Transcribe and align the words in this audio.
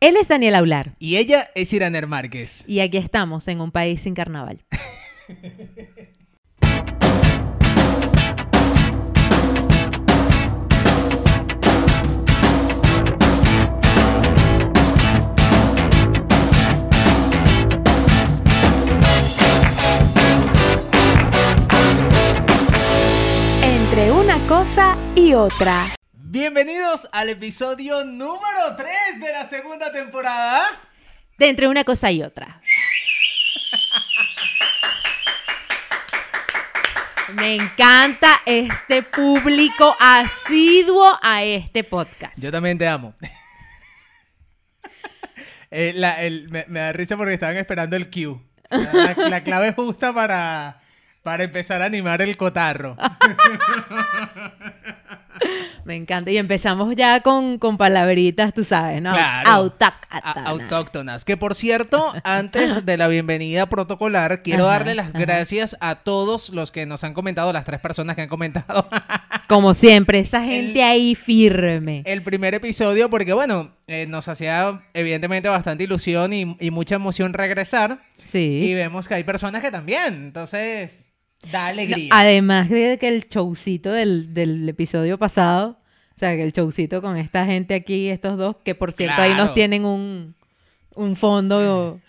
Él 0.00 0.16
es 0.16 0.28
Daniel 0.28 0.54
Aular. 0.54 0.94
Y 1.00 1.16
ella 1.16 1.50
es 1.56 1.72
Iraner 1.72 2.06
Márquez. 2.06 2.64
Y 2.68 2.78
aquí 2.80 2.98
estamos 2.98 3.48
en 3.48 3.60
un 3.60 3.72
país 3.72 4.00
sin 4.02 4.14
carnaval. 4.14 4.64
Entre 23.62 24.12
una 24.12 24.38
cosa 24.46 24.96
y 25.16 25.34
otra. 25.34 25.97
Bienvenidos 26.30 27.08
al 27.12 27.30
episodio 27.30 28.04
número 28.04 28.76
3 28.76 29.18
de 29.18 29.32
la 29.32 29.46
segunda 29.46 29.90
temporada. 29.92 30.62
De 31.38 31.48
entre 31.48 31.68
una 31.68 31.84
cosa 31.84 32.10
y 32.10 32.22
otra. 32.22 32.60
Me 37.34 37.54
encanta 37.56 38.42
este 38.44 39.02
público 39.02 39.96
asiduo 39.98 41.18
a 41.22 41.42
este 41.44 41.82
podcast. 41.84 42.36
Yo 42.42 42.50
también 42.52 42.76
te 42.78 42.86
amo. 42.88 43.14
Eh, 45.70 45.92
la- 45.94 46.22
el- 46.22 46.48
me, 46.50 46.64
me 46.68 46.80
da 46.80 46.92
risa 46.92 47.16
porque 47.16 47.34
estaban 47.34 47.56
esperando 47.56 47.96
el 47.96 48.10
cue. 48.10 48.36
La, 48.70 49.14
la 49.16 49.42
clave 49.42 49.72
justa 49.72 50.12
para, 50.12 50.80
para 51.28 51.44
empezar 51.44 51.82
a 51.82 51.84
animar 51.84 52.22
el 52.22 52.38
cotarro. 52.38 52.96
Me 55.84 55.94
encanta. 55.94 56.30
Y 56.30 56.38
empezamos 56.38 56.94
ya 56.96 57.20
con, 57.20 57.58
con 57.58 57.76
palabritas, 57.78 58.52
tú 58.54 58.64
sabes, 58.64 59.00
¿no? 59.02 59.10
Claro. 59.12 59.48
Autóctonas. 59.50 60.36
Autóctonas. 60.46 61.24
Que 61.26 61.36
por 61.36 61.54
cierto, 61.54 62.12
antes 62.24 62.84
de 62.86 62.96
la 62.96 63.08
bienvenida 63.08 63.66
protocolar, 63.66 64.42
quiero 64.42 64.64
Ajá, 64.68 64.78
darle 64.78 64.94
las 64.94 65.08
ajá. 65.08 65.18
gracias 65.18 65.76
a 65.80 65.96
todos 65.96 66.48
los 66.50 66.72
que 66.72 66.86
nos 66.86 67.04
han 67.04 67.12
comentado, 67.14 67.52
las 67.52 67.64
tres 67.66 67.78
personas 67.80 68.16
que 68.16 68.22
han 68.22 68.28
comentado 68.28 68.88
Como 69.48 69.72
siempre, 69.74 70.18
esa 70.18 70.40
gente 70.42 70.80
El- 70.80 70.84
ahí 70.88 71.14
firme. 71.14 72.02
el 72.06 72.22
primer 72.22 72.54
episodio, 72.54 73.08
porque 73.10 73.32
bueno, 73.34 73.74
eh, 73.86 74.06
nos 74.08 74.28
hacía 74.28 74.82
evidentemente 74.94 75.48
bastante 75.48 75.84
ilusión 75.84 76.32
y, 76.32 76.56
y 76.58 76.70
mucha 76.70 76.94
emoción 76.96 77.32
regresar. 77.34 78.00
Y 78.18 78.28
Sí. 78.30 78.74
vemos 78.74 79.08
que 79.08 79.14
hay 79.14 79.24
personas 79.24 79.62
que 79.62 79.70
también. 79.70 80.12
Entonces, 80.14 81.06
da 81.52 81.64
No, 81.64 81.68
alegría. 81.68 82.08
además 82.12 82.68
de 82.68 82.98
que 82.98 83.08
el 83.08 83.28
showcito 83.28 83.90
del, 83.92 84.34
del 84.34 84.68
episodio 84.68 85.18
pasado, 85.18 85.78
o 86.14 86.18
sea, 86.18 86.34
que 86.36 86.42
el 86.42 86.52
showcito 86.52 87.00
con 87.00 87.16
esta 87.16 87.46
gente 87.46 87.74
aquí, 87.74 88.08
estos 88.08 88.36
dos, 88.36 88.56
que 88.64 88.74
por 88.74 88.92
cierto 88.92 89.22
ahí 89.22 89.34
nos 89.34 89.54
tienen 89.54 89.84
un, 89.84 90.34
un 90.94 91.16
fondo 91.16 92.00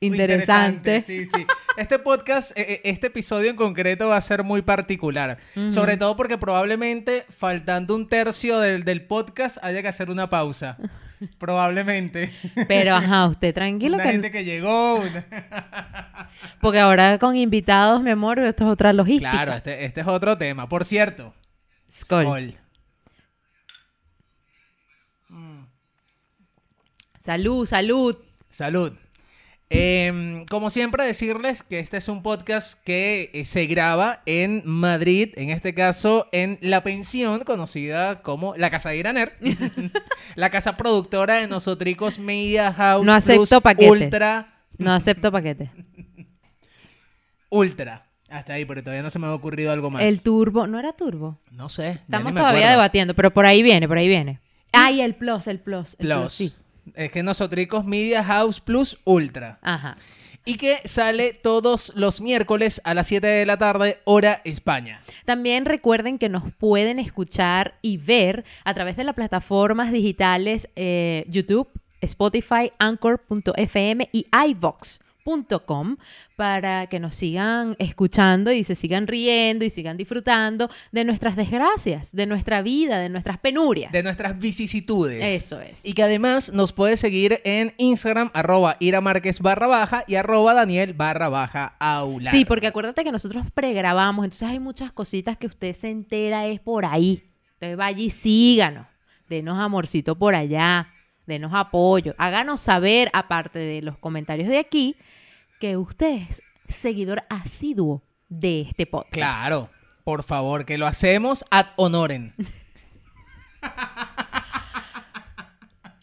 interesante. 0.00 1.00
Sí, 1.00 1.24
sí. 1.26 1.46
Este 1.76 1.98
podcast, 1.98 2.56
eh, 2.58 2.74
eh, 2.74 2.80
este 2.84 3.06
episodio 3.08 3.50
en 3.50 3.56
concreto 3.56 4.08
va 4.08 4.16
a 4.16 4.20
ser 4.20 4.44
muy 4.44 4.62
particular. 4.62 5.38
Sobre 5.68 5.96
todo 5.96 6.16
porque 6.16 6.38
probablemente, 6.38 7.24
faltando 7.30 7.94
un 7.94 8.08
tercio 8.08 8.60
del, 8.60 8.84
del 8.84 9.02
podcast, 9.06 9.56
haya 9.62 9.82
que 9.82 9.88
hacer 9.88 10.10
una 10.10 10.28
pausa. 10.30 10.76
Probablemente. 11.38 12.32
Pero 12.68 12.94
ajá, 12.94 13.26
usted 13.26 13.54
tranquilo, 13.54 13.94
una 13.94 14.04
que- 14.04 14.10
gente 14.12 14.30
que 14.30 14.44
llegó. 14.44 14.96
una- 14.96 15.26
porque 16.60 16.80
ahora 16.80 17.18
con 17.18 17.36
invitados, 17.36 18.02
mi 18.02 18.10
amor, 18.10 18.38
esto 18.40 18.64
es 18.64 18.70
otra 18.70 18.92
logística. 18.92 19.30
Claro, 19.30 19.52
este, 19.54 19.84
este 19.84 20.00
es 20.02 20.06
otro 20.06 20.36
tema. 20.38 20.68
Por 20.68 20.84
cierto, 20.84 21.32
Skol. 21.92 22.24
Skol. 22.24 22.54
Salud, 27.20 27.66
salud. 27.66 28.16
Salud. 28.50 28.92
Em, 29.70 30.44
como 30.46 30.70
siempre, 30.70 31.04
decirles 31.04 31.62
que 31.62 31.78
este 31.80 31.96
es 31.96 32.08
un 32.08 32.22
podcast 32.22 32.80
que 32.84 33.30
eh, 33.32 33.44
se 33.44 33.66
graba 33.66 34.22
en 34.26 34.62
Madrid, 34.64 35.30
en 35.36 35.50
este 35.50 35.74
caso 35.74 36.28
en 36.32 36.58
la 36.60 36.82
pensión 36.84 37.42
conocida 37.44 38.22
como 38.22 38.54
la 38.56 38.70
Casa 38.70 38.90
de 38.90 38.98
Iraner, 38.98 39.34
la 40.36 40.50
casa 40.50 40.76
productora 40.76 41.36
de 41.36 41.48
Nosotricos 41.48 42.18
Media 42.18 42.72
House 42.72 43.04
No 43.06 43.12
acepto 43.14 43.46
Plus 43.46 43.60
paquetes. 43.62 43.90
Ultra, 44.04 44.54
No 44.78 44.92
acepto 44.92 45.32
paquete. 45.32 45.70
Ultra. 47.50 48.06
Hasta 48.28 48.54
ahí, 48.54 48.64
porque 48.64 48.82
todavía 48.82 49.02
no 49.02 49.10
se 49.10 49.18
me 49.18 49.26
ha 49.28 49.34
ocurrido 49.34 49.70
algo 49.72 49.90
más. 49.90 50.02
El 50.02 50.22
turbo, 50.22 50.66
¿no 50.66 50.78
era 50.78 50.92
turbo? 50.92 51.38
No 51.50 51.68
sé. 51.68 51.82
ya 51.84 51.90
ni 51.92 51.98
Estamos 52.00 52.32
me 52.32 52.40
todavía 52.40 52.60
acuerdo. 52.62 52.76
debatiendo, 52.78 53.14
pero 53.14 53.32
por 53.32 53.46
ahí 53.46 53.62
viene, 53.62 53.86
por 53.86 53.96
ahí 53.98 54.08
viene. 54.08 54.40
Ah, 54.72 54.90
y 54.90 55.00
el 55.00 55.14
plus, 55.14 55.46
el 55.46 55.60
plus. 55.60 55.94
el 56.00 56.06
Plus. 56.06 56.32
sí. 56.32 56.52
Es 56.94 57.10
que 57.10 57.22
Nosotricos 57.22 57.84
Media 57.84 58.22
House 58.22 58.60
Plus 58.60 58.98
Ultra. 59.04 59.58
Ajá. 59.62 59.96
Y 60.44 60.56
que 60.56 60.78
sale 60.84 61.32
todos 61.32 61.92
los 61.96 62.20
miércoles 62.20 62.80
a 62.84 62.92
las 62.92 63.06
7 63.06 63.26
de 63.26 63.46
la 63.46 63.56
tarde, 63.56 64.00
hora 64.04 64.42
España. 64.44 65.00
También 65.24 65.64
recuerden 65.64 66.18
que 66.18 66.28
nos 66.28 66.52
pueden 66.52 66.98
escuchar 66.98 67.74
y 67.80 67.96
ver 67.96 68.44
a 68.64 68.74
través 68.74 68.96
de 68.96 69.04
las 69.04 69.14
plataformas 69.14 69.90
digitales 69.90 70.68
eh, 70.76 71.24
YouTube, 71.28 71.68
Spotify, 72.02 72.72
Anchor.fm 72.78 74.10
y 74.12 74.26
para 76.36 76.86
que 76.88 77.00
nos 77.00 77.14
sigan 77.14 77.76
escuchando 77.78 78.52
y 78.52 78.62
se 78.62 78.74
sigan 78.74 79.06
riendo 79.06 79.64
y 79.64 79.70
sigan 79.70 79.96
disfrutando 79.96 80.68
de 80.92 81.04
nuestras 81.04 81.34
desgracias, 81.34 82.12
de 82.12 82.26
nuestra 82.26 82.60
vida, 82.60 82.98
de 82.98 83.08
nuestras 83.08 83.38
penurias. 83.38 83.90
de 83.90 84.02
nuestras 84.02 84.38
vicisitudes. 84.38 85.30
Eso 85.30 85.60
es. 85.60 85.84
Y 85.84 85.94
que 85.94 86.02
además 86.02 86.52
nos 86.52 86.72
puede 86.72 86.98
seguir 86.98 87.40
en 87.44 87.72
Instagram, 87.78 88.30
arroba 88.34 88.76
Ira 88.80 89.00
Márquez 89.00 89.40
barra 89.40 89.66
baja 89.66 90.04
y 90.06 90.16
arroba 90.16 90.52
Daniel 90.52 90.92
barra 90.92 91.30
baja 91.30 91.74
aula. 91.78 92.30
Sí, 92.30 92.44
porque 92.44 92.66
acuérdate 92.66 93.02
que 93.02 93.12
nosotros 93.12 93.44
pregrabamos, 93.54 94.24
entonces 94.24 94.48
hay 94.48 94.60
muchas 94.60 94.92
cositas 94.92 95.38
que 95.38 95.46
usted 95.46 95.74
se 95.74 95.90
entera 95.90 96.46
es 96.46 96.60
por 96.60 96.84
ahí. 96.84 97.30
Entonces 97.54 97.76
vaya 97.78 97.98
y 97.98 98.10
síganos, 98.10 98.86
denos 99.28 99.58
amorcito 99.58 100.18
por 100.18 100.34
allá, 100.34 100.93
denos 101.26 101.52
apoyo, 101.54 102.14
háganos 102.18 102.60
saber, 102.60 103.10
aparte 103.12 103.58
de 103.58 103.82
los 103.82 103.98
comentarios 103.98 104.48
de 104.48 104.58
aquí, 104.58 104.96
que 105.60 105.76
usted 105.76 106.20
es 106.28 106.42
seguidor 106.68 107.22
asiduo 107.28 108.02
de 108.28 108.62
este 108.62 108.86
podcast. 108.86 109.14
Claro, 109.14 109.70
por 110.04 110.22
favor, 110.22 110.64
que 110.64 110.78
lo 110.78 110.86
hacemos 110.86 111.44
ad 111.50 111.66
honorem. 111.76 112.32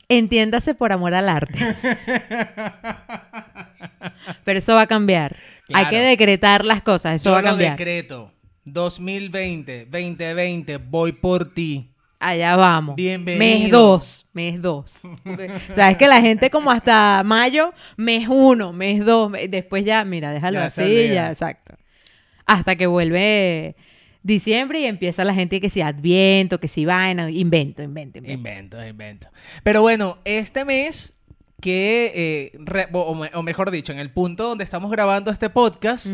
Entiéndase 0.09 0.73
por 0.75 0.91
amor 0.91 1.13
al 1.13 1.29
arte. 1.29 1.57
Pero 4.43 4.59
eso 4.59 4.75
va 4.75 4.81
a 4.81 4.87
cambiar. 4.87 5.37
Hay 5.73 5.85
que 5.85 5.99
decretar 5.99 6.65
las 6.65 6.81
cosas, 6.81 7.15
eso 7.15 7.29
Yo 7.29 7.33
va 7.33 7.39
a 7.39 7.41
lo 7.43 7.47
cambiar. 7.49 7.77
decreto. 7.77 8.33
2020, 8.65 9.85
2020, 9.85 10.77
voy 10.77 11.13
por 11.13 11.53
ti. 11.53 11.90
Allá 12.23 12.55
vamos. 12.55 12.95
Bienvenido. 12.95 13.39
Mes 13.49 13.71
2, 13.71 14.27
mes 14.33 14.61
2. 14.61 15.01
Sabes 15.75 15.97
que 15.97 16.07
la 16.07 16.21
gente 16.21 16.51
como 16.51 16.69
hasta 16.69 17.23
mayo, 17.25 17.73
mes 17.97 18.27
1, 18.29 18.73
mes 18.73 19.03
2, 19.03 19.31
después 19.49 19.83
ya, 19.85 20.05
mira, 20.05 20.31
déjalo 20.31 20.59
Ya 20.59 20.65
así, 20.67 21.07
ya, 21.07 21.29
exacto. 21.31 21.73
Hasta 22.45 22.75
que 22.75 22.85
vuelve 22.85 23.75
diciembre 24.21 24.81
y 24.81 24.85
empieza 24.85 25.23
la 25.25 25.33
gente 25.33 25.59
que 25.59 25.69
si 25.69 25.81
adviento, 25.81 26.59
que 26.59 26.67
si 26.67 26.85
vaina, 26.85 27.27
invento, 27.31 27.81
invento, 27.81 28.19
invento. 28.19 28.33
Invento, 28.37 28.85
invento. 28.85 29.27
Pero 29.63 29.81
bueno, 29.81 30.19
este 30.23 30.63
mes 30.63 31.17
que, 31.59 32.11
eh, 32.53 32.57
re- 32.59 32.87
o, 32.91 33.15
me- 33.15 33.31
o 33.33 33.41
mejor 33.41 33.71
dicho, 33.71 33.91
en 33.93 33.99
el 33.99 34.11
punto 34.11 34.47
donde 34.47 34.63
estamos 34.63 34.91
grabando 34.91 35.31
este 35.31 35.49
podcast. 35.49 36.05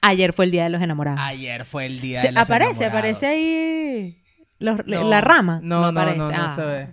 Ayer 0.00 0.32
fue 0.32 0.46
el 0.46 0.50
Día 0.52 0.64
de 0.64 0.70
los 0.70 0.80
Enamorados. 0.80 1.20
ayer 1.22 1.66
fue 1.66 1.84
el 1.84 2.00
día 2.00 2.22
Se- 2.22 2.28
de 2.28 2.32
los 2.32 2.48
aparece, 2.48 2.84
enamorados. 2.84 3.18
aparece 3.18 3.26
ahí 3.26 4.20
los- 4.64 4.86
No, 4.86 5.08
la 5.08 5.20
rama. 5.20 5.60
no, 5.62 5.92
no, 5.92 6.00
aparece. 6.00 6.18
no, 6.18 6.30
no 6.30 6.44
Ah. 6.44 6.48
se 6.54 6.60
ve. 6.62 6.88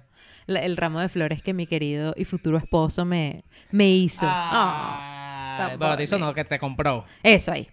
La- 0.48 0.60
el 0.62 0.76
ramo 0.78 1.00
de 1.00 1.08
flores 1.10 1.42
que 1.42 1.54
mi 1.54 1.66
querido 1.68 2.14
y 2.18 2.26
futuro 2.26 2.58
esposo 2.58 3.06
me, 3.06 3.44
me 3.72 3.90
hizo. 3.90 4.26
Ah, 4.30 5.72
bueno, 5.78 5.96
te 5.98 6.04
hizo 6.04 6.18
no, 6.20 6.34
que 6.34 6.44
te 6.44 6.60
compró. 6.60 7.06
Eso 7.24 7.52
ahí. 7.52 7.70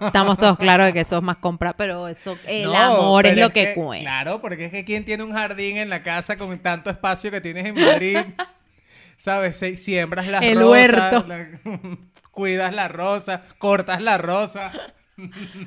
Estamos 0.00 0.36
todos 0.38 0.58
claros 0.58 0.86
de 0.86 0.92
que 0.92 1.00
eso 1.00 1.16
es 1.16 1.22
más 1.22 1.36
compra, 1.38 1.72
pero 1.74 2.06
eso, 2.08 2.36
el 2.46 2.64
No, 2.64 2.76
amor 2.76 3.26
es 3.26 3.36
lo 3.38 3.50
que, 3.50 3.74
cuenta. 3.74 4.04
Claro, 4.10 4.40
porque 4.40 4.66
es 4.66 4.70
que 4.70 4.84
quien 4.84 5.04
tiene 5.04 5.22
un 5.22 5.32
jardín 5.32 5.76
en 5.78 5.88
la 5.88 6.02
casa 6.02 6.36
con 6.36 6.56
tanto 6.58 6.90
espacio 6.90 7.30
que 7.30 7.40
tienes 7.40 7.64
en 7.66 7.74
Madrid, 7.74 8.18
¿sabes? 9.16 9.58
Siembras 9.76 10.26
las 10.28 10.42
El 10.42 10.58
rosas, 10.58 10.70
huerto. 10.70 11.26
la- 11.28 11.48
cuidas 12.30 12.74
la 12.74 12.88
rosa, 12.88 13.42
cortas 13.58 14.00
la 14.02 14.18
rosa. 14.18 14.72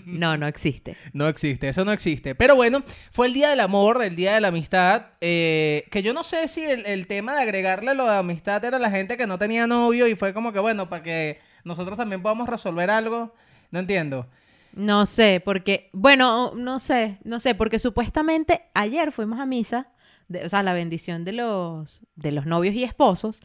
No, 0.06 0.38
no 0.38 0.48
existe. 0.48 0.96
No 1.14 1.28
existe, 1.28 1.70
eso 1.70 1.84
no 1.86 1.92
existe. 1.92 2.36
Pero 2.36 2.56
bueno, 2.56 2.84
fue 3.12 3.28
el 3.28 3.34
día 3.34 3.50
del 3.50 3.60
amor, 3.60 4.04
el 4.04 4.16
día 4.16 4.36
de 4.36 4.42
la 4.42 4.50
amistad. 4.50 5.08
eh, 5.22 5.86
que 5.92 6.04
yo 6.04 6.14
no 6.14 6.24
sé 6.24 6.48
si 6.48 6.64
el, 6.64 6.86
el 6.86 7.08
tema 7.08 7.36
de 7.36 7.42
agregarle 7.42 7.94
lo 7.96 8.06
de 8.06 8.18
amistad 8.18 8.64
era 8.64 8.80
la 8.80 8.92
gente 8.92 9.18
que 9.18 9.28
no 9.28 9.38
tenía 9.40 9.68
novio 9.68 10.08
y 10.08 10.16
fue 10.16 10.34
como 10.34 10.54
que, 10.54 10.60
bueno, 10.60 10.90
para 10.90 11.04
que 11.04 11.40
nosotros 11.64 11.98
también 11.98 12.22
podamos 12.22 12.48
resolver 12.48 12.90
algo. 12.90 13.34
No 13.72 13.80
entiendo. 13.80 14.28
No 14.74 15.06
sé, 15.08 15.42
porque, 15.44 15.90
bueno, 15.94 16.52
no 16.56 16.80
sé, 16.80 17.18
no 17.24 17.40
sé, 17.40 17.56
porque 17.56 17.80
supuestamente 17.80 18.66
ayer 18.76 19.12
fuimos 19.12 19.40
a 19.40 19.46
misa 19.48 19.88
de- 20.28 20.46
o 20.46 20.50
sea, 20.50 20.62
la 20.62 20.74
bendición 20.74 21.26
de 21.26 21.34
los, 21.34 22.04
de 22.16 22.32
los 22.32 22.46
novios 22.46 22.76
y 22.76 22.84
esposos. 22.84 23.42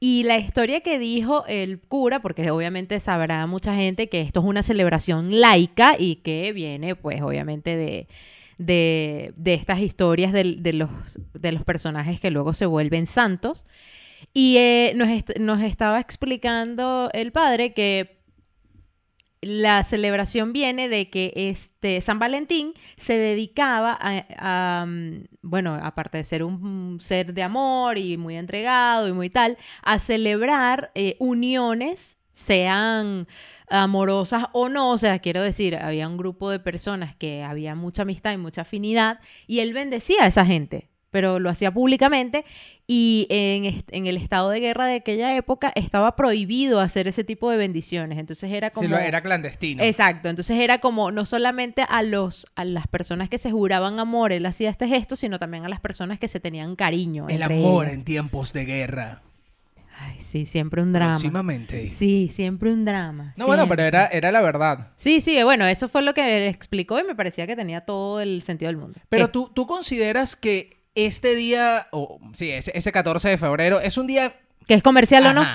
Y 0.00 0.22
la 0.22 0.38
historia 0.38 0.80
que 0.80 0.98
dijo 0.98 1.44
el 1.46 1.80
cura, 1.80 2.22
porque 2.22 2.50
obviamente 2.50 3.00
sabrá 3.00 3.46
mucha 3.46 3.74
gente 3.74 4.08
que 4.08 4.20
esto 4.20 4.40
es 4.40 4.46
una 4.46 4.62
celebración 4.62 5.40
laica 5.40 5.96
y 5.98 6.16
que 6.16 6.52
viene, 6.52 6.94
pues, 6.94 7.20
obviamente 7.20 7.76
de, 7.76 8.06
de, 8.58 9.32
de 9.36 9.54
estas 9.54 9.80
historias 9.80 10.32
de, 10.32 10.72
los, 10.72 10.90
de 11.34 11.52
los 11.52 11.64
personajes 11.64 12.20
que 12.20 12.30
luego 12.30 12.54
se 12.54 12.66
vuelven 12.66 13.06
santos. 13.06 13.64
Y 14.32 14.56
eh, 14.58 14.92
nos, 14.94 15.08
nos 15.40 15.62
estaba 15.62 15.98
explicando 15.98 17.10
el 17.12 17.32
padre 17.32 17.72
que 17.72 18.17
la 19.40 19.82
celebración 19.84 20.52
viene 20.52 20.88
de 20.88 21.10
que 21.10 21.32
este 21.34 22.00
San 22.00 22.18
Valentín 22.18 22.74
se 22.96 23.14
dedicaba 23.14 23.96
a, 24.00 24.84
mm, 24.86 25.24
bueno, 25.42 25.78
aparte 25.80 26.18
de 26.18 26.24
ser 26.24 26.42
un 26.42 26.98
ser 27.00 27.34
de 27.34 27.42
amor 27.42 27.98
y 27.98 28.16
muy 28.16 28.36
entregado 28.36 29.08
y 29.08 29.12
muy 29.12 29.30
tal, 29.30 29.56
a 29.82 29.98
celebrar 29.98 30.90
eh, 30.94 31.16
uniones 31.18 32.16
sean 32.30 33.26
amorosas 33.68 34.46
o 34.52 34.68
no, 34.68 34.92
o 34.92 34.98
sea, 34.98 35.18
quiero 35.18 35.42
decir, 35.42 35.74
había 35.76 36.06
un 36.06 36.16
grupo 36.16 36.50
de 36.50 36.60
personas 36.60 37.16
que 37.16 37.42
había 37.42 37.74
mucha 37.74 38.02
amistad 38.02 38.32
y 38.32 38.36
mucha 38.36 38.62
afinidad 38.62 39.18
y 39.48 39.58
él 39.58 39.74
bendecía 39.74 40.22
a 40.22 40.28
esa 40.28 40.46
gente, 40.46 40.88
pero 41.10 41.38
lo 41.38 41.48
hacía 41.50 41.70
públicamente 41.72 42.44
y 42.86 43.26
en, 43.30 43.82
en 43.90 44.06
el 44.06 44.16
estado 44.16 44.50
de 44.50 44.60
guerra 44.60 44.86
de 44.86 44.96
aquella 44.96 45.34
época 45.36 45.72
estaba 45.74 46.16
prohibido 46.16 46.80
hacer 46.80 47.08
ese 47.08 47.24
tipo 47.24 47.50
de 47.50 47.56
bendiciones, 47.56 48.18
entonces 48.18 48.50
era 48.50 48.70
como... 48.70 48.86
Sí, 48.86 48.90
lo- 48.90 48.98
era 48.98 49.20
clandestino. 49.22 49.82
Exacto, 49.82 50.28
entonces 50.28 50.58
era 50.58 50.78
como 50.78 51.10
no 51.10 51.24
solamente 51.26 51.84
a 51.88 52.02
los 52.02 52.46
a 52.54 52.64
las 52.64 52.86
personas 52.86 53.28
que 53.28 53.38
se 53.38 53.50
juraban 53.50 54.00
amor, 54.00 54.32
él 54.32 54.44
hacía 54.46 54.70
este 54.70 54.88
gesto, 54.88 55.16
sino 55.16 55.38
también 55.38 55.64
a 55.64 55.68
las 55.68 55.80
personas 55.80 56.18
que 56.18 56.28
se 56.28 56.40
tenían 56.40 56.76
cariño. 56.76 57.28
El 57.28 57.42
amor 57.42 57.86
ellas. 57.86 57.98
en 57.98 58.04
tiempos 58.04 58.52
de 58.52 58.64
guerra. 58.64 59.22
Ay, 60.00 60.14
sí, 60.20 60.46
siempre 60.46 60.80
un 60.80 60.92
drama. 60.92 61.12
Próximamente. 61.14 61.90
Sí, 61.90 62.30
siempre 62.32 62.70
un 62.72 62.84
drama. 62.84 63.34
No, 63.36 63.46
bueno, 63.46 63.68
pero 63.68 63.82
era, 63.82 64.06
era 64.06 64.30
la 64.30 64.40
verdad. 64.40 64.92
Sí, 64.96 65.20
sí, 65.20 65.42
bueno, 65.42 65.66
eso 65.66 65.88
fue 65.88 66.02
lo 66.02 66.14
que 66.14 66.36
él 66.46 66.48
explicó 66.54 67.00
y 67.00 67.02
me 67.04 67.16
parecía 67.16 67.48
que 67.48 67.56
tenía 67.56 67.80
todo 67.80 68.20
el 68.20 68.42
sentido 68.42 68.68
del 68.68 68.76
mundo. 68.76 69.00
Pero 69.08 69.26
¿Qué? 69.26 69.32
tú, 69.32 69.50
tú 69.52 69.66
consideras 69.66 70.36
que 70.36 70.77
este 70.94 71.34
día, 71.34 71.88
o 71.92 72.20
sí, 72.34 72.50
ese, 72.50 72.72
ese 72.76 72.92
14 72.92 73.28
de 73.28 73.38
febrero, 73.38 73.80
es 73.80 73.96
un 73.96 74.06
día... 74.06 74.40
¿Que 74.66 74.74
es 74.74 74.82
comercial 74.82 75.26
o 75.26 75.32
no? 75.32 75.46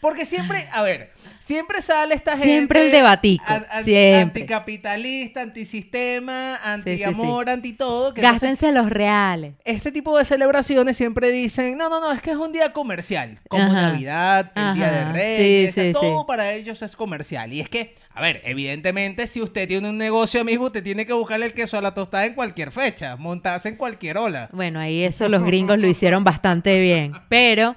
Porque 0.00 0.24
siempre, 0.26 0.68
a 0.72 0.82
ver, 0.82 1.10
siempre 1.38 1.80
sale 1.82 2.14
esta 2.14 2.32
gente... 2.32 2.46
Siempre 2.46 2.86
el 2.86 2.92
debatico, 2.92 3.44
an- 3.46 3.66
an- 3.70 3.82
siempre. 3.82 4.42
Anticapitalista, 4.42 5.40
antisistema, 5.42 6.58
sí, 6.58 6.82
sí. 6.84 6.90
antiamor, 6.90 7.48
anti 7.48 7.72
todo. 7.72 8.12
que 8.14 8.20
entonces- 8.20 8.42
Gástense 8.42 8.72
los 8.72 8.90
reales. 8.90 9.54
este 9.64 9.90
tipo 9.92 10.16
de 10.18 10.24
celebraciones 10.24 10.96
siempre 10.96 11.30
dicen, 11.30 11.76
no, 11.78 11.88
no, 11.88 12.00
no, 12.00 12.12
es 12.12 12.20
que 12.20 12.30
es 12.30 12.36
un 12.36 12.52
día 12.52 12.72
comercial, 12.72 13.38
como 13.48 13.64
Ajá. 13.64 13.72
Navidad, 13.92 14.52
el 14.54 14.74
Día 14.74 14.90
de. 14.92 15.12
Reyes, 15.12 15.74
Sí, 15.74 15.80
sí, 15.86 15.92
todo 15.92 16.20
sí. 16.20 16.24
para 16.26 16.52
ellos 16.52 16.82
es 16.82 16.94
comercial. 16.96 17.52
Y 17.52 17.60
es 17.60 17.68
que, 17.68 17.94
a 18.14 18.20
ver, 18.20 18.42
evidentemente 18.44 19.26
si 19.26 19.40
usted 19.40 19.66
tiene 19.66 19.88
un 19.88 19.98
negocio, 19.98 20.40
amigo, 20.40 20.66
usted 20.66 20.82
tiene 20.82 21.06
que 21.06 21.12
buscarle 21.14 21.46
el 21.46 21.54
queso 21.54 21.78
a 21.78 21.82
la 21.82 21.94
tostada 21.94 22.26
en 22.26 22.34
cualquier 22.34 22.70
fecha, 22.72 23.16
montarse 23.16 23.68
en 23.70 23.76
cualquier 23.76 24.18
ola. 24.18 24.48
Bueno, 24.52 24.78
ahí 24.78 25.02
eso 25.02 25.28
los 25.28 25.42
gringos 25.44 25.78
lo 25.78 25.86
hicieron 25.88 26.22
bastante 26.24 26.78
bien. 26.80 27.12
Pero, 27.28 27.76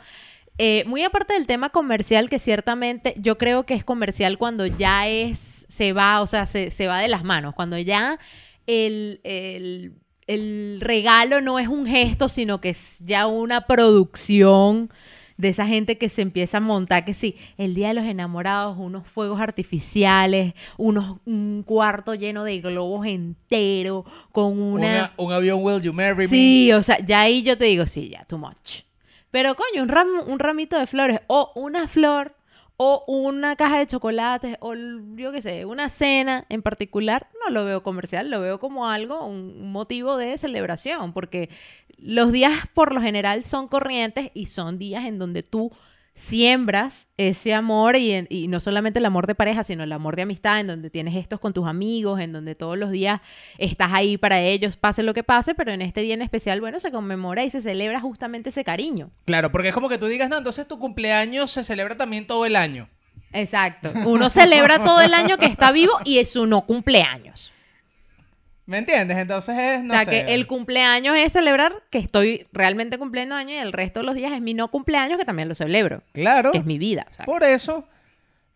eh, 0.59 0.83
muy 0.85 1.03
aparte 1.03 1.33
del 1.33 1.47
tema 1.47 1.69
comercial, 1.71 2.29
que 2.29 2.37
ciertamente 2.37 3.15
yo 3.17 3.37
creo 3.39 3.65
que 3.65 3.73
es 3.73 3.83
comercial 3.83 4.37
cuando 4.37 4.67
ya 4.67 5.07
es, 5.07 5.65
se 5.67 5.93
va, 5.93 6.21
o 6.21 6.27
sea, 6.27 6.45
se, 6.45 6.69
se 6.69 6.85
va 6.85 6.99
de 6.99 7.07
las 7.07 7.23
manos, 7.23 7.55
cuando 7.55 7.77
ya 7.79 8.19
el, 8.67 9.19
el- 9.23 9.93
el 10.27 10.77
regalo 10.79 11.41
no 11.41 11.57
es 11.57 11.67
un 11.67 11.87
gesto, 11.87 12.27
sino 12.27 12.61
que 12.61 12.69
es 12.69 12.99
ya 13.03 13.25
una 13.25 13.65
producción 13.65 14.91
de 15.37 15.47
esa 15.47 15.65
gente 15.65 15.97
que 15.97 16.09
se 16.09 16.21
empieza 16.21 16.57
a 16.57 16.61
montar, 16.61 17.03
que 17.05 17.13
sí, 17.13 17.35
el 17.57 17.73
Día 17.73 17.87
de 17.87 17.93
los 17.95 18.03
Enamorados, 18.03 18.77
unos 18.77 19.07
fuegos 19.07 19.39
artificiales, 19.41 20.53
unos, 20.77 21.15
un 21.25 21.63
cuarto 21.65 22.13
lleno 22.13 22.43
de 22.43 22.59
globos 22.59 23.07
entero, 23.07 24.03
con 24.31 24.59
una... 24.61 24.87
Una- 24.87 25.13
un 25.17 25.31
avión 25.31 25.63
Will 25.63 25.81
You 25.81 25.93
Marry 25.93 26.23
Me. 26.23 26.27
Sí, 26.27 26.71
o 26.73 26.83
sea, 26.83 26.99
ya 27.03 27.21
ahí 27.21 27.41
yo 27.41 27.57
te 27.57 27.65
digo, 27.65 27.87
sí, 27.87 28.09
ya, 28.09 28.25
too 28.25 28.37
much. 28.37 28.81
Pero 29.31 29.55
coño, 29.55 29.83
un, 29.83 29.89
ram- 29.89 30.23
un 30.27 30.39
ramito 30.39 30.77
de 30.77 30.87
flores 30.87 31.21
o 31.27 31.51
una 31.55 31.87
flor 31.87 32.35
o 32.77 33.03
una 33.07 33.55
caja 33.57 33.77
de 33.77 33.87
chocolates 33.87 34.57
o 34.61 34.73
yo 35.15 35.31
qué 35.33 35.41
sé, 35.41 35.65
una 35.65 35.89
cena 35.89 36.45
en 36.49 36.61
particular, 36.61 37.27
no 37.43 37.51
lo 37.53 37.65
veo 37.65 37.83
comercial, 37.83 38.29
lo 38.29 38.39
veo 38.39 38.59
como 38.59 38.87
algo, 38.87 39.25
un 39.25 39.71
motivo 39.71 40.15
de 40.17 40.37
celebración, 40.37 41.11
porque 41.11 41.49
los 41.97 42.31
días 42.31 42.53
por 42.73 42.93
lo 42.93 43.01
general 43.01 43.43
son 43.43 43.67
corrientes 43.67 44.31
y 44.33 44.45
son 44.45 44.79
días 44.79 45.03
en 45.05 45.19
donde 45.19 45.43
tú 45.43 45.71
siembras 46.19 47.07
ese 47.15 47.53
amor 47.53 47.95
y, 47.95 48.47
no 48.49 48.59
solamente 48.59 48.99
el 48.99 49.05
amor 49.05 49.25
de 49.25 49.35
pareja, 49.35 49.63
sino 49.63 49.85
el 49.85 49.91
amor 49.93 50.17
de 50.17 50.23
amistad, 50.23 50.59
en 50.59 50.67
donde 50.67 50.89
tienes 50.89 51.15
estos 51.15 51.39
con 51.39 51.53
tus 51.53 51.65
amigos, 51.65 52.19
en 52.19 52.33
donde 52.33 52.55
todos 52.55 52.77
los 52.77 52.91
días 52.91 53.21
estás 53.57 53.93
ahí 53.93 54.17
para 54.17 54.41
ellos, 54.41 54.75
pase 54.75 55.01
lo 55.01 55.13
que 55.13 55.23
pase, 55.23 55.55
pero 55.55 55.71
en 55.71 55.81
este 55.81 56.01
día 56.01 56.13
en 56.13 56.21
especial, 56.21 56.59
bueno, 56.59 56.81
se 56.81 56.91
conmemora 56.91 57.45
y 57.45 57.49
se 57.49 57.61
celebra 57.61 58.01
justamente 58.01 58.49
ese 58.49 58.65
cariño. 58.65 59.11
Claro, 59.23 59.49
porque 59.51 59.69
es 59.69 59.73
como 59.73 59.87
que 59.87 59.97
tú 59.97 60.07
digas, 60.07 60.29
no, 60.29 60.37
entonces 60.37 60.67
tu 60.67 60.77
cumpleaños 60.77 61.51
se 61.51 61.63
celebra 61.63 61.95
también 61.95 62.27
todo 62.27 62.45
el 62.45 62.57
año. 62.57 62.89
Exacto. 63.31 63.89
Uno 64.05 64.29
celebra 64.29 64.83
todo 64.83 64.99
el 64.99 65.13
año 65.13 65.37
que 65.37 65.45
está 65.45 65.71
vivo 65.71 65.93
y 66.03 66.17
es 66.17 66.31
su 66.31 66.45
no 66.47 66.65
cumpleaños. 66.65 67.53
¿Me 68.69 68.77
entiendes? 68.77 69.17
Entonces 69.17 69.57
es, 69.57 69.83
no 69.83 69.93
o 69.93 69.97
sea, 69.97 70.05
sé. 70.05 70.11
que 70.11 70.33
el 70.35 70.45
cumpleaños 70.45 71.15
es 71.17 71.33
celebrar 71.33 71.73
que 71.89 71.97
estoy 71.97 72.45
realmente 72.53 72.99
cumpliendo 72.99 73.33
año 73.33 73.55
y 73.55 73.57
el 73.57 73.73
resto 73.73 74.01
de 74.01 74.05
los 74.05 74.13
días 74.15 74.31
es 74.31 74.41
mi 74.41 74.53
no 74.53 74.69
cumpleaños 74.69 75.17
que 75.17 75.25
también 75.25 75.49
lo 75.49 75.55
celebro, 75.55 76.03
Claro. 76.13 76.51
que 76.51 76.59
es 76.59 76.65
mi 76.65 76.77
vida. 76.77 77.07
o 77.09 77.13
sea, 77.15 77.25
Por 77.25 77.43
eso. 77.43 77.87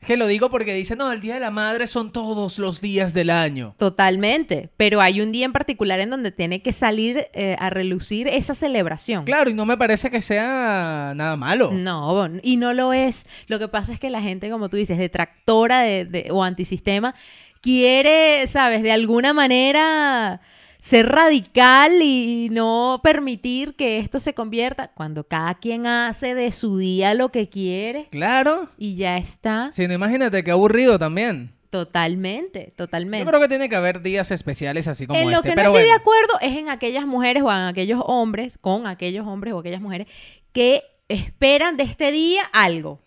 Es 0.02 0.08
que 0.08 0.18
lo 0.18 0.28
digo 0.28 0.50
porque 0.50 0.74
dice, 0.74 0.98
no, 0.98 1.14
el 1.14 1.22
Día 1.22 1.36
de 1.36 1.40
la 1.40 1.50
Madre 1.50 1.88
son 1.88 2.12
todos 2.12 2.60
los 2.60 2.82
días 2.82 3.14
del 3.14 3.30
año. 3.30 3.74
Totalmente, 3.78 4.70
pero 4.76 5.00
hay 5.00 5.22
un 5.22 5.32
día 5.32 5.46
en 5.46 5.54
particular 5.54 6.02
en 6.02 6.10
donde 6.10 6.34
tiene 6.34 6.62
que 6.62 6.74
salir 6.74 7.28
eh, 7.32 7.56
a 7.58 7.70
relucir 7.70 8.28
esa 8.28 8.54
celebración. 8.54 9.24
Claro, 9.24 9.50
y 9.50 9.54
no 9.54 9.66
me 9.66 9.78
parece 9.78 10.12
que 10.12 10.22
sea 10.22 11.14
nada 11.16 11.38
malo. 11.38 11.72
No, 11.72 12.28
y 12.42 12.58
no 12.58 12.74
lo 12.74 12.92
es. 12.92 13.26
Lo 13.48 13.60
que 13.60 13.70
pasa 13.70 13.94
es 13.94 14.00
que 14.02 14.10
la 14.10 14.22
gente, 14.22 14.50
como 14.50 14.68
tú 14.70 14.76
dices, 14.76 14.98
detractora 14.98 15.80
de, 15.84 16.04
de- 16.04 16.28
o 16.32 16.44
antisistema, 16.44 17.16
quiere, 17.64 18.46
¿sabes? 18.48 18.84
De 18.84 18.92
alguna 18.92 19.34
manera 19.34 20.42
ser 20.82 21.08
radical 21.08 22.02
y 22.02 22.50
no 22.52 23.00
permitir 23.02 23.76
que 23.76 24.00
esto 24.00 24.20
se 24.20 24.34
convierta 24.34 24.90
cuando 24.90 25.24
cada 25.24 25.56
quien 25.56 25.88
hace 25.88 26.36
de 26.36 26.52
su 26.52 26.78
día 26.78 27.14
lo 27.14 27.30
que 27.30 27.48
quiere 27.48 28.08
Claro. 28.12 28.68
y 28.78 28.96
ya 28.96 29.18
está. 29.18 29.70
No, 29.76 29.94
imagínate 29.94 30.44
qué 30.44 30.52
aburrido 30.52 31.00
también. 31.00 31.54
Totalmente, 31.70 32.74
totalmente. 32.76 33.24
Yo 33.26 33.30
creo 33.32 33.42
que 33.42 33.48
tiene 33.48 33.70
que 33.70 33.76
haber 33.78 34.02
días 34.02 34.30
especiales 34.30 34.88
así 34.88 35.08
como 35.08 35.18
en 35.20 35.32
lo 35.32 35.38
este. 35.38 35.50
que 35.50 35.56
no 35.56 35.62
pero 35.62 35.70
estoy 35.70 35.86
de 35.86 35.96
acuerdo 35.96 36.34
es 36.42 36.58
en 36.58 36.70
aquellas 36.70 37.06
mujeres 37.08 37.42
o 37.44 37.50
en 37.52 37.60
aquellos 37.66 38.02
hombres, 38.06 38.58
con 38.58 38.86
aquellos 38.86 39.26
hombres 39.26 39.54
o 39.54 39.60
aquellas 39.60 39.82
mujeres 39.82 40.08
que 40.52 40.84
esperan 41.08 41.78
de 41.78 41.84
este 41.84 42.12
día 42.12 42.44
algo. 42.52 43.00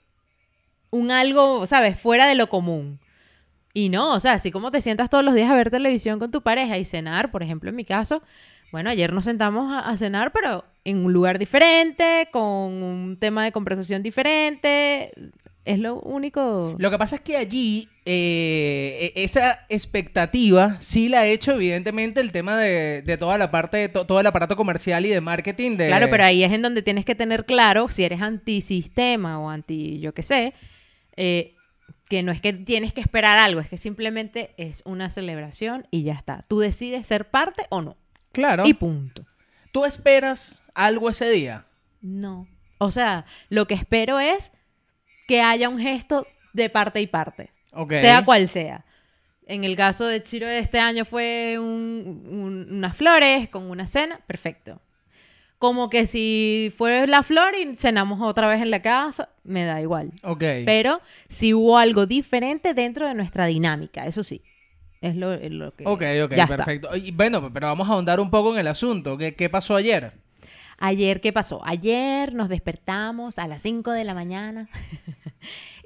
Un 0.91 1.11
algo, 1.11 1.67
¿sabes? 1.67 2.01
Fuera 2.01 2.27
de 2.27 2.35
lo 2.37 2.49
común. 2.49 2.99
Y 3.79 3.91
no, 3.91 4.15
o 4.15 4.21
sea, 4.21 4.33
así 4.33 4.51
como 4.51 4.71
te 4.71 4.81
sientas 4.81 5.11
todos 5.11 5.23
los 5.23 5.35
días 5.35 5.51
a 5.51 5.55
ver 5.55 5.71
televisión 5.71 6.19
con 6.19 6.31
tu 6.31 6.41
pareja 6.41 6.79
y 6.79 6.87
cenar, 6.87 7.31
por 7.31 7.43
ejemplo, 7.43 7.69
en 7.69 7.77
mi 7.77 7.85
caso, 7.85 8.23
bueno, 8.73 8.89
ayer 8.89 9.13
nos 9.13 9.27
sentamos 9.27 9.71
a, 9.71 9.81
a 9.81 9.97
cenar, 9.99 10.33
pero 10.33 10.65
en 10.85 11.05
un 11.05 11.13
lugar 11.13 11.39
diferente, 11.39 12.29
con 12.33 12.43
un 12.43 13.19
tema 13.21 13.45
de 13.45 13.53
conversación 13.53 14.03
diferente. 14.03 15.13
Es 15.67 15.79
lo 15.79 15.97
único. 16.01 16.75
Lo 16.79 16.91
que 16.91 16.97
pasa 16.97 17.17
es 17.17 17.21
que 17.23 17.37
allí 17.37 17.89
eh, 18.07 19.13
e- 19.15 19.25
esa 19.25 19.67
expectativa 19.69 20.77
sí 20.81 21.09
la 21.11 21.21
ha 21.21 21.27
hecho 21.27 21.53
evidentemente 21.53 22.21
el 22.21 22.33
tema 22.33 22.57
de, 22.57 23.03
de 23.03 23.19
toda 23.19 23.37
la 23.37 23.51
parte, 23.51 23.77
de 23.77 23.89
to- 23.91 24.07
todo 24.07 24.21
el 24.21 24.27
aparato 24.27 24.57
comercial 24.57 25.05
y 25.05 25.11
de 25.11 25.21
marketing 25.21 25.77
de... 25.77 25.89
Claro, 25.89 26.07
pero 26.11 26.25
ahí 26.25 26.45
es 26.45 26.53
en 26.53 26.63
donde 26.63 26.81
tienes 26.83 27.05
que 27.05 27.15
tener 27.15 27.45
claro 27.45 27.89
si 27.89 28.05
eres 28.05 28.23
antisistema 28.23 29.39
o 29.41 29.51
anti, 29.51 29.99
yo 30.01 30.15
qué 30.15 30.23
sé, 30.23 30.55
eh, 31.17 31.56
que 32.09 32.23
no 32.23 32.31
es 32.33 32.41
que 32.41 32.53
tienes 32.53 32.93
que 32.93 33.01
esperar 33.01 33.39
algo, 33.39 33.61
es 33.61 33.69
que 33.69 33.77
simplemente 33.79 34.55
es 34.59 34.83
una 34.85 35.11
celebración 35.11 35.87
y 35.91 36.03
ya 36.05 36.13
está. 36.15 36.43
Tú 36.49 36.61
decides 36.61 37.07
ser 37.07 37.31
parte 37.31 37.67
o 37.71 37.83
no. 37.83 37.97
Claro. 38.33 38.65
Y 38.67 38.75
punto. 38.75 39.25
¿Tú 39.73 39.85
esperas 39.85 40.63
algo 40.75 41.11
ese 41.11 41.29
día? 41.31 41.67
No. 42.01 42.47
O 42.79 42.91
sea, 42.91 43.25
lo 43.49 43.67
que 43.67 43.75
espero 43.75 44.21
es 44.21 44.53
que 45.27 45.41
haya 45.43 45.69
un 45.69 45.79
gesto 45.79 46.27
de 46.53 46.71
parte 46.71 47.01
y 47.01 47.07
parte, 47.07 47.51
Ok. 47.73 47.95
sea 47.95 48.25
cual 48.25 48.49
sea. 48.49 48.85
En 49.47 49.65
el 49.65 49.77
caso 49.77 50.07
de 50.07 50.23
Chiro 50.23 50.47
de 50.47 50.59
este 50.59 50.79
año 50.79 51.05
fue 51.05 51.57
un- 51.59 52.25
un- 52.29 52.67
unas 52.79 52.97
flores 52.97 53.49
con 53.49 53.71
una 53.71 53.87
cena, 53.87 54.21
perfecto. 54.27 54.81
Como 55.59 55.89
que 55.89 56.07
si 56.07 56.73
fue 56.77 57.07
la 57.07 57.23
flor 57.23 57.55
y 57.55 57.75
cenamos 57.77 58.21
otra 58.21 58.47
vez 58.49 58.61
en 58.61 58.71
la 58.71 58.83
casa, 58.83 59.31
me 59.43 59.65
da 59.65 59.81
igual. 59.81 60.13
Ok. 60.23 60.43
Pero 60.65 61.01
si 61.29 61.55
hubo 61.55 61.79
algo 61.79 62.07
diferente 62.07 62.75
dentro 62.75 63.09
de 63.09 63.15
nuestra 63.15 63.47
dinámica, 63.47 64.07
eso 64.07 64.23
sí. 64.23 64.43
Es 65.01 65.17
lo, 65.17 65.33
es 65.35 65.51
lo 65.51 65.75
que. 65.75 65.85
Ok, 65.87 66.03
ok, 66.25 66.35
ya 66.35 66.45
está. 66.45 66.57
perfecto. 66.57 66.95
Y 66.97 67.11
bueno, 67.13 67.51
pero 67.53 67.69
vamos 67.69 67.89
a 67.89 67.93
ahondar 67.93 68.21
un 68.21 68.31
poco 68.31 68.53
en 68.53 68.61
el 68.61 68.67
asunto. 68.67 69.17
¿Qué, 69.17 69.35
qué 69.35 69.49
pasó 69.49 69.77
ayer? 69.77 70.13
Ayer, 70.79 71.21
¿qué 71.23 71.33
pasó? 71.33 71.63
Ayer 71.65 72.35
nos 72.35 72.49
despertamos 72.49 73.39
a 73.39 73.47
las 73.47 73.63
5 73.63 73.93
de 73.93 74.05
la 74.05 74.13
mañana 74.15 74.69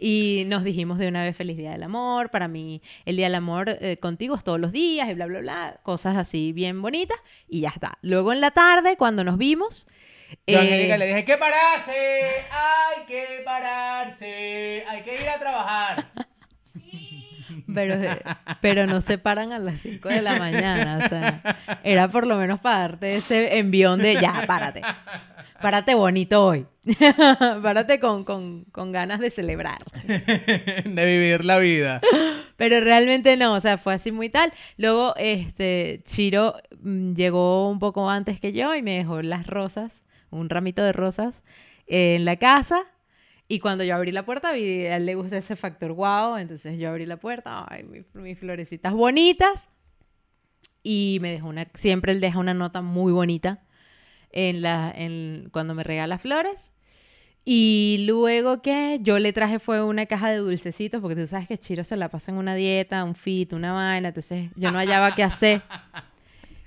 y 0.00 0.44
nos 0.46 0.64
dijimos 0.64 0.98
de 0.98 1.08
una 1.08 1.22
vez 1.22 1.36
feliz 1.36 1.58
día 1.58 1.72
del 1.72 1.82
amor. 1.82 2.30
Para 2.30 2.48
mí, 2.48 2.80
el 3.04 3.16
día 3.16 3.26
del 3.26 3.34
amor 3.34 3.68
eh, 3.68 3.98
contigo 3.98 4.34
es 4.34 4.42
todos 4.42 4.58
los 4.58 4.72
días 4.72 5.08
y 5.10 5.14
bla, 5.14 5.26
bla, 5.26 5.40
bla. 5.40 5.80
Cosas 5.82 6.16
así 6.16 6.52
bien 6.52 6.80
bonitas 6.80 7.18
y 7.48 7.60
ya 7.60 7.68
está. 7.68 7.98
Luego 8.00 8.32
en 8.32 8.40
la 8.40 8.50
tarde, 8.50 8.96
cuando 8.96 9.22
nos 9.24 9.36
vimos... 9.36 9.86
Yo 10.46 10.58
eh, 10.58 10.60
Angélica 10.60 10.96
le 10.96 11.06
dije, 11.08 11.24
que 11.24 11.36
pararse, 11.36 11.92
hay 11.92 13.04
que 13.06 13.42
pararse, 13.44 14.84
hay 14.88 15.02
que 15.02 15.20
ir 15.20 15.28
a 15.28 15.38
trabajar. 15.38 16.10
Pero, 17.74 17.94
eh, 17.94 18.20
pero 18.60 18.86
no 18.86 19.00
se 19.00 19.18
paran 19.18 19.52
a 19.52 19.58
las 19.58 19.80
5 19.80 20.08
de 20.08 20.22
la 20.22 20.36
mañana. 20.38 21.00
O 21.04 21.08
sea, 21.08 21.42
era 21.84 22.08
por 22.08 22.26
lo 22.26 22.36
menos 22.36 22.58
para 22.58 22.78
darte 22.78 23.16
ese 23.16 23.58
envión 23.58 24.00
de 24.00 24.14
ya, 24.14 24.44
párate. 24.46 24.82
Párate 25.60 25.94
bonito 25.94 26.44
hoy. 26.44 26.66
párate 27.62 28.00
con, 28.00 28.24
con, 28.24 28.64
con 28.72 28.92
ganas 28.92 29.20
de 29.20 29.30
celebrar. 29.30 29.78
de 30.04 31.06
vivir 31.06 31.44
la 31.44 31.58
vida. 31.58 32.00
Pero 32.56 32.80
realmente 32.80 33.36
no, 33.36 33.54
o 33.54 33.60
sea, 33.60 33.76
fue 33.78 33.94
así 33.94 34.10
muy 34.12 34.30
tal. 34.30 34.52
Luego, 34.78 35.14
este, 35.16 36.00
Chiro 36.04 36.54
mm, 36.80 37.12
llegó 37.14 37.68
un 37.68 37.78
poco 37.78 38.08
antes 38.08 38.40
que 38.40 38.52
yo 38.52 38.74
y 38.74 38.82
me 38.82 38.96
dejó 38.96 39.22
las 39.22 39.46
rosas, 39.46 40.04
un 40.30 40.48
ramito 40.48 40.82
de 40.82 40.92
rosas, 40.92 41.42
eh, 41.86 42.16
en 42.16 42.24
la 42.24 42.36
casa. 42.36 42.82
Y 43.46 43.58
cuando 43.58 43.84
yo 43.84 43.96
abrí 43.96 44.12
la 44.12 44.24
puerta, 44.24 44.52
vi, 44.52 44.86
a 44.86 44.96
él 44.96 45.06
le 45.06 45.14
gusta 45.16 45.36
ese 45.36 45.56
factor 45.56 45.92
wow. 45.92 46.36
Entonces 46.38 46.78
yo 46.78 46.88
abrí 46.88 47.04
la 47.04 47.18
puerta, 47.18 47.66
ay, 47.68 47.82
mi- 47.82 48.04
mis 48.14 48.38
florecitas 48.38 48.92
bonitas. 48.94 49.68
Y 50.82 51.18
me 51.20 51.32
dejó 51.32 51.48
una, 51.48 51.68
siempre 51.74 52.12
él 52.12 52.20
deja 52.20 52.38
una 52.38 52.54
nota 52.54 52.80
muy 52.80 53.12
bonita 53.12 53.62
en 54.32 54.62
la, 54.62 54.92
en, 54.94 55.48
cuando 55.52 55.74
me 55.74 55.82
regala 55.82 56.18
flores. 56.18 56.72
Y 57.44 58.04
luego 58.06 58.60
que 58.60 58.98
yo 59.00 59.18
le 59.18 59.32
traje 59.32 59.58
fue 59.58 59.82
una 59.82 60.06
caja 60.06 60.30
de 60.30 60.38
dulcecitos, 60.38 61.00
porque 61.00 61.16
tú 61.16 61.26
sabes 61.26 61.48
que 61.48 61.58
Chiro 61.58 61.84
se 61.84 61.96
la 61.96 62.08
pasa 62.08 62.30
en 62.30 62.38
una 62.38 62.54
dieta, 62.54 63.02
un 63.02 63.14
fit, 63.14 63.52
una 63.52 63.72
vaina, 63.72 64.08
entonces 64.08 64.50
yo 64.56 64.70
no 64.70 64.78
hallaba 64.78 65.14
qué 65.14 65.22
hacer. 65.22 65.62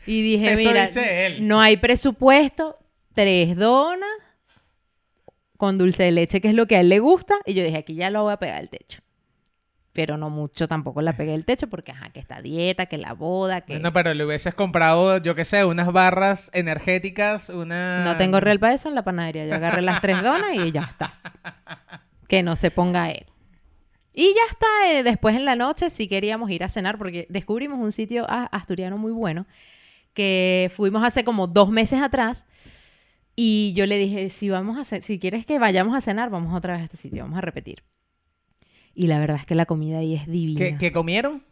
Y 0.06 0.22
dije, 0.22 0.52
Eso 0.52 0.68
mira, 0.68 0.82
dice 0.82 1.28
él. 1.28 1.48
no 1.48 1.62
hay 1.62 1.78
presupuesto, 1.78 2.78
tres 3.14 3.56
donas 3.56 4.10
con 5.56 5.78
dulce 5.78 6.04
de 6.04 6.12
leche, 6.12 6.42
que 6.42 6.50
es 6.50 6.54
lo 6.54 6.66
que 6.68 6.76
a 6.76 6.82
él 6.82 6.90
le 6.90 7.00
gusta, 7.00 7.36
y 7.46 7.54
yo 7.54 7.64
dije, 7.64 7.78
aquí 7.78 7.96
ya 7.96 8.10
lo 8.10 8.24
voy 8.24 8.34
a 8.34 8.38
pegar 8.38 8.58
al 8.58 8.70
techo. 8.70 9.00
Pero 9.94 10.18
no 10.18 10.30
mucho 10.30 10.68
tampoco 10.68 11.02
la 11.02 11.16
pegué 11.16 11.34
al 11.34 11.46
techo, 11.46 11.68
porque 11.68 11.92
ajá, 11.92 12.10
que 12.10 12.20
esta 12.20 12.42
dieta, 12.42 12.88
que 12.88 12.98
la 12.98 13.14
boda, 13.14 13.62
que... 13.62 13.80
No, 13.80 13.94
pero 13.94 14.14
le 14.14 14.26
hubieses 14.26 14.56
comprado, 14.56 15.18
yo 15.20 15.36
qué 15.36 15.46
sé, 15.46 15.66
unas 15.66 15.92
barras 15.94 16.50
energéticas, 16.54 17.50
una... 17.50 18.04
No 18.04 18.18
tengo 18.18 18.40
real 18.40 18.60
para 18.60 18.74
eso 18.74 18.90
en 18.90 18.96
la 18.96 19.04
panadería. 19.04 19.46
Yo 19.46 19.54
agarré 19.54 19.84
las 19.84 20.02
tres 20.02 20.22
donas 20.24 20.56
y 20.56 20.72
ya 20.72 20.82
está. 20.82 21.20
Que 22.28 22.42
no 22.42 22.56
se 22.56 22.72
ponga 22.72 23.12
él. 23.12 23.28
Y 24.14 24.34
ya 24.34 24.42
está. 24.50 24.68
eh, 24.90 25.04
después 25.04 25.36
en 25.36 25.46
la 25.46 25.56
noche 25.56 25.92
sí 25.92 26.08
queríamos 26.08 26.50
ir 26.50 26.64
a 26.64 26.70
cenar 26.70 26.98
porque 26.98 27.28
descubrimos 27.30 27.80
un 27.80 27.92
sitio 27.92 28.26
ah, 28.28 28.50
asturiano 28.52 28.98
muy 28.98 29.12
bueno 29.12 29.46
que 30.14 30.72
fuimos 30.74 31.04
hace 31.04 31.24
como 31.24 31.48
dos 31.48 31.70
meses 31.70 32.02
atrás. 32.02 32.46
Y 33.36 33.74
yo 33.76 33.88
le 33.88 33.98
dije, 33.98 34.30
si 34.30 34.50
vamos 34.50 34.78
a 34.78 35.02
si 35.02 35.20
quieres 35.20 35.46
que 35.46 35.58
vayamos 35.58 35.96
a 35.96 36.02
cenar, 36.02 36.30
vamos 36.30 36.54
otra 36.54 36.74
vez 36.74 36.82
a 36.82 36.86
este 36.86 36.98
sitio, 36.98 37.24
vamos 37.24 37.40
a 37.40 37.42
repetir. 37.42 37.84
Y 38.96 39.08
la 39.08 39.20
verdad 39.20 39.38
es 39.38 39.46
que 39.46 39.56
la 39.56 39.66
comida 39.66 40.00
ahí 40.00 40.16
es 40.16 40.28
divina. 40.28 40.60
¿Qué, 40.60 40.78
qué 40.78 40.92
comieron? 40.92 41.44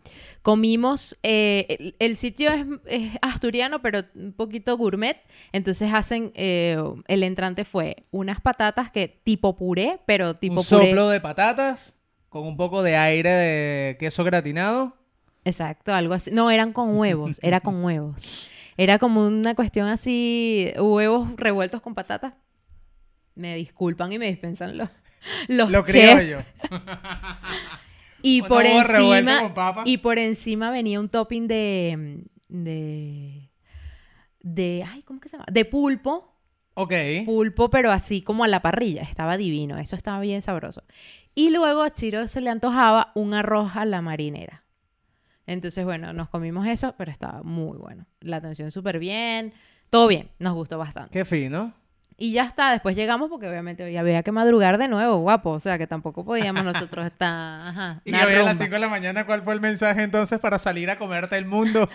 Comimos, 0.43 1.17
eh, 1.23 1.65
el, 1.69 1.95
el 1.99 2.15
sitio 2.15 2.51
es, 2.51 2.65
es 2.85 3.11
asturiano, 3.21 3.81
pero 3.81 4.03
un 4.15 4.33
poquito 4.33 4.77
gourmet. 4.77 5.17
Entonces 5.51 5.93
hacen, 5.93 6.31
eh, 6.35 6.77
el 7.07 7.23
entrante 7.23 7.63
fue 7.65 8.05
unas 8.11 8.41
patatas 8.41 8.91
que 8.91 9.07
tipo 9.07 9.55
puré, 9.55 9.99
pero 10.05 10.35
tipo 10.35 10.61
un 10.61 10.65
puré. 10.67 10.87
soplo 10.87 11.09
de 11.09 11.19
patatas 11.19 11.97
con 12.29 12.47
un 12.47 12.57
poco 12.57 12.81
de 12.83 12.95
aire 12.95 13.29
de 13.29 13.97
queso 13.97 14.23
gratinado. 14.23 14.95
Exacto, 15.43 15.93
algo 15.93 16.13
así. 16.13 16.31
No, 16.31 16.51
eran 16.51 16.73
con 16.73 16.95
huevos, 16.97 17.39
era 17.41 17.59
con 17.59 17.83
huevos. 17.83 18.47
Era 18.77 18.99
como 18.99 19.25
una 19.27 19.53
cuestión 19.53 19.87
así, 19.87 20.71
huevos 20.77 21.29
revueltos 21.37 21.81
con 21.81 21.93
patatas. 21.93 22.33
Me 23.35 23.55
disculpan 23.55 24.11
y 24.11 24.19
me 24.19 24.27
dispensan 24.27 24.77
los, 24.77 24.89
los 25.47 25.69
Lo 25.71 25.83
chefs. 25.83 26.45
Y 28.23 28.43
por 28.43 28.65
encima 28.65 29.51
y 29.85 29.97
por 29.97 30.19
encima 30.19 30.69
venía 30.69 30.99
un 30.99 31.09
topping 31.09 31.47
de 31.47 32.23
de 32.49 33.49
de 34.41 34.85
ay, 34.87 35.01
¿cómo 35.03 35.19
que 35.19 35.27
se 35.27 35.37
llama? 35.37 35.47
De 35.51 35.65
pulpo, 35.65 36.31
Ok. 36.75 36.93
pulpo 37.25 37.69
pero 37.71 37.91
así 37.91 38.21
como 38.21 38.43
a 38.43 38.47
la 38.47 38.61
parrilla, 38.61 39.01
estaba 39.01 39.37
divino, 39.37 39.77
eso 39.79 39.95
estaba 39.95 40.19
bien 40.19 40.41
sabroso. 40.43 40.83
Y 41.33 41.49
luego 41.49 41.81
a 41.81 41.89
Chiro 41.91 42.27
se 42.27 42.41
le 42.41 42.49
antojaba 42.51 43.11
un 43.15 43.33
arroz 43.33 43.75
a 43.75 43.85
la 43.85 44.01
marinera. 44.01 44.63
Entonces, 45.47 45.83
bueno, 45.83 46.13
nos 46.13 46.29
comimos 46.29 46.67
eso, 46.67 46.93
pero 46.97 47.09
estaba 47.11 47.41
muy 47.43 47.77
bueno. 47.77 48.05
La 48.19 48.37
atención 48.37 48.69
súper 48.69 48.99
bien, 48.99 49.53
todo 49.89 50.07
bien, 50.07 50.29
nos 50.39 50.53
gustó 50.53 50.77
bastante. 50.77 51.11
Qué 51.11 51.25
fino. 51.25 51.73
Y 52.21 52.33
ya 52.33 52.43
está, 52.43 52.69
después 52.69 52.95
llegamos 52.95 53.31
porque 53.31 53.49
obviamente 53.49 53.97
había 53.97 54.21
que 54.21 54.31
madrugar 54.31 54.77
de 54.77 54.87
nuevo, 54.87 55.17
guapo. 55.21 55.49
O 55.49 55.59
sea, 55.59 55.79
que 55.79 55.87
tampoco 55.87 56.23
podíamos 56.23 56.63
nosotros 56.63 57.07
estar... 57.07 57.33
Ajá, 57.67 58.01
Y 58.05 58.13
a 58.13 58.27
las 58.27 58.37
rumba. 58.37 58.53
5 58.53 58.69
de 58.69 58.79
la 58.79 58.89
mañana, 58.89 59.25
¿cuál 59.25 59.41
fue 59.41 59.55
el 59.55 59.59
mensaje 59.59 60.03
entonces 60.03 60.39
para 60.39 60.59
salir 60.59 60.91
a 60.91 60.99
comerte 60.99 61.35
el 61.35 61.47
mundo? 61.47 61.89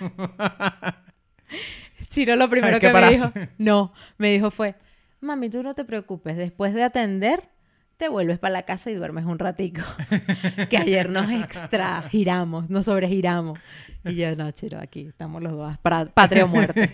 Chiro 2.09 2.35
lo 2.35 2.50
primero 2.50 2.80
que 2.80 2.92
me 2.92 3.09
dijo, 3.09 3.33
no, 3.59 3.92
me 4.18 4.33
dijo 4.33 4.50
fue, 4.50 4.75
mami, 5.21 5.49
tú 5.49 5.62
no 5.62 5.75
te 5.75 5.85
preocupes, 5.85 6.37
después 6.37 6.75
de 6.75 6.83
atender, 6.83 7.49
te 7.97 8.09
vuelves 8.09 8.38
para 8.38 8.53
la 8.53 8.62
casa 8.65 8.91
y 8.91 8.95
duermes 8.95 9.25
un 9.25 9.38
ratico. 9.38 9.83
que 10.71 10.76
ayer 10.76 11.09
nos 11.11 11.31
extra 11.31 12.03
giramos, 12.03 12.69
nos 12.71 12.85
sobregiramos. 12.87 13.59
Y 14.05 14.15
yo, 14.17 14.37
no, 14.37 14.50
Chiro, 14.53 14.79
aquí 14.81 15.07
estamos 15.09 15.43
los 15.43 15.53
dos, 15.53 15.79
para 15.79 16.05
patria 16.07 16.45
o 16.45 16.49
muerte. 16.49 16.91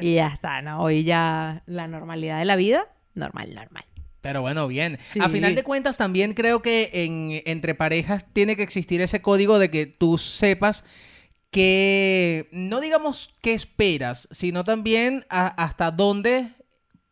y 0.00 0.14
ya 0.14 0.28
está, 0.28 0.62
¿no? 0.62 0.80
Hoy 0.80 1.04
ya 1.04 1.62
la 1.66 1.86
normalidad 1.86 2.38
de 2.38 2.44
la 2.44 2.56
vida, 2.56 2.86
normal, 3.14 3.54
normal. 3.54 3.84
Pero 4.20 4.40
bueno, 4.40 4.66
bien. 4.66 4.98
Sí. 5.12 5.18
A 5.22 5.28
final 5.28 5.54
de 5.54 5.62
cuentas, 5.62 5.98
también 5.98 6.32
creo 6.32 6.62
que 6.62 6.90
en, 6.94 7.42
entre 7.44 7.74
parejas 7.74 8.24
tiene 8.32 8.56
que 8.56 8.62
existir 8.62 9.02
ese 9.02 9.20
código 9.20 9.58
de 9.58 9.70
que 9.70 9.84
tú 9.86 10.16
sepas 10.16 10.84
que 11.50 12.48
no 12.50 12.80
digamos 12.80 13.34
qué 13.42 13.52
esperas, 13.54 14.26
sino 14.32 14.64
también 14.64 15.24
a- 15.28 15.48
hasta 15.62 15.90
dónde 15.90 16.48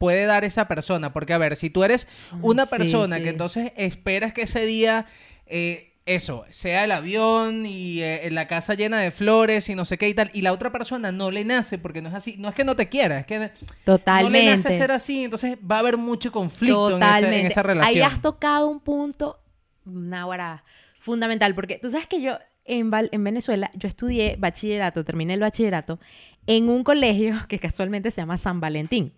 puede 0.02 0.24
dar 0.26 0.42
esa 0.44 0.66
persona. 0.66 1.12
Porque, 1.12 1.32
a 1.32 1.38
ver, 1.38 1.54
si 1.54 1.70
tú 1.70 1.84
eres 1.84 2.08
una 2.40 2.66
persona 2.66 3.18
sí. 3.18 3.22
que 3.22 3.28
entonces 3.28 3.72
esperas 3.76 4.32
que 4.32 4.42
ese 4.42 4.66
día, 4.66 5.06
eh, 5.46 5.92
eso, 6.06 6.44
sea 6.48 6.82
el 6.82 6.90
avión 6.90 7.64
y 7.64 8.00
eh, 8.00 8.26
en 8.26 8.34
la 8.34 8.48
casa 8.48 8.74
llena 8.74 8.98
de 8.98 9.12
flores 9.12 9.68
y 9.68 9.76
no 9.76 9.84
sé 9.84 9.98
qué 9.98 10.08
y 10.08 10.14
tal, 10.14 10.28
y 10.34 10.42
la 10.42 10.52
otra 10.52 10.72
persona 10.72 11.12
no 11.12 11.30
le 11.30 11.44
nace 11.44 11.78
porque 11.78 12.02
no 12.02 12.08
es 12.08 12.14
así, 12.16 12.34
no 12.36 12.48
es 12.48 12.54
que 12.56 12.64
no 12.64 12.74
te 12.74 12.88
quiera, 12.88 13.20
es 13.20 13.26
que 13.26 13.38
no 13.38 13.44
le 13.44 13.52
Totalmente. 13.84 14.56
nace 14.56 14.72
ser 14.72 14.90
así, 14.90 15.22
entonces 15.22 15.56
va 15.58 15.76
a 15.76 15.78
haber 15.78 15.98
mucho 15.98 16.32
conflicto 16.32 16.88
en, 16.88 16.94
Totalmente. 16.94 17.46
esa 17.46 17.60
Ahí 17.60 17.66
relación. 17.68 18.10
has 18.10 18.20
tocado 18.20 18.66
un 18.68 18.80
punto, 18.80 19.38
náguara, 19.84 20.64
fundamental, 20.98 21.54
porque 21.54 21.78
tú 21.80 21.88
sabes 21.90 22.08
que 22.08 22.20
yo 22.20 22.36
en, 22.64 22.90
Val- 22.90 23.08
en 23.12 23.22
Venezuela, 23.22 23.70
yo 23.74 23.88
estudié 23.88 24.34
bachillerato, 24.38 25.04
terminé 25.04 25.34
el 25.34 25.40
bachillerato 25.40 26.00
en 26.48 26.68
un 26.68 26.82
colegio 26.82 27.36
que 27.48 27.60
casualmente 27.60 28.10
se 28.10 28.20
llama 28.20 28.38
San 28.38 28.58
Valentín. 28.60 29.12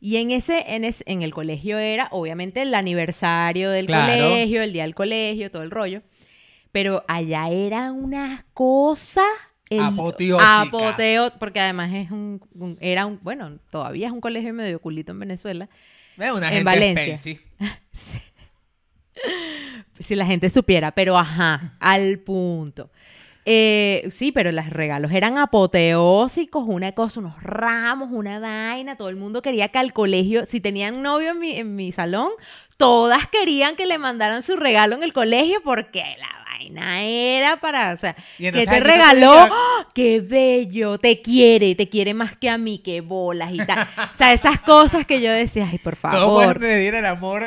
Y 0.00 0.16
en 0.16 0.30
ese, 0.30 0.74
en 0.74 0.84
ese, 0.84 1.02
en 1.06 1.22
el 1.22 1.32
colegio 1.32 1.78
era, 1.78 2.08
obviamente, 2.10 2.62
el 2.62 2.74
aniversario 2.74 3.70
del 3.70 3.86
Claro. 3.86 4.12
colegio, 4.28 4.62
el 4.62 4.72
día 4.72 4.82
del 4.82 4.94
colegio, 4.94 5.50
todo 5.50 5.62
el 5.62 5.70
rollo. 5.70 6.02
Pero 6.72 7.04
allá 7.08 7.48
era 7.50 7.92
una 7.92 8.44
cosa... 8.52 9.22
Apoteósica. 9.80 10.60
Apoteos, 10.62 11.34
porque 11.36 11.58
además 11.58 11.92
es 11.92 12.10
un, 12.12 12.40
un- 12.54 12.78
era 12.80 13.04
un, 13.06 13.18
bueno, 13.22 13.58
todavía 13.70 14.06
es 14.06 14.12
un 14.12 14.20
colegio 14.20 14.52
medio 14.54 14.78
culito 14.80 15.10
en 15.10 15.18
Venezuela. 15.18 15.68
Ve, 16.16 16.30
Una 16.30 16.46
en 16.48 16.52
gente 16.52 16.64
Valencia. 16.64 17.14
especie. 17.14 17.40
Si 19.98 20.14
la 20.14 20.26
gente 20.26 20.50
supiera, 20.50 20.92
pero 20.92 21.16
ajá, 21.16 21.74
al 21.80 22.18
punto. 22.18 22.90
Eh, 23.48 24.08
sí, 24.10 24.32
pero 24.32 24.50
los 24.50 24.68
regalos 24.70 25.12
eran 25.12 25.38
apoteósicos, 25.38 26.64
una 26.66 26.90
cosa, 26.92 27.20
unos 27.20 27.40
ramos, 27.42 28.08
una 28.10 28.40
vaina, 28.40 28.96
todo 28.96 29.08
el 29.08 29.14
mundo 29.14 29.40
quería 29.40 29.68
que 29.68 29.78
al 29.78 29.92
colegio, 29.92 30.46
si 30.46 30.60
tenían 30.60 31.00
novio 31.00 31.30
en 31.30 31.38
mi, 31.38 31.52
en 31.56 31.76
mi 31.76 31.92
salón, 31.92 32.30
todas 32.76 33.28
querían 33.28 33.76
que 33.76 33.86
le 33.86 33.98
mandaran 33.98 34.42
su 34.42 34.56
regalo 34.56 34.96
en 34.96 35.04
el 35.04 35.12
colegio 35.12 35.60
porque 35.62 36.02
la 36.18 36.28
vaina 36.44 37.04
era 37.04 37.60
para, 37.60 37.92
o 37.92 37.96
sea, 37.96 38.16
que 38.36 38.50
te 38.50 38.66
te 38.66 38.80
regaló, 38.80 39.32
llega- 39.32 39.48
¡Ah! 39.52 39.86
qué 39.94 40.20
bello, 40.20 40.98
te 40.98 41.20
quiere, 41.22 41.76
te 41.76 41.88
quiere 41.88 42.14
más 42.14 42.36
que 42.36 42.50
a 42.50 42.58
mí, 42.58 42.80
qué 42.84 43.00
bolas 43.00 43.54
y 43.54 43.58
tal. 43.58 43.86
O 44.12 44.16
sea, 44.16 44.32
esas 44.32 44.58
cosas 44.58 45.06
que 45.06 45.20
yo 45.20 45.30
decía, 45.30 45.68
ay, 45.70 45.78
por 45.78 45.96
¿Cómo 46.00 46.34
puedes 46.34 46.48
favor. 46.48 46.60
medir 46.60 46.94
el 46.96 47.06
amor? 47.06 47.44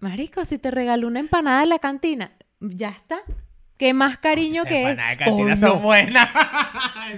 Marico, 0.00 0.44
si 0.44 0.58
te 0.58 0.70
regaló 0.70 1.06
una 1.06 1.20
empanada 1.20 1.60
de 1.60 1.66
la 1.66 1.78
cantina, 1.78 2.32
ya 2.60 2.88
está. 2.90 3.20
que 3.78 3.94
más 3.94 4.18
cariño 4.18 4.62
Esas 4.62 4.68
que 4.68 4.74
de 4.74 4.92
es. 5.24 5.30
Coño, 5.30 5.56
son 5.56 5.82
buenas. 5.82 6.28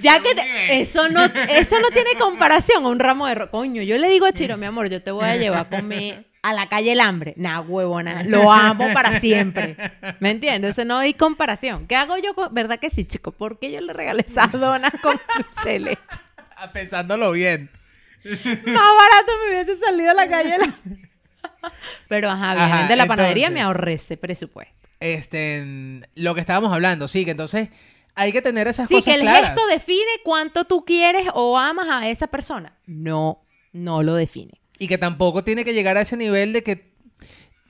Ya 0.01 0.21
que 0.21 0.35
te- 0.35 0.81
eso 0.81 1.09
no 1.09 1.25
eso 1.25 1.81
no 1.81 1.89
tiene 1.91 2.15
comparación 2.19 2.85
a 2.85 2.89
un 2.89 2.99
ramo 3.01 3.27
de 3.27 3.35
ro- 3.35 3.51
coño. 3.51 3.83
Yo 3.83 3.99
le 3.99 4.09
digo 4.09 4.27
a 4.27 4.33
Chiro, 4.33 4.57
mi 4.57 4.67
amor, 4.67 4.89
yo 4.89 5.03
te 5.03 5.11
voy 5.11 5.25
a 5.25 5.37
llevar 5.37 5.61
a 5.67 5.69
comer 5.69 6.27
a 6.45 6.53
la 6.53 6.69
calle 6.69 6.93
el 6.93 7.01
hambre. 7.01 7.35
Nah, 7.37 7.61
huevona, 7.61 8.23
lo 8.25 8.51
amo 8.53 8.93
para 8.93 9.21
siempre. 9.21 9.77
¿Me 10.21 10.31
entiendes? 10.31 10.73
Eso 10.73 10.85
no 10.85 10.99
hay 10.99 11.15
comparación. 11.15 11.87
¿Qué 11.87 11.97
hago 11.97 12.17
yo? 12.19 12.35
con- 12.35 12.53
¿Verdad 12.55 12.79
que 12.79 12.91
sí, 12.91 13.05
chico? 13.05 13.33
¿Por 13.33 13.59
qué 13.59 13.71
yo 13.73 13.81
le 13.81 13.93
regalé 13.93 14.25
esas 14.29 14.51
donas 14.53 14.93
con 15.03 15.21
dulce 15.37 15.69
de 15.71 15.79
leche? 15.81 16.01
Ah, 16.57 16.71
Pensándolo 16.73 17.33
bien. 17.33 17.71
Más 18.25 18.37
barato 18.45 19.33
me 19.45 19.53
hubiese 19.53 19.77
salido 19.79 20.13
a 20.13 20.15
la 20.15 20.29
calle 20.29 20.55
el 20.55 20.63
hambre. 20.63 21.11
Pero 22.09 22.31
ajá, 22.31 22.53
Ajá, 22.53 22.67
vienen 22.67 22.89
de 22.89 22.97
la 22.97 23.07
panadería, 23.07 23.47
entonces. 23.49 23.55
me 23.55 23.63
ahorré 23.67 23.93
ese 23.95 24.17
presupuesto. 24.17 24.82
Este, 25.03 25.59
en 25.59 26.07
lo 26.15 26.35
que 26.35 26.41
estábamos 26.41 26.73
hablando, 26.73 27.09
sí, 27.09 27.25
que 27.25 27.33
entonces 27.33 27.69
hay 28.15 28.31
que 28.33 28.43
tener 28.43 28.69
esas 28.69 28.89
Sí, 28.89 28.95
cosas 28.95 29.05
que 29.07 29.15
el 29.15 29.23
claras. 29.23 29.47
gesto 29.51 29.67
define 29.67 30.11
cuánto 30.25 30.65
tú 30.65 30.85
quieres 30.85 31.27
o 31.35 31.59
amas 31.59 31.89
a 31.91 32.09
esa 32.09 32.27
persona. 32.29 32.77
No, 32.87 33.43
no 33.73 34.03
lo 34.03 34.15
define. 34.15 34.61
Y 34.79 34.89
que 34.89 34.99
tampoco 34.99 35.45
tiene 35.45 35.65
que 35.65 35.73
llegar 35.75 35.97
a 35.97 36.03
ese 36.03 36.17
nivel 36.17 36.53
de 36.53 36.63
que 36.63 36.93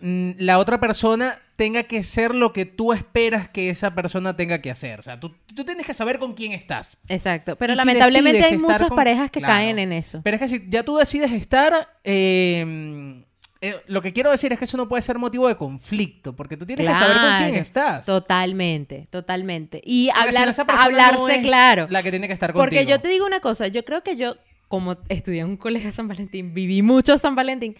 mm, 0.00 0.32
la 0.38 0.58
otra 0.58 0.80
persona 0.80 1.38
tenga 1.56 1.84
que 1.84 2.02
ser 2.02 2.34
lo 2.34 2.52
que 2.52 2.64
tú 2.64 2.92
esperas 2.92 3.48
que 3.48 3.70
esa 3.70 3.94
persona 3.94 4.36
tenga 4.36 4.58
que 4.60 4.70
hacer. 4.70 4.98
O 4.98 5.02
sea, 5.04 5.20
tú, 5.20 5.32
tú 5.54 5.64
tienes 5.64 5.86
que 5.86 5.94
saber 5.94 6.18
con 6.18 6.32
quién 6.34 6.52
estás. 6.52 6.98
Exacto. 7.08 7.54
Pero 7.56 7.74
Y 7.74 7.76
lamentablemente 7.76 8.42
hay 8.44 8.58
muchas 8.58 8.82
con- 8.88 8.96
parejas 8.96 9.30
que 9.30 9.38
Claro. 9.40 9.54
caen 9.54 9.78
en 9.78 9.92
eso. 9.92 10.20
Pero 10.24 10.36
es 10.36 10.40
que 10.40 10.48
si 10.48 10.64
ya 10.68 10.82
tú 10.82 10.96
decides 10.96 11.30
estar, 11.32 11.88
eh, 12.02 13.22
eh, 13.64 13.80
lo 13.86 14.02
que 14.02 14.12
quiero 14.12 14.32
decir 14.32 14.52
es 14.52 14.58
que 14.58 14.64
eso 14.64 14.76
no 14.76 14.88
puede 14.88 15.02
ser 15.02 15.18
motivo 15.18 15.46
de 15.46 15.56
conflicto, 15.56 16.34
porque 16.34 16.56
tú 16.56 16.66
tienes 16.66 16.84
que 16.84 16.94
saber 16.96 17.16
con 17.16 17.36
quién 17.38 17.62
estás. 17.62 18.04
Totalmente, 18.04 19.06
totalmente. 19.08 19.80
Y 19.84 20.10
hablar, 20.10 20.48
esa 20.48 20.62
hablarse 20.62 21.16
no 21.16 21.28
es 21.28 21.46
claro. 21.46 21.86
La 21.88 22.02
que 22.02 22.10
tiene 22.10 22.26
que 22.26 22.32
estar 22.32 22.52
contigo. 22.52 22.64
Porque 22.64 22.86
yo 22.86 23.00
te 23.00 23.06
digo 23.06 23.24
una 23.24 23.38
cosa, 23.38 23.68
yo 23.68 23.84
creo 23.84 24.02
que 24.02 24.16
yo, 24.16 24.34
como 24.66 24.96
estudié 25.08 25.42
en 25.42 25.50
un 25.50 25.56
colegio 25.56 25.90
de 25.90 25.94
San 25.94 26.08
Valentín, 26.08 26.52
viví 26.52 26.82
mucho 26.82 27.16
San 27.18 27.36
Valentín, 27.36 27.76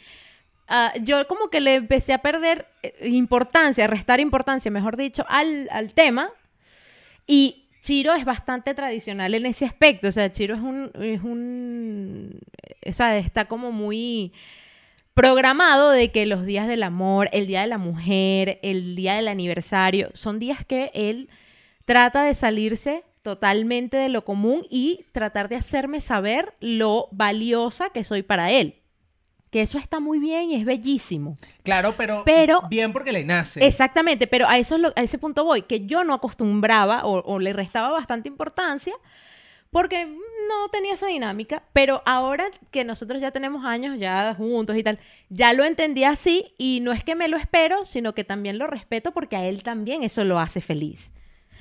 ah, 0.69 0.93
yo 1.03 1.27
como 1.27 1.51
que 1.51 1.61
le 1.61 1.75
empecé 1.75 2.13
a 2.13 2.19
perder 2.19 2.69
eh, 2.85 3.09
importancia, 3.09 3.85
restar 3.89 4.21
importancia, 4.21 4.71
mejor 4.71 4.97
dicho, 4.97 5.27
al, 5.29 5.69
al 5.73 5.95
tema. 5.95 6.31
Y 7.27 7.65
Chiro 7.81 8.15
es 8.15 8.25
bastante 8.25 8.73
tradicional 8.75 9.35
en 9.35 9.47
ese 9.47 9.65
aspecto. 9.65 10.07
O 10.07 10.13
sea, 10.13 10.31
Chiro 10.31 10.55
es 10.55 10.61
un, 10.61 10.93
es 10.95 11.23
un, 11.23 12.39
o 12.87 12.93
sea, 12.93 13.17
está 13.17 13.47
como 13.47 13.73
muy 13.73 14.33
programado 15.15 15.91
de 15.91 16.11
que 16.11 16.27
los 16.27 16.45
días 16.45 16.67
del 16.67 16.83
amor, 16.83 17.29
el 17.33 17.47
día 17.47 17.61
de 17.63 17.67
la 17.67 17.79
mujer, 17.79 18.59
el 18.63 18.97
día 18.97 19.15
del 19.15 19.29
aniversario, 19.29 20.09
son 20.15 20.39
días 20.39 20.65
que 20.65 20.91
él 20.95 21.29
trata 21.85 22.23
de 22.25 22.35
salirse 22.35 23.05
totalmente 23.23 23.97
de 23.97 24.09
lo 24.09 24.25
común 24.25 24.67
y 24.71 25.07
tratar 25.13 25.49
de 25.49 25.57
hacerme 25.57 26.01
saber 26.01 26.55
lo 26.61 27.09
valiosa 27.13 27.91
que 27.91 28.05
soy 28.05 28.23
para 28.23 28.51
él. 28.51 28.77
Que 29.51 29.61
eso 29.61 29.77
está 29.77 30.01
muy 30.01 30.19
bien 30.19 30.51
y 30.51 30.55
es 30.57 30.65
bellísimo. 30.65 31.37
Claro, 31.63 31.95
pero, 31.97 32.23
Pero- 32.25 32.63
bien 32.71 32.93
porque 32.95 33.13
le 33.13 33.23
nace. 33.23 33.65
Exactamente, 33.67 34.27
pero 34.27 34.49
a, 34.49 34.57
eso 34.57 34.77
es 34.77 34.81
lo- 34.81 34.93
a 34.97 35.03
ese 35.03 35.19
punto 35.19 35.45
voy, 35.45 35.63
que 35.63 35.85
yo 35.85 36.05
no 36.05 36.15
acostumbraba 36.15 37.05
o, 37.05 37.23
o 37.23 37.39
le 37.39 37.53
restaba 37.53 37.91
bastante 37.91 38.29
importancia 38.29 38.95
porque 39.73 40.05
no 40.07 40.69
tenía 40.71 40.93
esa 40.93 41.07
dinámica, 41.07 41.65
pero 41.73 42.03
ahora 42.05 42.45
que 42.71 42.85
nosotros 42.85 43.23
ya 43.23 43.31
tenemos 43.31 43.65
años 43.65 43.99
ya 43.99 44.35
juntos 44.35 44.77
y 44.77 44.83
tal, 44.83 44.99
ya 45.31 45.55
lo 45.55 45.65
entendí 45.65 46.05
así 46.05 46.53
y 46.59 46.81
no 46.83 46.93
es 46.93 47.03
que 47.03 47.15
me 47.15 47.27
lo 47.27 47.39
espero, 47.39 47.87
sino 47.87 48.15
que 48.15 48.23
también 48.23 48.59
lo 48.59 48.67
respeto 48.67 49.13
porque 49.13 49.35
a 49.37 49.47
él 49.47 49.63
también 49.63 50.03
eso 50.03 50.25
lo 50.25 50.39
hace 50.39 50.61
feliz. 50.61 51.15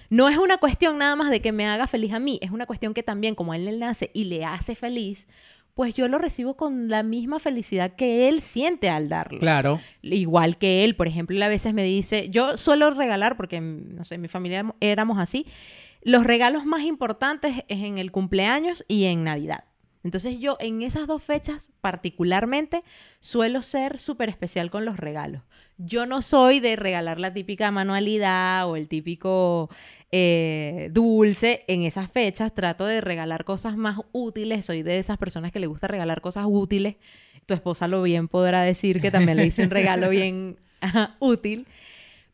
No 0.10 0.28
es 0.28 0.38
una 0.38 0.58
cuestión 0.58 0.98
nada 0.98 1.16
más 1.16 1.30
de 1.30 1.42
que 1.42 1.54
me 1.54 1.66
haga 1.66 1.88
feliz 1.88 2.12
a 2.12 2.20
mí, 2.20 2.38
es 2.42 2.52
una 2.52 2.66
cuestión 2.66 2.94
que 2.94 3.02
también 3.02 3.34
como 3.34 3.54
a 3.54 3.56
él 3.56 3.64
le 3.64 3.78
nace 3.78 4.12
y 4.14 4.26
le 4.26 4.44
hace 4.44 4.76
feliz, 4.76 5.30
pues 5.74 5.94
yo 5.94 6.10
lo 6.10 6.18
recibo 6.18 6.58
con 6.58 6.90
la 6.90 7.04
misma 7.04 7.40
felicidad 7.40 7.96
que 7.96 8.28
él 8.28 8.42
siente 8.42 8.90
al 8.90 9.08
darlo. 9.08 9.40
Claro. 9.40 9.80
Igual 10.02 10.58
que 10.58 10.84
él, 10.84 10.96
por 10.96 11.08
ejemplo, 11.08 11.38
él 11.38 11.44
a 11.44 11.48
veces 11.48 11.74
me 11.74 11.86
dice, 11.86 12.30
yo 12.30 12.58
suelo 12.58 12.92
regalar, 12.92 13.38
porque, 13.38 13.62
no 13.62 14.04
sé, 14.04 14.18
mi 14.18 14.28
familia 14.28 14.76
éramos 14.82 15.18
así, 15.18 15.46
los 16.04 16.24
regalos 16.24 16.66
más 16.66 16.84
importantes 16.84 17.64
es 17.68 17.80
en 17.82 17.98
el 17.98 18.12
cumpleaños 18.12 18.84
y 18.88 19.06
en 19.06 19.24
Navidad. 19.24 19.66
Entonces 20.04 20.40
yo 20.40 20.58
en 20.60 20.82
esas 20.82 21.06
dos 21.06 21.24
fechas 21.24 21.72
particularmente 21.80 22.82
suelo 23.20 23.62
ser 23.62 24.00
súper 24.00 24.30
especial 24.30 24.72
con 24.72 24.84
los 24.84 24.98
regalos. 24.98 25.44
Yo 25.78 26.06
no 26.06 26.22
soy 26.22 26.60
de 26.60 26.76
regalar 26.76 27.20
la 27.20 27.34
típica 27.34 27.70
manualidad 27.70 28.68
o 28.68 28.76
el 28.76 28.88
típico 28.88 29.70
eh, 30.12 30.90
dulce 30.92 31.64
en 31.68 31.84
esas 31.84 32.12
fechas. 32.12 32.54
Trato 32.54 32.86
de 32.86 33.02
regalar 33.02 33.46
cosas 33.46 33.78
más 33.78 34.00
útiles. 34.12 34.66
Soy 34.66 34.82
de 34.82 34.98
esas 34.98 35.18
personas 35.18 35.52
que 35.52 35.60
le 35.60 35.68
gusta 35.68 35.88
regalar 35.88 36.22
cosas 36.22 36.46
útiles. 36.48 36.96
Tu 37.46 37.54
esposa 37.54 37.88
lo 37.88 38.02
bien 38.02 38.28
podrá 38.28 38.62
decir 38.62 39.02
que 39.02 39.12
también 39.12 39.38
le 39.38 39.46
hice 39.46 39.64
un 39.64 39.70
regalo 39.70 40.10
bien 40.10 40.58
útil. 41.20 41.68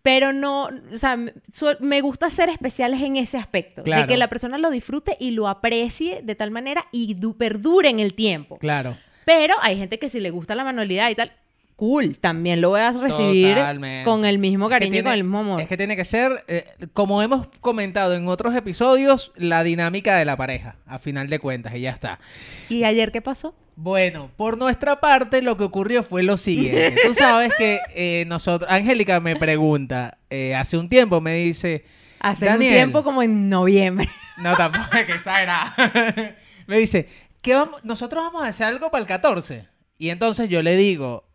Pero 0.02 0.32
no, 0.32 0.66
o 0.66 0.96
sea, 0.96 1.18
me 1.80 2.02
gusta 2.02 2.30
ser 2.30 2.50
especiales 2.50 3.02
en 3.02 3.18
ese 3.18 3.38
aspecto. 3.38 3.82
De 3.82 3.86
Claro. 3.86 4.08
que 4.08 4.16
la 4.18 4.30
persona 4.30 4.58
lo 4.58 4.70
disfrute 4.70 5.18
y 5.20 5.32
lo 5.32 5.48
aprecie 5.48 6.22
de 6.24 6.36
tal 6.36 6.52
manera 6.52 6.86
y 6.92 7.14
du- 7.16 7.36
perdure 7.36 7.90
en 7.90 8.00
el 8.00 8.14
tiempo. 8.14 8.58
Claro. 8.60 8.96
Pero 9.26 9.56
hay 9.62 9.78
gente 9.78 10.00
que 10.00 10.08
si 10.08 10.20
le 10.22 10.30
gusta 10.30 10.56
la 10.56 10.64
manualidad 10.64 11.10
y 11.10 11.16
tal, 11.16 11.34
cool, 11.78 12.18
también 12.20 12.60
lo 12.60 12.70
voy 12.72 12.82
a 12.82 12.92
recibir 12.92 13.56
Totalmente. 13.56 14.04
con 14.04 14.26
el 14.26 14.40
mismo 14.40 14.66
Es 14.66 14.70
que 14.70 14.76
cariño 14.80 15.00
y 15.00 15.04
con 15.04 15.14
el 15.14 15.24
mismo 15.24 15.40
amor. 15.40 15.62
Es 15.62 15.68
que 15.68 15.78
tiene 15.78 15.96
que 15.96 16.04
ser, 16.06 16.44
eh, 16.48 16.66
como 16.92 17.22
hemos 17.22 17.48
comentado 17.62 18.16
en 18.16 18.28
otros 18.28 18.56
episodios, 18.56 19.32
la 19.36 19.64
dinámica 19.64 20.18
de 20.18 20.26
la 20.26 20.36
pareja, 20.36 20.76
a 20.88 20.98
final 20.98 21.30
de 21.30 21.38
cuentas, 21.38 21.76
y 21.76 21.82
ya 21.82 21.92
está. 21.92 22.20
¿Y 22.68 22.84
ayer 22.84 23.12
qué 23.12 23.22
pasó? 23.22 23.54
Bueno, 23.76 24.32
por 24.36 24.58
nuestra 24.58 25.00
parte 25.00 25.44
lo 25.44 25.56
que 25.56 25.66
ocurrió 25.66 26.02
fue 26.04 26.24
lo 26.24 26.36
siguiente. 26.36 26.96
Tú 27.06 27.14
sabes 27.14 27.54
que 27.56 27.80
eh, 27.96 28.26
nosotros, 28.28 28.70
Angélica 28.72 29.20
me 29.20 29.36
pregunta, 29.36 30.18
eh, 30.32 30.56
hace 30.56 30.78
un 30.80 30.90
tiempo 30.90 31.22
me 31.22 31.36
dice, 31.36 31.86
Hace 32.20 32.48
Daniel. 32.48 32.72
un 32.72 32.76
tiempo 32.76 33.04
como 33.04 33.22
en 33.22 33.50
noviembre. 33.50 34.10
no 34.38 34.56
tampoco 34.58 34.98
es 34.98 35.06
que 35.06 35.14
exagerada, 35.14 35.76
me 36.66 36.78
dice, 36.80 37.08
¿qué 37.44 37.54
vamos, 37.54 37.84
nosotros 37.86 38.24
vamos 38.24 38.44
a 38.44 38.48
hacer 38.48 38.66
algo 38.66 38.90
para 38.90 39.04
el 39.04 39.08
14. 39.08 39.66
Y 40.00 40.10
entonces 40.10 40.50
yo 40.50 40.64
le 40.64 40.76
digo, 40.76 41.27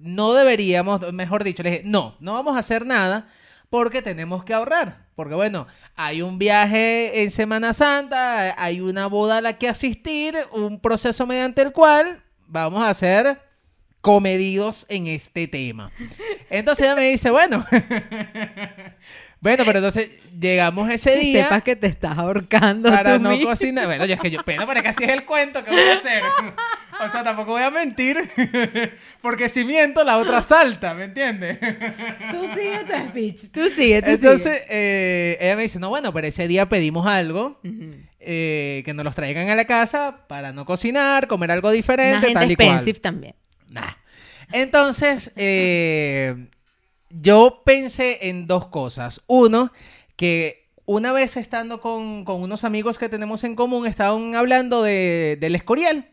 no 0.00 0.32
deberíamos, 0.34 1.12
mejor 1.12 1.44
dicho, 1.44 1.62
le 1.62 1.70
dije, 1.70 1.82
no, 1.84 2.16
no 2.20 2.32
vamos 2.32 2.56
a 2.56 2.60
hacer 2.60 2.86
nada 2.86 3.28
porque 3.68 4.02
tenemos 4.02 4.44
que 4.44 4.52
ahorrar. 4.52 5.06
Porque 5.14 5.34
bueno, 5.34 5.66
hay 5.96 6.22
un 6.22 6.38
viaje 6.38 7.22
en 7.22 7.30
Semana 7.30 7.72
Santa, 7.72 8.60
hay 8.62 8.80
una 8.80 9.06
boda 9.06 9.38
a 9.38 9.40
la 9.40 9.58
que 9.58 9.68
asistir, 9.68 10.36
un 10.52 10.80
proceso 10.80 11.26
mediante 11.26 11.62
el 11.62 11.72
cual 11.72 12.22
vamos 12.46 12.82
a 12.82 12.92
ser 12.94 13.40
comedidos 14.00 14.86
en 14.88 15.06
este 15.06 15.46
tema. 15.46 15.92
Entonces 16.48 16.84
ella 16.84 16.96
me 16.96 17.10
dice, 17.10 17.30
bueno, 17.30 17.64
bueno, 19.40 19.64
pero 19.64 19.78
entonces 19.78 20.28
llegamos 20.38 20.90
ese 20.90 21.14
Que 21.14 21.20
día 21.20 21.44
sepas 21.44 21.62
que 21.64 21.74
te 21.76 21.86
estás 21.86 22.18
ahorcando 22.18 22.90
para 22.90 23.16
tú 23.16 23.22
no 23.22 23.30
mismo. 23.30 23.48
cocinar. 23.48 23.86
Bueno, 23.86 24.04
yo 24.04 24.14
es 24.14 24.20
que 24.20 24.30
yo, 24.30 24.40
pero, 24.44 24.66
pero 24.66 24.78
es 24.78 24.82
que 24.82 24.88
así 24.90 25.04
es 25.04 25.10
el 25.10 25.24
cuento 25.24 25.64
que 25.64 25.70
voy 25.70 25.80
a 25.80 25.94
hacer. 25.94 26.22
O 27.02 27.08
sea, 27.08 27.24
tampoco 27.24 27.52
voy 27.52 27.62
a 27.62 27.70
mentir, 27.70 28.18
porque 29.22 29.48
si 29.48 29.64
miento, 29.64 30.04
la 30.04 30.18
otra 30.18 30.42
salta, 30.42 30.92
¿me 30.92 31.04
entiendes? 31.04 31.58
Tú 31.58 32.46
sigue 32.54 32.84
tu 32.86 33.08
speech, 33.08 33.50
tú 33.50 33.70
sigue, 33.70 34.02
tú 34.02 34.10
Entonces, 34.10 34.62
eh, 34.68 35.38
ella 35.40 35.56
me 35.56 35.62
dice, 35.62 35.78
no, 35.78 35.88
bueno, 35.88 36.12
pero 36.12 36.26
ese 36.26 36.46
día 36.46 36.68
pedimos 36.68 37.06
algo, 37.06 37.58
eh, 38.20 38.82
que 38.84 38.92
nos 38.92 39.04
los 39.06 39.14
traigan 39.14 39.48
a 39.48 39.54
la 39.54 39.64
casa 39.64 40.26
para 40.28 40.52
no 40.52 40.66
cocinar, 40.66 41.26
comer 41.26 41.50
algo 41.52 41.68
Una 41.68 41.74
diferente, 41.74 42.26
gente 42.26 42.34
tal 42.34 42.50
y 42.50 42.56
cual. 42.56 42.68
expensive 42.68 43.00
también. 43.00 43.34
Nah. 43.70 43.92
Entonces, 44.52 45.32
eh, 45.36 46.48
yo 47.10 47.62
pensé 47.64 48.28
en 48.28 48.46
dos 48.46 48.66
cosas. 48.66 49.20
Uno, 49.26 49.72
que 50.16 50.68
una 50.86 51.12
vez 51.12 51.36
estando 51.36 51.80
con, 51.80 52.24
con 52.24 52.42
unos 52.42 52.64
amigos 52.64 52.98
que 52.98 53.08
tenemos 53.08 53.44
en 53.44 53.54
común, 53.56 53.86
estaban 53.86 54.34
hablando 54.34 54.82
de, 54.82 55.36
del 55.40 55.54
Escorial. 55.54 56.06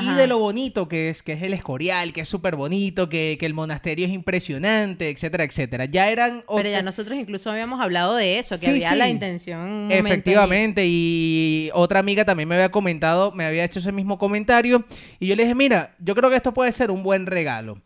Y 0.00 0.14
de 0.14 0.26
lo 0.26 0.38
bonito 0.38 0.88
que 0.88 1.10
es, 1.10 1.22
que 1.22 1.34
es 1.34 1.42
el 1.42 1.52
Escorial, 1.52 2.14
que 2.14 2.22
es 2.22 2.28
súper 2.28 2.56
bonito, 2.56 3.10
que, 3.10 3.36
que 3.38 3.44
el 3.44 3.52
monasterio 3.52 4.06
es 4.06 4.12
impresionante, 4.12 5.10
etcétera, 5.10 5.44
etcétera. 5.44 5.84
Ya 5.84 6.08
eran... 6.08 6.42
Pero 6.48 6.70
ya 6.70 6.76
otro- 6.78 6.82
nosotros 6.86 7.18
incluso 7.18 7.50
habíamos 7.50 7.82
hablado 7.82 8.16
de 8.16 8.38
eso, 8.38 8.54
que 8.54 8.64
Sí, 8.64 8.70
había 8.70 8.92
sí. 8.92 8.96
la 8.96 9.10
intención. 9.10 9.88
Efectivamente, 9.92 10.84
y 10.86 11.68
otra 11.74 12.00
amiga 12.00 12.24
también 12.24 12.48
me 12.48 12.54
había 12.54 12.70
comentado, 12.70 13.32
me 13.32 13.44
había 13.44 13.62
hecho 13.62 13.78
ese 13.80 13.92
mismo 13.92 14.16
comentario, 14.16 14.86
y 15.20 15.26
yo 15.26 15.36
le 15.36 15.42
dije, 15.42 15.54
mira, 15.54 15.94
yo 15.98 16.14
creo 16.14 16.30
que 16.30 16.36
esto 16.36 16.54
puede 16.54 16.72
ser 16.72 16.90
un 16.90 17.02
buen 17.02 17.26
regalo. 17.26 17.82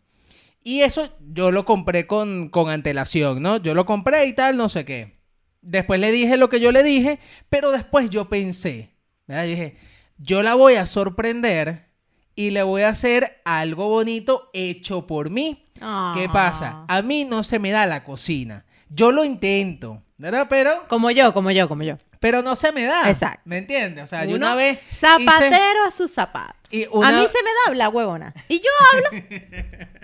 Y 0.63 0.81
eso 0.81 1.09
yo 1.33 1.51
lo 1.51 1.65
compré 1.65 2.05
con, 2.07 2.49
con 2.49 2.69
antelación, 2.69 3.41
¿no? 3.41 3.57
Yo 3.57 3.73
lo 3.73 3.85
compré 3.85 4.25
y 4.25 4.33
tal, 4.33 4.57
no 4.57 4.69
sé 4.69 4.85
qué. 4.85 5.19
Después 5.61 5.99
le 5.99 6.11
dije 6.11 6.37
lo 6.37 6.49
que 6.49 6.59
yo 6.59 6.71
le 6.71 6.83
dije, 6.83 7.19
pero 7.49 7.71
después 7.71 8.09
yo 8.09 8.29
pensé, 8.29 8.95
¿verdad? 9.27 9.43
Yo 9.45 9.49
dije, 9.51 9.77
yo 10.17 10.43
la 10.43 10.55
voy 10.55 10.75
a 10.75 10.85
sorprender 10.85 11.87
y 12.35 12.51
le 12.51 12.63
voy 12.63 12.83
a 12.83 12.89
hacer 12.89 13.41
algo 13.45 13.89
bonito 13.89 14.49
hecho 14.53 15.05
por 15.07 15.29
mí. 15.29 15.65
Ah. 15.81 16.13
¿Qué 16.15 16.27
pasa? 16.29 16.85
A 16.87 17.01
mí 17.01 17.25
no 17.25 17.43
se 17.43 17.59
me 17.59 17.71
da 17.71 17.85
la 17.85 18.03
cocina. 18.03 18.65
Yo 18.89 19.11
lo 19.11 19.23
intento, 19.25 20.01
¿verdad? 20.17 20.47
Pero, 20.49 20.87
Como 20.87 21.11
yo, 21.11 21.33
como 21.33 21.51
yo, 21.51 21.67
como 21.67 21.83
yo. 21.83 21.95
pero 22.19 22.41
no 22.41 22.55
se 22.55 22.71
me 22.71 22.83
da. 22.85 23.09
Exacto. 23.09 23.41
¿Me 23.45 23.57
entiendes? 23.57 24.03
O 24.03 24.07
sea, 24.07 24.23
yo 24.25 24.35
Uno, 24.35 24.45
una 24.47 24.55
vez 24.55 24.79
hice- 24.91 24.95
Zapatero 25.07 25.83
a 25.87 25.91
su 25.91 26.07
zapato. 26.07 26.55
y 26.71 26.83
A 26.85 27.11
mí 27.11 27.27
se 27.27 27.43
me 27.43 27.49
da 27.67 27.75
la 27.75 27.89
huevona. 27.89 28.33
Y 28.47 28.59
yo 28.59 28.69
hablo. 28.93 29.09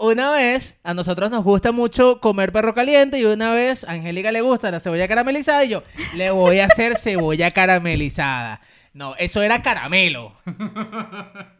Una 0.00 0.30
vez, 0.30 0.78
a 0.84 0.94
nosotros 0.94 1.28
nos 1.30 1.42
gusta 1.42 1.72
mucho 1.72 2.20
comer 2.20 2.52
perro 2.52 2.72
caliente 2.72 3.18
y 3.18 3.24
una 3.24 3.52
vez 3.52 3.82
a 3.82 3.92
Angélica 3.92 4.30
le 4.30 4.42
gusta 4.42 4.70
la 4.70 4.78
cebolla 4.78 5.08
caramelizada 5.08 5.64
y 5.64 5.70
yo 5.70 5.82
le 6.14 6.30
voy 6.30 6.60
a 6.60 6.66
hacer 6.66 6.96
cebolla 6.96 7.50
caramelizada. 7.50 8.60
No, 8.92 9.16
eso 9.16 9.42
era 9.42 9.60
caramelo. 9.60 10.34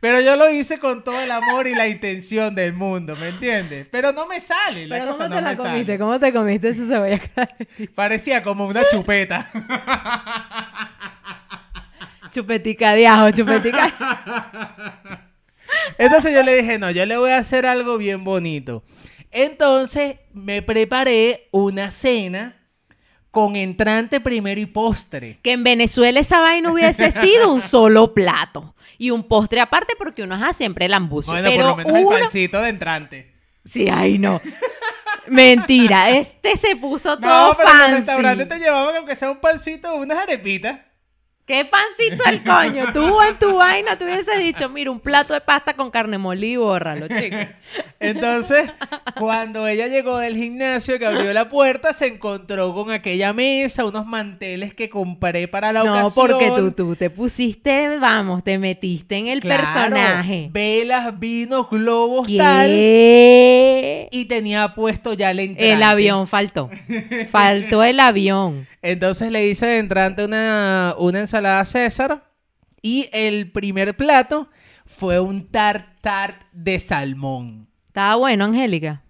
Pero 0.00 0.20
yo 0.20 0.36
lo 0.36 0.50
hice 0.50 0.78
con 0.78 1.04
todo 1.04 1.20
el 1.20 1.30
amor 1.30 1.66
y 1.68 1.74
la 1.74 1.86
intención 1.86 2.54
del 2.54 2.72
mundo, 2.72 3.14
¿me 3.14 3.28
entiendes? 3.28 3.86
Pero 3.90 4.10
no 4.10 4.26
me 4.26 4.40
sale, 4.40 4.86
la 4.86 4.96
Pero 4.98 5.12
cosa 5.12 5.24
¿cómo 5.24 5.28
no 5.28 5.36
te 5.36 5.42
la 5.42 5.54
comiste? 5.56 5.86
sale. 5.92 5.98
¿Cómo 5.98 6.18
te 6.18 6.32
comiste 6.32 6.68
esa 6.70 6.86
cebolla 6.88 7.18
caramelizada? 7.20 7.92
Parecía 7.94 8.42
como 8.42 8.66
una 8.66 8.88
chupeta. 8.88 9.48
Chupetica 12.32 12.94
de 12.94 13.06
ajo, 13.06 13.30
chupetica. 13.30 13.92
Entonces 15.98 16.32
yo 16.32 16.42
le 16.42 16.56
dije, 16.60 16.78
no, 16.78 16.90
yo 16.90 17.06
le 17.06 17.16
voy 17.16 17.30
a 17.30 17.38
hacer 17.38 17.66
algo 17.66 17.98
bien 17.98 18.24
bonito. 18.24 18.84
Entonces 19.30 20.16
me 20.32 20.62
preparé 20.62 21.48
una 21.52 21.90
cena 21.90 22.56
con 23.30 23.54
entrante 23.54 24.20
primero 24.20 24.58
y 24.58 24.66
postre. 24.66 25.38
que 25.42 25.52
en 25.52 25.62
Venezuela 25.62 26.18
esa 26.20 26.40
vaina 26.40 26.72
hubiese 26.72 27.12
sido 27.12 27.52
un 27.52 27.60
solo 27.60 28.14
plato. 28.14 28.74
Y 28.98 29.10
un 29.10 29.24
postre 29.24 29.60
aparte 29.60 29.92
porque 29.98 30.22
uno 30.22 30.36
hace 30.36 30.54
siempre 30.54 30.86
el 30.86 30.94
ambucio. 30.94 31.34
Bueno, 31.34 31.48
pero 31.50 31.76
por 31.76 31.84
lo 31.84 31.92
menos 31.92 32.02
uno... 32.02 32.16
el 32.16 32.22
pancito 32.22 32.62
de 32.62 32.68
entrante. 32.70 33.34
Sí, 33.66 33.88
ay, 33.90 34.16
no. 34.18 34.40
Mentira, 35.28 36.10
este 36.10 36.56
se 36.56 36.76
puso 36.76 37.10
No, 37.20 37.20
todo 37.20 37.56
pero 37.56 37.68
en 37.68 37.74
el 37.74 37.80
fancy. 37.80 37.96
restaurante 37.96 38.46
te 38.46 38.58
llevaban 38.58 38.96
aunque 38.96 39.16
sea 39.16 39.30
un 39.30 39.40
pancito 39.40 39.94
unas 39.96 40.18
arepitas. 40.18 40.80
¿Qué 41.46 41.64
pancito 41.64 42.24
el 42.28 42.42
coño? 42.42 42.92
Tú 42.92 43.22
en 43.22 43.38
tu 43.38 43.54
vaina 43.54 43.96
te 43.96 44.04
hubieses 44.04 44.36
dicho, 44.36 44.68
mira, 44.68 44.90
un 44.90 44.98
plato 44.98 45.32
de 45.32 45.40
pasta 45.40 45.74
con 45.74 45.92
carne 45.92 46.18
molida 46.18 46.52
y 46.54 46.56
bórralo, 46.56 47.06
chico. 47.06 47.36
Entonces, 48.00 48.68
cuando 49.16 49.64
ella 49.68 49.86
llegó 49.86 50.18
del 50.18 50.34
gimnasio 50.36 50.98
que 50.98 51.06
abrió 51.06 51.32
la 51.32 51.48
puerta, 51.48 51.92
se 51.92 52.08
encontró 52.08 52.74
con 52.74 52.90
aquella 52.90 53.32
mesa, 53.32 53.84
unos 53.84 54.06
manteles 54.06 54.74
que 54.74 54.90
compré 54.90 55.46
para 55.46 55.72
la 55.72 55.84
No, 55.84 55.92
ocasión. 55.92 56.26
porque 56.26 56.50
tú, 56.56 56.72
tú 56.72 56.96
te 56.96 57.10
pusiste, 57.10 57.96
vamos, 57.98 58.42
te 58.42 58.58
metiste 58.58 59.14
en 59.16 59.28
el 59.28 59.38
Claro, 59.40 59.62
personaje. 59.62 60.48
Velas, 60.50 61.16
vinos, 61.18 61.70
globos, 61.70 62.26
tal. 62.36 62.66
¿Qué? 62.70 64.08
Y 64.10 64.24
tenía 64.24 64.74
puesto 64.74 65.12
ya 65.12 65.30
el 65.30 65.38
entrante. 65.38 65.72
El 65.72 65.82
avión 65.84 66.26
faltó. 66.26 66.70
Faltó 67.30 67.84
el 67.84 68.00
avión. 68.00 68.66
Entonces 68.90 69.30
le 69.32 69.46
hice 69.48 69.66
de 69.66 69.78
entrante 69.78 70.24
una, 70.24 70.94
una 70.98 71.18
ensalada 71.20 71.64
César. 71.64 72.22
Y 72.82 73.08
el 73.12 73.50
primer 73.50 73.96
plato 73.96 74.48
fue 74.84 75.18
un 75.18 75.46
tartar 75.48 76.46
de 76.52 76.78
salmón. 76.78 77.68
Estaba 77.88 78.14
bueno, 78.16 78.44
Angélica. 78.44 79.02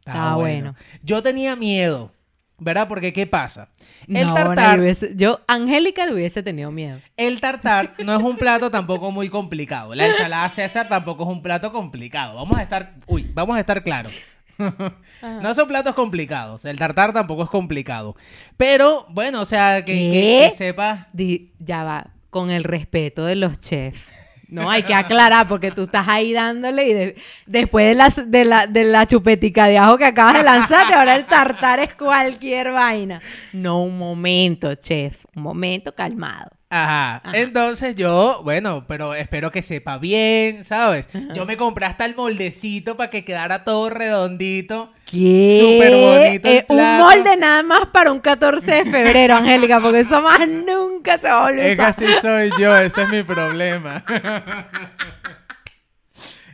Estaba 0.00 0.18
Estaba 0.18 0.36
bueno. 0.36 0.74
Yo 1.02 1.22
tenía 1.22 1.56
miedo, 1.56 2.10
¿verdad? 2.58 2.88
Porque 2.88 3.12
¿qué 3.12 3.26
pasa? 3.26 3.68
El 4.08 4.26
No, 4.26 4.34
tartar, 4.34 4.70
no, 4.70 4.76
yo, 4.76 4.82
hubiese- 4.82 5.12
yo, 5.16 5.40
Angélica, 5.46 6.04
le 6.06 6.14
hubiese 6.14 6.42
tenido 6.42 6.70
miedo. 6.70 6.98
el 7.16 7.40
tartar 7.40 7.94
no 8.04 8.14
es 8.16 8.22
un 8.22 8.36
plato 8.36 8.70
tampoco 8.70 9.10
muy 9.10 9.28
complicado. 9.28 9.94
La 9.94 10.06
ensalada 10.06 10.48
César 10.50 10.88
tampoco 10.88 11.22
es 11.24 11.28
un 11.30 11.42
plato 11.42 11.70
complicado. 11.72 12.34
Vamos 12.34 12.58
a 12.58 12.62
estar, 12.62 12.94
uy, 13.06 13.30
vamos 13.32 13.56
a 13.56 13.60
estar 13.60 13.82
claros. 13.84 14.12
No 14.58 15.54
son 15.54 15.68
platos 15.68 15.94
complicados. 15.94 16.64
El 16.64 16.78
tartar 16.78 17.12
tampoco 17.12 17.44
es 17.44 17.50
complicado. 17.50 18.16
Pero, 18.56 19.06
bueno, 19.10 19.40
o 19.42 19.44
sea, 19.44 19.84
que, 19.84 19.92
que- 19.94 20.10
¿Qué? 20.10 20.48
que 20.50 20.56
sepa. 20.56 21.08
Di- 21.12 21.52
ya 21.58 21.84
va, 21.84 22.06
con 22.30 22.50
el 22.50 22.64
respeto 22.64 23.24
de 23.24 23.36
los 23.36 23.58
chefs. 23.60 24.02
No, 24.48 24.68
hay 24.68 24.82
que 24.82 24.94
aclarar 24.94 25.46
porque 25.46 25.70
tú 25.70 25.82
estás 25.84 26.08
ahí 26.08 26.32
dándole 26.32 26.88
y 26.88 26.92
de- 26.92 27.16
después 27.46 27.86
de 27.86 27.94
la, 27.94 28.08
de, 28.26 28.44
la, 28.44 28.66
de 28.66 28.82
la 28.82 29.06
chupetica 29.06 29.66
de 29.66 29.78
ajo 29.78 29.96
que 29.96 30.04
acabas 30.06 30.34
de 30.34 30.42
lanzarte, 30.42 30.92
ahora 30.92 31.14
el 31.14 31.24
tartar 31.26 31.78
es 31.78 31.94
cualquier 31.94 32.72
vaina. 32.72 33.20
No, 33.52 33.80
un 33.84 33.96
momento, 33.96 34.74
chef, 34.74 35.24
un 35.36 35.44
momento 35.44 35.94
calmado. 35.94 36.50
Ajá. 36.70 37.16
Ajá. 37.16 37.36
Entonces 37.36 37.96
yo, 37.96 38.42
bueno, 38.44 38.84
pero 38.86 39.12
espero 39.14 39.50
que 39.50 39.60
sepa 39.60 39.98
bien, 39.98 40.62
¿sabes? 40.64 41.08
Yo 41.34 41.44
me 41.44 41.56
compré 41.56 41.86
hasta 41.86 42.04
el 42.04 42.14
moldecito 42.14 42.96
para 42.96 43.10
que 43.10 43.24
quedara 43.24 43.64
todo 43.64 43.90
redondito. 43.90 44.92
¿Qué? 45.04 45.58
Súper 45.60 45.96
bonito 45.96 46.48
el 46.48 46.56
Eh, 46.58 46.66
un 46.68 46.98
molde 46.98 47.36
nada 47.36 47.64
más 47.64 47.86
para 47.86 48.12
un 48.12 48.20
14 48.20 48.70
de 48.70 48.84
febrero, 48.84 49.34
Angélica, 49.34 49.80
porque 49.80 50.00
eso 50.00 50.22
más 50.22 50.46
nunca 50.46 51.18
se 51.18 51.28
va 51.28 51.46
a 51.46 51.48
a 51.48 51.50
Es 51.50 51.76
que 51.76 51.82
así 51.82 52.06
soy 52.22 52.52
yo, 52.56 52.76
ese 52.76 53.02
es 53.02 53.08
mi 53.08 53.24
problema. 53.24 54.04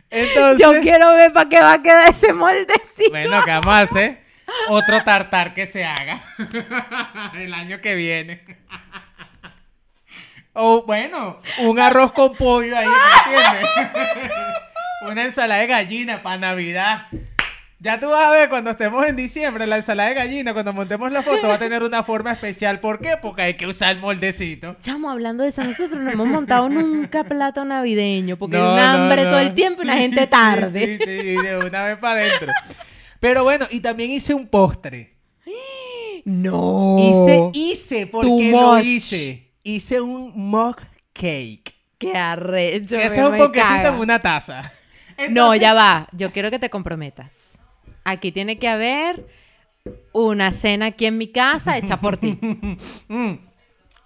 Entonces, 0.09 0.65
Yo 0.65 0.81
quiero 0.81 1.13
ver 1.13 1.31
para 1.31 1.49
qué 1.49 1.59
va 1.59 1.73
a 1.73 1.81
quedar 1.83 2.09
ese 2.09 2.33
moldecito. 2.33 3.11
bueno, 3.11 3.43
¿qué 3.45 3.51
vamos 3.51 3.67
a 3.67 3.81
hacer? 3.81 4.21
Otro 4.69 5.03
tartar 5.03 5.53
que 5.53 5.67
se 5.67 5.85
haga 5.85 6.21
el 7.35 7.53
año 7.53 7.81
que 7.81 7.95
viene. 7.95 8.43
O 10.59 10.83
bueno, 10.87 11.37
un 11.59 11.79
arroz 11.79 12.11
con 12.13 12.33
pollo 12.33 12.75
ahí, 12.75 12.87
¿me 12.87 13.35
entiendes? 13.35 14.31
Una 15.11 15.23
ensalada 15.23 15.61
de 15.61 15.67
gallina 15.67 16.23
para 16.23 16.37
Navidad. 16.37 17.03
Ya 17.79 17.99
tú 17.99 18.09
vas 18.09 18.25
a 18.25 18.31
ver 18.31 18.49
cuando 18.49 18.71
estemos 18.71 19.05
en 19.05 19.15
diciembre, 19.15 19.67
la 19.67 19.75
ensalada 19.77 20.09
de 20.09 20.15
gallina, 20.15 20.53
cuando 20.53 20.73
montemos 20.73 21.11
la 21.11 21.21
foto, 21.21 21.47
va 21.47 21.53
a 21.53 21.59
tener 21.59 21.83
una 21.83 22.01
forma 22.01 22.31
especial. 22.31 22.79
¿Por 22.79 22.99
qué? 22.99 23.17
Porque 23.21 23.43
hay 23.43 23.53
que 23.53 23.67
usar 23.67 23.95
el 23.95 24.01
moldecito. 24.01 24.75
Chamo, 24.81 25.11
hablando 25.11 25.43
de 25.43 25.49
eso, 25.49 25.63
nosotros 25.63 25.99
no 26.01 26.09
hemos 26.09 26.27
montado 26.27 26.67
nunca 26.69 27.23
plato 27.23 27.63
navideño, 27.63 28.35
porque 28.37 28.57
No, 28.57 28.63
hay 28.65 28.73
un 28.73 28.79
hambre 28.79 29.23
no. 29.25 29.29
todo 29.29 29.39
el 29.39 29.53
tiempo 29.53 29.83
y 29.83 29.85
una 29.85 29.93
Sí, 29.93 29.99
gente 29.99 30.21
sí, 30.21 30.27
tarde. 30.27 30.97
Sí, 30.97 31.03
sí, 31.05 31.35
de 31.47 31.57
una 31.63 31.83
vez 31.83 31.97
para 31.99 32.19
adentro. 32.19 32.51
Pero 33.19 33.43
bueno, 33.43 33.67
y 33.69 33.79
también 33.79 34.09
hice 34.09 34.33
un 34.33 34.47
postre. 34.47 35.13
No. 36.25 36.97
Hice, 36.99 37.49
hice, 37.53 38.07
porque 38.07 38.51
lo 38.51 38.79
hice. 38.79 39.46
Hice 39.67 39.99
un 39.99 40.31
mug 40.33 40.77
cake. 41.11 41.75
Qué 41.97 42.13
arrecho. 42.15 42.95
Que 42.95 43.05
es 43.07 43.17
un 43.17 43.35
ponquecito 43.35 43.89
en 43.89 43.95
una 43.95 44.21
taza. 44.21 44.71
No, 45.29 45.53
ya 45.55 45.73
va. 45.73 46.07
Yo 46.13 46.31
quiero 46.31 46.49
que 46.49 46.57
te 46.57 46.69
comprometas. 46.69 47.61
Aquí 48.05 48.31
tiene 48.31 48.59
que 48.59 48.69
haber 48.69 49.27
una 50.13 50.51
cena 50.51 50.85
aquí 50.85 51.05
en 51.05 51.17
mi 51.17 51.33
casa 51.33 51.77
hecha 51.77 51.99
por 51.99 52.17
ti. 52.17 52.39
Mm. 53.09 53.33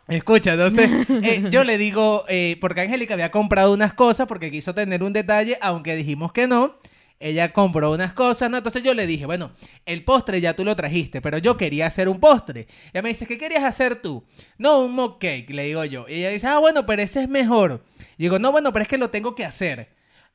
Escucha, 0.07 0.53
entonces 0.53 0.89
eh, 1.09 1.43
yo 1.51 1.63
le 1.63 1.77
digo, 1.77 2.25
eh, 2.27 2.57
porque 2.59 2.81
Angélica 2.81 3.13
había 3.13 3.31
comprado 3.31 3.71
unas 3.71 3.93
cosas 3.93 4.27
porque 4.27 4.51
quiso 4.51 4.73
tener 4.73 5.03
un 5.03 5.13
detalle, 5.13 5.57
aunque 5.61 5.95
dijimos 5.95 6.33
que 6.33 6.47
no. 6.47 6.75
Ella 7.21 7.53
compró 7.53 7.91
unas 7.91 8.13
cosas, 8.13 8.49
¿no? 8.49 8.57
Entonces 8.57 8.81
yo 8.83 8.93
le 8.93 9.05
dije, 9.07 9.25
bueno, 9.25 9.51
el 9.85 10.03
postre 10.03 10.41
ya 10.41 10.53
tú 10.55 10.65
lo 10.65 10.75
trajiste, 10.75 11.21
pero 11.21 11.37
yo 11.37 11.55
quería 11.55 11.85
hacer 11.87 12.09
un 12.09 12.19
postre. 12.19 12.67
Ella 12.91 13.01
me 13.03 13.09
dice, 13.09 13.25
¿qué 13.27 13.37
querías 13.37 13.63
hacer 13.63 13.97
tú? 13.97 14.23
No, 14.57 14.79
un 14.79 14.93
mug 14.93 15.19
cake, 15.19 15.49
le 15.51 15.65
digo 15.65 15.85
yo. 15.85 16.05
Y 16.09 16.15
ella 16.15 16.29
dice, 16.29 16.47
ah, 16.47 16.57
bueno, 16.57 16.85
pero 16.85 17.01
ese 17.01 17.21
es 17.23 17.29
mejor. 17.29 17.83
Y 18.17 18.23
digo, 18.23 18.39
no, 18.39 18.51
bueno, 18.51 18.73
pero 18.73 18.83
es 18.83 18.89
que 18.89 18.97
lo 18.97 19.09
tengo 19.11 19.35
que 19.35 19.45
hacer. 19.45 19.89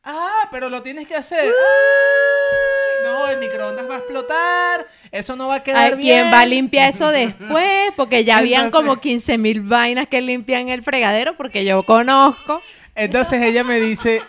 Ah, 0.05 0.49
pero 0.53 0.68
lo 0.70 0.83
tienes 0.83 1.09
que 1.09 1.16
hacer. 1.16 1.40
Ay, 1.40 3.05
no, 3.05 3.29
el 3.29 3.38
microondas 3.38 3.88
va 3.88 3.96
a 3.96 3.99
explotar. 3.99 4.87
Eso 5.11 5.37
no 5.37 5.49
va 5.49 5.57
a 5.57 5.62
quedar 5.62 5.92
Ay, 5.94 5.99
bien. 5.99 6.20
¿Quién 6.22 6.33
va 6.33 6.40
a 6.40 6.46
limpiar 6.46 6.94
eso 6.94 7.11
después? 7.11 7.92
Porque 7.96 8.25
ya 8.25 8.38
habían 8.38 8.66
Entonces- 8.66 8.88
como 8.88 9.01
15 9.01 9.38
mil 9.38 9.62
vainas 9.62 10.07
que 10.09 10.20
limpian 10.20 10.68
el 10.68 10.83
fregadero, 10.83 11.37
porque 11.37 11.64
yo 11.64 11.83
conozco. 11.83 12.62
Entonces 12.94 13.42
ella 13.42 13.62
me 13.64 13.81
dice, 13.81 14.22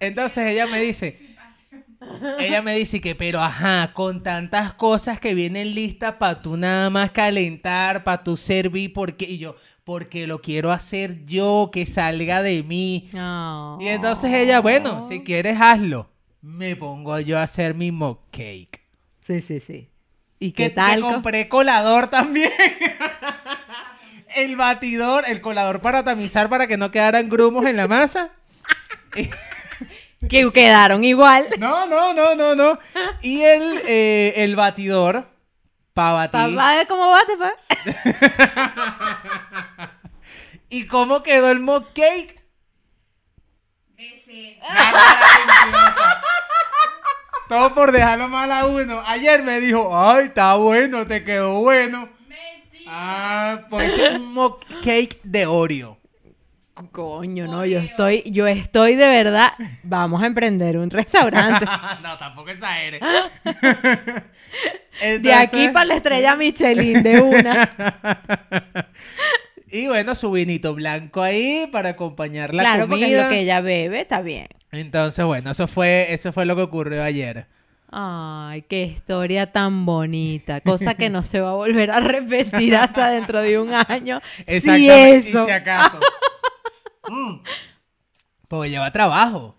entonces 0.00 0.46
ella 0.46 0.66
me 0.66 0.80
dice, 0.80 1.18
ella 2.38 2.62
me 2.62 2.76
dice 2.76 3.00
que, 3.00 3.14
pero 3.14 3.40
ajá, 3.40 3.92
con 3.92 4.22
tantas 4.22 4.72
cosas 4.74 5.18
que 5.18 5.34
vienen 5.34 5.74
listas 5.74 6.14
para 6.14 6.40
tú 6.40 6.56
nada 6.56 6.90
más 6.90 7.10
calentar, 7.10 8.04
para 8.04 8.22
tú 8.22 8.36
servir, 8.36 8.92
porque 8.92 9.24
y 9.24 9.38
yo, 9.38 9.56
porque 9.84 10.26
lo 10.26 10.40
quiero 10.40 10.70
hacer 10.70 11.24
yo, 11.24 11.70
que 11.72 11.86
salga 11.86 12.42
de 12.42 12.62
mí. 12.62 13.08
No. 13.12 13.78
Y 13.80 13.88
entonces 13.88 14.32
ella, 14.32 14.60
bueno, 14.60 15.02
si 15.02 15.24
quieres 15.24 15.60
hazlo. 15.60 16.10
Me 16.40 16.76
pongo 16.76 17.18
yo 17.20 17.38
a 17.38 17.42
hacer 17.42 17.74
mi 17.74 17.90
mug 17.90 18.18
cake. 18.30 18.80
Sí, 19.26 19.40
sí, 19.40 19.60
sí. 19.60 19.90
¿Y 20.38 20.52
Que, 20.52 20.64
qué 20.64 20.70
tal? 20.70 21.02
que 21.02 21.02
compré 21.02 21.48
colador 21.48 22.08
también. 22.08 22.52
el 24.36 24.56
batidor, 24.56 25.24
el 25.26 25.40
colador 25.40 25.80
para 25.80 26.04
tamizar 26.04 26.48
para 26.48 26.66
que 26.66 26.76
no 26.76 26.90
quedaran 26.90 27.28
grumos 27.28 27.66
en 27.66 27.76
la 27.76 27.88
masa. 27.88 28.30
Que 30.28 30.50
quedaron 30.52 31.04
igual. 31.04 31.46
No, 31.58 31.86
no, 31.86 32.12
no, 32.12 32.34
no, 32.34 32.54
no. 32.54 32.78
Y 33.22 33.42
el, 33.42 33.82
eh, 33.86 34.34
el 34.36 34.56
batidor 34.56 35.24
para 35.94 36.12
batir. 36.12 36.56
Papá, 36.56 36.86
¿cómo 36.88 37.10
bate, 37.10 37.36
pa? 37.36 37.52
¿Y 40.70 40.86
cómo 40.86 41.22
quedó 41.22 41.50
el 41.50 41.60
mug 41.60 41.92
cake? 41.94 42.38
Todo 47.48 47.74
por 47.74 47.92
dejarlo 47.92 48.28
mal 48.28 48.52
a 48.52 48.66
uno. 48.66 49.02
Ayer 49.06 49.42
me 49.42 49.58
dijo, 49.60 49.90
ay, 49.96 50.26
está 50.26 50.54
bueno, 50.54 51.06
te 51.06 51.24
quedó 51.24 51.60
bueno. 51.60 52.08
Ah, 52.86 53.60
pues 53.70 53.98
es 53.98 54.16
un 54.16 54.32
mock 54.32 54.64
cake 54.82 55.20
de 55.22 55.46
Oreo. 55.46 55.97
Coño, 56.92 57.46
no, 57.46 57.66
yo 57.66 57.78
estoy, 57.78 58.22
yo 58.26 58.46
estoy 58.46 58.94
de 58.94 59.08
verdad. 59.08 59.52
Vamos 59.82 60.22
a 60.22 60.26
emprender 60.26 60.78
un 60.78 60.90
restaurante. 60.90 61.64
no, 62.02 62.16
tampoco 62.18 62.50
exagere. 62.50 63.00
de 65.20 65.34
aquí 65.34 65.68
para 65.68 65.84
la 65.86 65.94
estrella 65.96 66.36
Michelin, 66.36 67.02
de 67.02 67.20
una. 67.20 67.70
y 69.70 69.88
bueno, 69.88 70.14
su 70.14 70.30
vinito 70.30 70.74
blanco 70.74 71.22
ahí 71.22 71.68
para 71.72 71.90
acompañar 71.90 72.54
la 72.54 72.62
claro, 72.62 72.88
comida. 72.88 73.06
porque 73.06 73.16
es 73.16 73.22
lo 73.24 73.28
que 73.28 73.40
ella 73.40 73.60
bebe, 73.60 74.00
está 74.00 74.20
bien. 74.20 74.48
Entonces, 74.70 75.24
bueno, 75.24 75.50
eso 75.50 75.66
fue, 75.66 76.12
eso 76.12 76.32
fue 76.32 76.46
lo 76.46 76.54
que 76.54 76.62
ocurrió 76.62 77.02
ayer. 77.02 77.46
Ay, 77.90 78.62
qué 78.68 78.82
historia 78.82 79.50
tan 79.50 79.86
bonita. 79.86 80.60
Cosa 80.60 80.94
que 80.94 81.08
no 81.08 81.22
se 81.22 81.40
va 81.40 81.50
a 81.50 81.54
volver 81.54 81.90
a 81.90 82.00
repetir 82.00 82.76
hasta 82.76 83.08
dentro 83.08 83.40
de 83.40 83.58
un 83.58 83.72
año. 83.72 84.20
Exactamente, 84.46 85.22
si, 85.22 85.38
y 85.38 85.44
si 85.44 85.50
acaso. 85.50 85.98
Mm. 87.10 87.42
Porque 88.48 88.70
lleva 88.70 88.90
trabajo. 88.90 89.56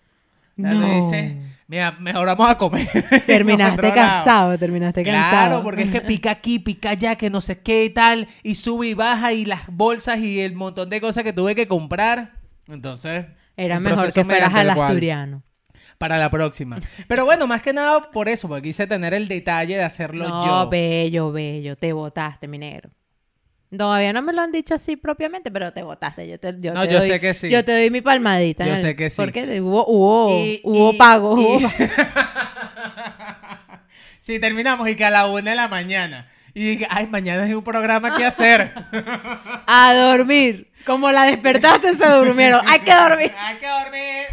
No. 0.55 0.95
Dice, 0.95 1.37
mira, 1.67 1.95
mejor 1.99 2.25
vamos 2.25 2.49
a 2.49 2.57
comer. 2.57 2.87
Terminaste 3.25 3.93
cansado, 3.93 4.57
terminaste 4.57 5.03
cansado. 5.03 5.29
Claro, 5.29 5.63
porque 5.63 5.83
es 5.83 5.91
que 5.91 6.01
pica 6.01 6.31
aquí, 6.31 6.59
pica 6.59 6.89
allá, 6.91 7.15
que 7.15 7.29
no 7.29 7.39
sé 7.39 7.61
qué 7.61 7.85
y 7.85 7.89
tal, 7.91 8.27
y 8.43 8.55
sube 8.55 8.87
y 8.87 8.93
baja, 8.93 9.31
y 9.31 9.45
las 9.45 9.61
bolsas 9.67 10.19
y 10.19 10.41
el 10.41 10.53
montón 10.53 10.89
de 10.89 10.99
cosas 10.99 11.23
que 11.23 11.31
tuve 11.31 11.55
que 11.55 11.67
comprar. 11.67 12.33
Entonces. 12.67 13.27
Era 13.55 13.79
mejor 13.79 14.11
que 14.11 14.25
fueras 14.25 14.53
al 14.53 14.69
asturiano 14.69 15.43
para 15.99 16.17
la 16.17 16.29
próxima. 16.31 16.79
Pero 17.07 17.25
bueno, 17.25 17.45
más 17.45 17.61
que 17.61 17.73
nada 17.73 18.09
por 18.09 18.29
eso, 18.29 18.47
porque 18.47 18.63
quise 18.63 18.87
tener 18.87 19.13
el 19.13 19.27
detalle 19.27 19.75
de 19.75 19.83
hacerlo 19.83 20.25
yo. 20.25 20.45
No, 20.45 20.69
bello, 20.69 21.31
bello. 21.31 21.75
Te 21.75 21.93
votaste, 21.93 22.47
mi 22.47 22.57
negro. 22.57 22.89
Todavía 23.75 24.11
no 24.13 24.23
me 24.23 24.33
lo 24.33 24.41
han 24.41 24.51
dicho 24.51 24.73
así 24.73 24.95
propiamente, 24.95 25.51
pero 25.51 25.71
te 25.71 25.83
votaste. 25.83 26.27
Yo 26.27 26.39
te, 26.39 26.55
yo 26.59 26.73
no, 26.73 26.87
te 26.87 26.93
yo 26.93 26.99
doy, 26.99 27.07
sé 27.07 27.19
que 27.19 27.33
sí. 27.35 27.49
Yo 27.49 27.63
te 27.63 27.71
doy 27.71 27.91
mi 27.91 28.01
palmadita. 28.01 28.65
Yo 28.65 28.77
sé 28.77 28.95
que 28.95 29.11
sí. 29.11 29.17
Porque 29.17 29.61
hubo, 29.61 29.85
hubo, 29.87 30.39
Y- 30.43 30.61
hubo 30.63 30.93
y- 30.93 30.97
pago. 30.97 31.37
y- 31.39 31.43
hubo- 31.63 31.71
si 34.19 34.39
terminamos 34.39 34.87
y 34.89 34.95
que 34.95 35.05
a 35.05 35.09
la 35.09 35.27
una 35.27 35.51
de 35.51 35.55
la 35.55 35.67
mañana. 35.67 36.27
Y 36.53 36.61
dije, 36.63 36.87
ay, 36.89 37.07
mañana 37.07 37.43
hay 37.43 37.53
un 37.53 37.63
programa 37.63 38.15
que 38.15 38.25
hacer. 38.25 38.73
A 39.67 39.93
dormir. 39.93 40.71
Como 40.85 41.11
la 41.11 41.23
despertaste, 41.25 41.93
se 41.93 42.09
durmieron. 42.09 42.61
Hay 42.67 42.79
que 42.79 42.93
dormir. 42.93 43.31
hay 43.39 43.57
que 43.57 43.67
dormir. 43.67 44.25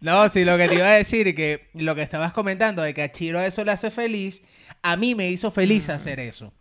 No, 0.00 0.28
sí, 0.28 0.44
lo 0.44 0.56
que 0.58 0.68
te 0.68 0.74
iba 0.76 0.86
a 0.86 0.90
decir, 0.92 1.34
que 1.34 1.68
lo 1.74 1.94
que 1.94 2.02
estabas 2.02 2.32
comentando 2.32 2.82
de 2.82 2.94
que 2.94 3.02
a 3.02 3.10
Chiro 3.10 3.40
eso 3.40 3.64
le 3.64 3.72
hace 3.72 3.90
feliz, 3.90 4.42
a 4.82 4.96
mí 4.96 5.14
me 5.14 5.28
hizo 5.30 5.50
feliz 5.50 5.88
hacer 5.88 6.20
eso. 6.20 6.52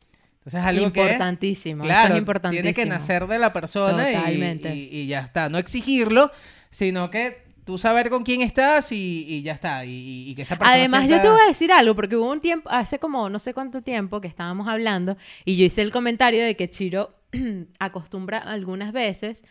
Entonces 0.47 0.61
es 0.61 0.65
algo 0.65 0.93
que... 0.93 1.01
Importantísimo. 1.01 1.83
eso 1.83 1.89
Claro, 1.89 2.13
es 2.13 2.19
importantísimo. 2.19 2.61
tiene 2.63 2.73
que 2.73 2.85
nacer 2.85 3.27
de 3.27 3.37
la 3.37 3.51
persona 3.51 4.09
y- 4.09 4.15
Totalmente. 4.15 4.73
Y, 4.73 4.89
y 4.91 5.07
ya 5.07 5.19
está. 5.19 5.49
No 5.49 5.57
exigirlo, 5.57 6.31
sino 6.69 7.09
que 7.11 7.43
tú 7.65 7.77
saber 7.77 8.09
con 8.09 8.23
quién 8.23 8.41
estás 8.41 8.93
y, 8.93 9.25
y 9.27 9.41
ya 9.41 9.51
está. 9.51 9.83
Y, 9.83 10.33
que 10.35 10.43
esa 10.43 10.57
persona 10.57 10.77
Además, 10.77 11.01
yo 11.03 11.07
sienta- 11.09 11.23
te 11.23 11.29
voy 11.31 11.41
a 11.41 11.47
decir 11.49 11.69
algo, 11.73 11.95
porque 11.95 12.15
hubo 12.15 12.31
un 12.31 12.39
tiempo, 12.39 12.69
hace 12.69 12.97
como 12.97 13.29
no 13.29 13.39
sé 13.39 13.53
cuánto 13.53 13.81
tiempo 13.81 14.21
que 14.21 14.29
estábamos 14.29 14.69
hablando, 14.69 15.17
y 15.43 15.57
yo 15.57 15.65
hice 15.65 15.81
el 15.81 15.91
comentario 15.91 16.45
de 16.45 16.55
que 16.55 16.69
Chiro 16.69 17.13
acostumbra 17.79 18.37
algunas 18.37 18.93
veces 18.93 19.43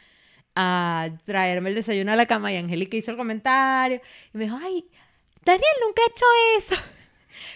a 0.54 1.10
traerme 1.26 1.68
el 1.68 1.74
desayuno 1.74 2.10
a 2.12 2.16
la 2.16 2.24
cama, 2.24 2.50
y 2.54 2.56
Angélica 2.56 2.96
hizo 2.96 3.10
el 3.10 3.18
comentario, 3.18 4.00
y 4.32 4.38
me 4.38 4.44
dijo, 4.44 4.58
ay, 4.62 4.86
Daniel 5.44 5.74
nunca 5.86 6.00
ha 6.00 6.10
hecho 6.10 6.74
eso. 6.74 6.82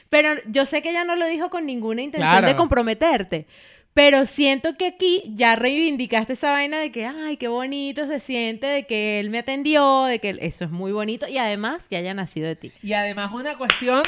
Pero 0.08 0.30
yo 0.46 0.66
sé 0.66 0.82
que 0.82 0.90
ella 0.90 1.04
no 1.04 1.16
lo 1.16 1.26
dijo 1.26 1.50
con 1.50 1.66
ninguna 1.66 2.02
intención 2.02 2.30
Claro. 2.30 2.46
de 2.46 2.56
comprometerte. 2.56 3.46
Pero 3.92 4.24
siento 4.26 4.76
que 4.76 4.86
aquí 4.86 5.24
ya 5.34 5.56
reivindicaste 5.56 6.34
esa 6.34 6.52
vaina 6.52 6.78
de 6.78 6.92
que, 6.92 7.06
ay, 7.06 7.36
qué 7.36 7.48
bonito 7.48 8.06
se 8.06 8.20
siente, 8.20 8.66
de 8.66 8.86
que 8.86 9.18
él 9.18 9.30
me 9.30 9.38
atendió, 9.40 10.04
de 10.04 10.20
que 10.20 10.36
eso 10.40 10.64
es 10.64 10.70
muy 10.70 10.92
bonito 10.92 11.26
y 11.26 11.38
además 11.38 11.88
que 11.88 11.96
haya 11.96 12.14
nacido 12.14 12.46
de 12.46 12.54
ti. 12.56 12.72
Y 12.82 12.92
además 12.92 13.32
una 13.32 13.56
cuestión, 13.58 14.02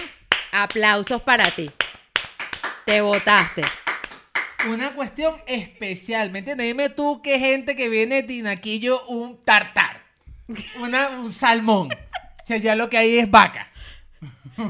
Aplausos 0.53 1.23
para 1.23 1.51
ti. 1.55 1.71
Te 2.85 3.01
votaste. 3.01 3.63
una 4.69 4.93
cuestión 4.95 5.35
especial. 5.47 6.31
¿Me 6.31 6.41
entiendes? 6.41 6.67
Dime 6.69 6.89
tú 6.89 7.21
qué 7.23 7.39
gente 7.41 7.75
que 7.75 7.89
viene 7.89 8.17
de 8.17 8.23
Tinaquillo 8.25 9.05
un 9.09 9.43
tartar. 9.45 10.03
Una, 10.81 11.09
un 11.11 11.29
salmón. 11.31 11.89
Si 12.45 12.53
allá 12.55 12.77
lo 12.77 12.89
que 12.91 12.99
hay 12.99 13.19
es 13.19 13.31
vaca. 13.31 13.72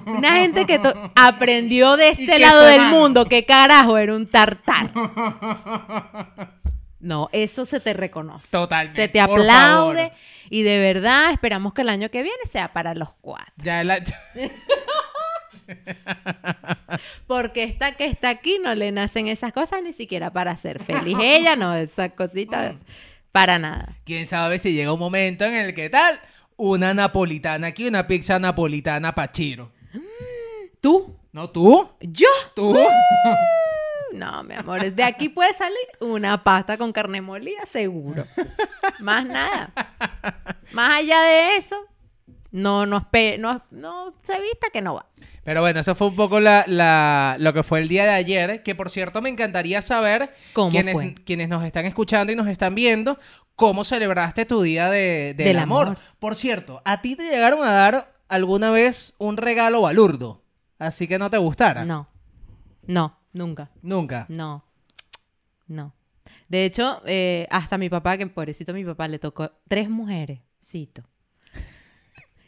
Una 0.06 0.34
gente 0.34 0.66
que 0.66 0.80
aprendió 1.14 1.96
de 1.96 2.10
este 2.10 2.38
lado 2.38 2.64
de 2.64 2.72
del 2.72 2.90
mundo 2.90 3.26
que 3.26 3.44
carajo 3.44 3.98
era 3.98 4.14
un 4.14 4.26
tartar. 4.26 4.92
No, 7.02 7.28
eso 7.32 7.66
se 7.66 7.80
te 7.80 7.92
reconoce. 7.94 8.46
Totalmente. 8.48 8.94
Se 8.94 9.08
te 9.08 9.20
aplaude 9.20 10.12
y 10.48 10.62
de 10.62 10.78
verdad 10.78 11.32
esperamos 11.32 11.74
que 11.74 11.82
el 11.82 11.88
año 11.88 12.12
que 12.12 12.22
viene 12.22 12.46
sea 12.48 12.72
para 12.72 12.94
los 12.94 13.08
cuatro. 13.20 13.52
Ya 13.56 13.82
la... 13.82 13.98
Porque 17.26 17.64
esta 17.64 17.96
que 17.96 18.06
está 18.06 18.28
aquí 18.28 18.60
no 18.62 18.76
le 18.76 18.92
nacen 18.92 19.26
esas 19.26 19.52
cosas 19.52 19.82
ni 19.82 19.92
siquiera 19.92 20.32
para 20.32 20.54
ser 20.56 20.80
feliz. 20.80 21.18
Ella 21.20 21.56
no, 21.56 21.74
esa 21.74 22.10
cosita 22.10 22.76
para 23.32 23.58
nada. 23.58 23.96
Quién 24.04 24.28
sabe 24.28 24.60
si 24.60 24.72
llega 24.72 24.92
un 24.92 25.00
momento 25.00 25.44
en 25.44 25.54
el 25.54 25.74
que 25.74 25.90
tal, 25.90 26.20
una 26.62 26.94
napolitana 26.94 27.66
aquí, 27.68 27.88
una 27.88 28.06
pizza 28.06 28.38
napolitana 28.38 29.12
pa' 29.14 29.30
Chiro. 29.32 29.72
¿Tú? 30.80 31.16
¿No 31.32 31.50
tú? 31.50 31.90
¿Yo? 32.00 32.28
¿Tú? 32.54 32.76
No, 34.12 34.42
mi 34.44 34.54
amor, 34.54 34.92
de 34.92 35.02
aquí 35.04 35.28
puede 35.28 35.52
salir 35.54 35.76
una 36.00 36.44
pasta 36.44 36.76
con 36.76 36.92
carne 36.92 37.20
molida, 37.20 37.64
seguro. 37.66 38.26
Más 39.00 39.24
nada. 39.26 39.72
Más 40.72 40.98
allá 40.98 41.20
de 41.22 41.56
eso, 41.56 41.76
no, 42.50 42.84
no, 42.86 43.08
no, 43.38 43.62
no 43.70 44.14
se 44.22 44.40
vista 44.40 44.68
que 44.72 44.82
no 44.82 44.94
va. 44.94 45.06
Pero 45.44 45.60
bueno, 45.62 45.80
eso 45.80 45.94
fue 45.96 46.06
un 46.08 46.14
poco 46.14 46.38
la, 46.40 46.64
la- 46.68 47.36
lo 47.40 47.52
que 47.52 47.62
fue 47.62 47.80
el 47.80 47.88
día 47.88 48.04
de 48.04 48.10
ayer, 48.10 48.62
que 48.62 48.74
por 48.76 48.90
cierto 48.90 49.20
me 49.22 49.28
encantaría 49.30 49.80
saber 49.82 50.32
¿Cómo 50.52 50.70
quienes, 50.70 50.92
fue? 50.92 51.14
quienes 51.24 51.48
nos 51.48 51.64
están 51.64 51.86
escuchando 51.86 52.32
y 52.32 52.36
nos 52.36 52.46
están 52.46 52.74
viendo, 52.74 53.18
cómo 53.56 53.84
celebraste 53.84 54.44
tu 54.46 54.62
día 54.62 54.88
de- 54.90 55.34
del, 55.36 55.46
Del 55.48 55.58
amor. 55.58 55.86
amor. 55.88 55.98
Por 56.18 56.34
cierto, 56.36 56.82
¿a 56.84 57.00
ti 57.02 57.16
te 57.16 57.24
llegaron 57.24 57.62
a 57.64 57.72
dar 57.72 58.14
alguna 58.28 58.70
vez 58.70 59.14
un 59.18 59.36
regalo 59.36 59.82
balurdo? 59.82 60.42
Así 60.78 61.06
que 61.06 61.18
no 61.18 61.30
te 61.30 61.38
gustara. 61.38 61.84
No, 61.84 62.08
no, 62.86 63.18
nunca. 63.32 63.70
Nunca. 63.82 64.26
No, 64.28 64.64
no. 65.68 65.94
De 66.48 66.64
hecho, 66.64 67.02
eh, 67.06 67.46
hasta 67.50 67.78
mi 67.78 67.88
papá, 67.88 68.16
que 68.18 68.26
pobrecito 68.26 68.72
mi 68.72 68.84
papá, 68.84 69.06
le 69.08 69.18
tocó 69.18 69.50
tres 69.68 69.88
mujeres, 69.90 70.40
cito. 70.64 71.02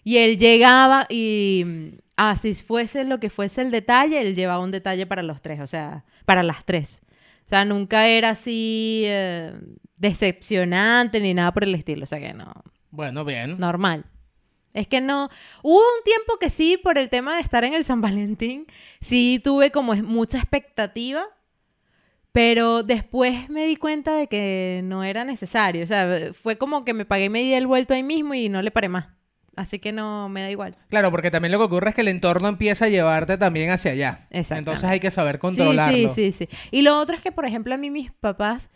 Y 0.02 0.18
él 0.18 0.36
llegaba 0.38 1.06
y 1.08 1.62
mm, 1.64 1.88
así 2.16 2.54
fuese 2.54 3.04
lo 3.04 3.20
que 3.20 3.30
fuese 3.30 3.62
el 3.62 3.70
detalle, 3.70 4.20
él 4.20 4.34
llevaba 4.34 4.62
un 4.62 4.70
detalle 4.70 5.06
para 5.06 5.22
los 5.22 5.40
tres, 5.42 5.60
o 5.60 5.66
sea, 5.66 6.04
para 6.26 6.42
las 6.42 6.64
tres. 6.64 7.00
O 7.44 7.48
sea, 7.48 7.64
nunca 7.64 8.06
era 8.08 8.30
así 8.30 9.02
eh, 9.04 9.52
decepcionante 9.98 11.20
ni 11.20 11.34
nada 11.34 11.52
por 11.52 11.64
el 11.64 11.74
estilo, 11.74 12.04
o 12.04 12.06
sea 12.06 12.18
que 12.18 12.32
no, 12.32 12.50
Bueno, 12.90 13.24
bien. 13.24 13.58
normal. 13.58 14.04
Es 14.72 14.88
que 14.88 15.00
no. 15.00 15.28
Hubo 15.62 15.78
un 15.78 16.04
tiempo 16.04 16.36
que 16.40 16.50
sí, 16.50 16.76
por 16.82 16.98
el 16.98 17.08
tema 17.08 17.36
de 17.36 17.42
estar 17.42 17.62
en 17.64 17.74
el 17.74 17.84
San 17.84 18.00
Valentín, 18.00 18.66
sí 19.00 19.40
tuve 19.42 19.70
como 19.70 19.94
mucha 19.94 20.38
expectativa, 20.38 21.26
pero 22.32 22.82
después 22.82 23.48
me 23.50 23.66
di 23.66 23.76
cuenta 23.76 24.16
de 24.16 24.26
que 24.26 24.80
no 24.82 25.04
era 25.04 25.24
necesario. 25.24 25.84
O 25.84 25.86
sea, 25.86 26.32
fue 26.32 26.58
como 26.58 26.84
que 26.84 26.92
me 26.92 27.04
pagué 27.04 27.26
y 27.26 27.28
me 27.28 27.42
di 27.42 27.54
el 27.54 27.68
vuelto 27.68 27.94
ahí 27.94 28.02
mismo 28.02 28.34
y 28.34 28.48
no 28.48 28.62
le 28.62 28.72
paré 28.72 28.88
más. 28.88 29.06
Así 29.56 29.78
que 29.78 29.92
no 29.92 30.28
me 30.28 30.42
da 30.42 30.50
igual. 30.50 30.76
Claro, 30.88 31.10
porque 31.10 31.30
también 31.30 31.52
lo 31.52 31.58
que 31.58 31.64
ocurre 31.64 31.90
es 31.90 31.94
que 31.94 32.00
el 32.00 32.08
entorno 32.08 32.48
empieza 32.48 32.86
a 32.86 32.88
llevarte 32.88 33.38
también 33.38 33.70
hacia 33.70 33.92
allá. 33.92 34.26
Exactamente. 34.30 34.58
Entonces 34.70 34.90
hay 34.90 35.00
que 35.00 35.10
saber 35.10 35.36
Sí, 35.36 35.40
controlarlo. 35.40 36.14
Sí, 36.14 36.32
sí, 36.32 36.46
sí. 36.46 36.56
Y 36.70 36.82
lo 36.82 36.98
otro 36.98 37.14
es 37.14 37.22
que, 37.22 37.32
por 37.32 37.44
ejemplo, 37.46 37.74
a 37.74 37.78
mí 37.78 37.90
mis 37.90 38.10
papás 38.12 38.70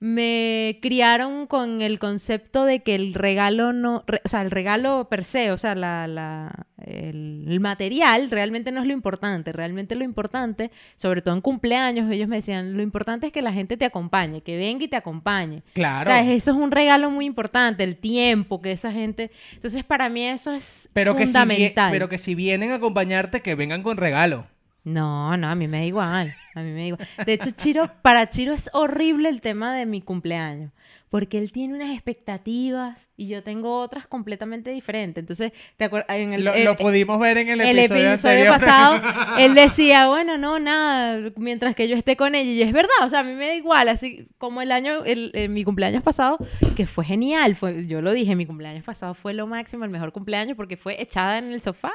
me 0.00 0.78
criaron 0.80 1.48
con 1.48 1.80
el 1.82 1.98
concepto 1.98 2.64
de 2.64 2.84
que 2.84 2.94
el 2.94 3.14
regalo 3.14 3.72
no, 3.72 4.04
re- 4.06 4.20
o 4.24 4.28
sea, 4.28 4.42
el 4.42 4.50
regalo 4.52 5.08
per 5.10 5.24
se, 5.24 5.50
o 5.50 5.56
sea, 5.58 5.74
la, 5.74 6.06
la- 6.06 6.66
el, 6.84 7.44
el 7.48 7.58
material 7.58 8.30
realmente 8.30 8.70
no 8.70 8.80
es 8.80 8.86
lo 8.86 8.92
importante. 8.92 9.50
Realmente 9.52 9.96
lo 9.96 10.04
importante, 10.04 10.70
sobre 10.94 11.20
todo 11.20 11.34
en 11.34 11.40
cumpleaños, 11.40 12.10
ellos 12.12 12.28
me 12.28 12.36
decían, 12.36 12.76
lo 12.76 12.82
importante 12.82 13.26
es 13.26 13.32
que 13.32 13.42
la 13.42 13.52
gente 13.52 13.76
te 13.76 13.84
acompañe, 13.84 14.40
que 14.42 14.56
venga 14.56 14.84
y 14.84 14.88
te 14.88 14.94
acompañe. 14.96 15.62
Claro. 15.74 16.08
O 16.10 16.12
sea, 16.14 16.22
eso 16.32 16.52
es 16.52 16.56
un 16.56 16.70
regalo 16.70 17.10
muy 17.10 17.24
importante, 17.26 17.82
el 17.82 17.96
tiempo 17.96 18.62
que 18.62 18.70
esa 18.72 18.92
gente... 18.92 19.32
Entonces, 19.54 19.82
para 19.82 20.08
mí 20.08 20.24
eso 20.24 20.52
es 20.52 20.88
Pero 20.92 21.16
que, 21.16 21.26
si 21.26 21.32
fundamental. 21.32 21.90
pero 21.90 22.08
que 22.08 22.18
si 22.18 22.36
vienen 22.36 22.70
a 22.70 22.76
acompañarte, 22.76 23.40
que 23.42 23.56
vengan 23.56 23.82
con 23.82 23.96
regalo. 23.96 24.46
No, 24.84 25.36
no, 25.36 25.48
a 25.48 25.54
mí 25.54 25.68
me 25.68 25.78
da 25.80 25.84
igual. 25.84 26.34
A 26.54 26.60
mí 26.62 26.70
me 26.70 26.80
da 26.80 26.86
igual. 26.86 27.08
De 27.26 27.32
hecho, 27.34 27.50
Chiro, 27.50 27.90
para 28.02 28.28
Chiro 28.28 28.52
es 28.54 28.70
horrible 28.72 29.28
el 29.28 29.40
tema 29.40 29.74
de 29.74 29.84
mi 29.86 30.00
cumpleaños. 30.00 30.72
Porque 31.10 31.38
él 31.38 31.52
tiene 31.52 31.72
unas 31.74 31.90
expectativas 31.94 33.08
y 33.16 33.28
yo 33.28 33.42
tengo 33.42 33.80
otras 33.80 34.06
completamente 34.06 34.70
diferentes. 34.70 35.22
Entonces, 35.22 35.52
¿te 35.78 35.84
acuerdas? 35.84 36.16
En 36.18 36.34
el, 36.34 36.44
Lo, 36.44 36.52
el- 36.52 36.64
lo 36.64 36.76
pudimos 36.76 37.18
ver 37.18 37.38
en 37.38 37.48
el 37.48 37.60
el 37.62 37.78
episodio, 37.78 38.10
episodio 38.10 38.50
pasado, 38.50 39.00
él 39.38 39.54
decía, 39.54 40.08
bueno, 40.08 40.36
no, 40.36 40.58
nada, 40.58 41.30
mientras 41.36 41.74
que 41.74 41.88
yo 41.88 41.96
esté 41.96 42.16
con 42.16 42.34
ella. 42.34 42.50
Y 42.50 42.60
es 42.62 42.72
verdad, 42.72 42.90
o 43.04 43.08
sea, 43.08 43.20
a 43.20 43.24
mí 43.24 43.32
me 43.32 43.46
da 43.46 43.54
igual, 43.54 43.88
así 43.88 44.24
como 44.36 44.60
el 44.60 44.70
año, 44.70 45.02
mi 45.48 45.64
cumpleaños 45.64 46.02
pasado, 46.02 46.38
que 46.76 46.86
fue 46.86 47.06
genial, 47.06 47.56
fue, 47.56 47.86
yo 47.86 48.02
lo 48.02 48.12
dije, 48.12 48.36
mi 48.36 48.44
cumpleaños 48.44 48.84
pasado 48.84 49.14
fue 49.14 49.32
lo 49.32 49.46
máximo, 49.46 49.84
el 49.84 49.90
mejor 49.90 50.12
cumpleaños, 50.12 50.56
porque 50.58 50.76
fue 50.76 51.00
echada 51.00 51.38
en 51.38 51.52
el 51.52 51.62
sofá, 51.62 51.92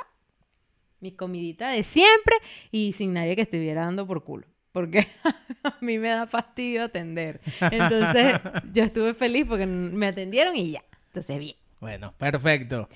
mi 1.04 1.12
comidita 1.12 1.70
de 1.70 1.84
siempre, 1.84 2.38
y 2.72 2.94
sin 2.94 3.14
nadie 3.14 3.36
que 3.36 3.42
estuviera 3.42 3.82
dando 3.82 4.08
por 4.08 4.24
culo. 4.24 4.48
Porque 4.72 5.06
a 5.64 5.76
mí 5.82 6.00
me 6.00 6.08
da 6.08 6.26
fastidio 6.26 6.84
atender. 6.84 7.42
Entonces, 7.60 8.40
yo 8.72 8.84
estuve 8.84 9.14
feliz 9.14 9.46
porque 9.48 9.66
me 9.68 10.08
atendieron 10.08 10.56
y 10.56 10.72
ya. 10.72 10.84
Entonces, 11.08 11.38
bien. 11.38 11.56
Bueno, 11.80 12.14
perfecto. 12.18 12.88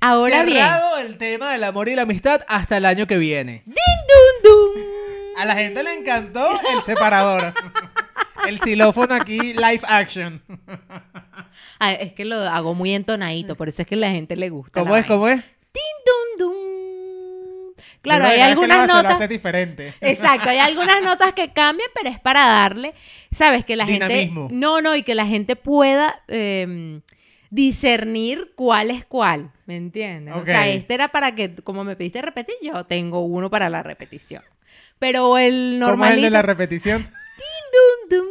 Ahora 0.00 0.42
bien. 0.42 0.58
Cerrado 0.58 0.98
el 0.98 1.18
tema 1.18 1.52
del 1.52 1.62
amor 1.62 1.88
y 1.88 1.94
la 1.94 2.02
amistad 2.02 2.40
hasta 2.48 2.78
el 2.78 2.86
año 2.86 3.06
que 3.06 3.18
viene. 3.18 3.62
¡Din, 3.66 3.74
dun, 3.74 4.74
dun! 4.74 4.82
A 5.36 5.44
la 5.44 5.54
gente 5.54 5.82
le 5.82 5.94
encantó 5.94 6.58
el 6.74 6.82
separador. 6.82 7.52
el 8.48 8.58
xilófono 8.60 9.14
aquí, 9.14 9.52
live 9.52 9.82
action. 9.86 10.42
Ah, 11.78 11.92
es 11.92 12.14
que 12.14 12.24
lo 12.24 12.36
hago 12.36 12.74
muy 12.74 12.94
entonadito, 12.94 13.54
por 13.56 13.68
eso 13.68 13.82
es 13.82 13.88
que 13.88 13.94
a 13.94 13.98
la 13.98 14.10
gente 14.10 14.36
le 14.36 14.48
gusta. 14.48 14.80
¿Cómo 14.80 14.96
es? 14.96 15.06
¿Cómo 15.06 15.28
es? 15.28 15.42
Tin, 15.72 15.82
dun, 16.06 16.48
dun. 16.50 16.61
Claro, 18.02 18.24
hay 18.26 18.40
algunas 18.40 18.86
Lo 18.88 18.94
notas. 18.96 19.14
haces 19.14 19.28
diferente. 19.28 19.94
Exacto, 20.00 20.48
hay 20.48 20.58
algunas 20.58 21.00
notas 21.04 21.32
que 21.32 21.52
cambian, 21.52 21.88
pero 21.94 22.10
es 22.10 22.18
para 22.20 22.44
darle, 22.46 22.94
¿sabes? 23.30 23.64
Que 23.64 23.76
la 23.76 23.84
Dinamismo. 23.84 24.48
gente. 24.48 24.54
No, 24.60 24.80
no, 24.80 24.96
y 24.96 25.02
que 25.04 25.14
la 25.14 25.24
gente 25.26 25.54
pueda 25.56 26.20
eh, 26.28 27.00
discernir 27.50 28.52
cuál 28.56 28.90
es 28.90 29.04
cuál. 29.04 29.50
¿Me 29.66 29.76
entiendes? 29.76 30.34
O 30.34 30.44
sea, 30.44 30.66
este 30.68 30.94
era 30.94 31.08
para 31.08 31.34
que, 31.36 31.54
como 31.54 31.84
me 31.84 31.94
pediste 31.96 32.20
repetir, 32.22 32.56
yo 32.60 32.84
tengo 32.84 33.20
uno 33.20 33.48
para 33.50 33.70
la 33.70 33.82
repetición. 33.84 34.42
Pero 34.98 35.38
el 35.38 35.44
¿Cómo 35.44 35.46
es 35.46 35.72
el 35.72 35.78
normalito. 35.78 36.22
de 36.22 36.30
la 36.30 36.42
repetición? 36.42 37.02
Dun, 38.10 38.18
dun. 38.18 38.26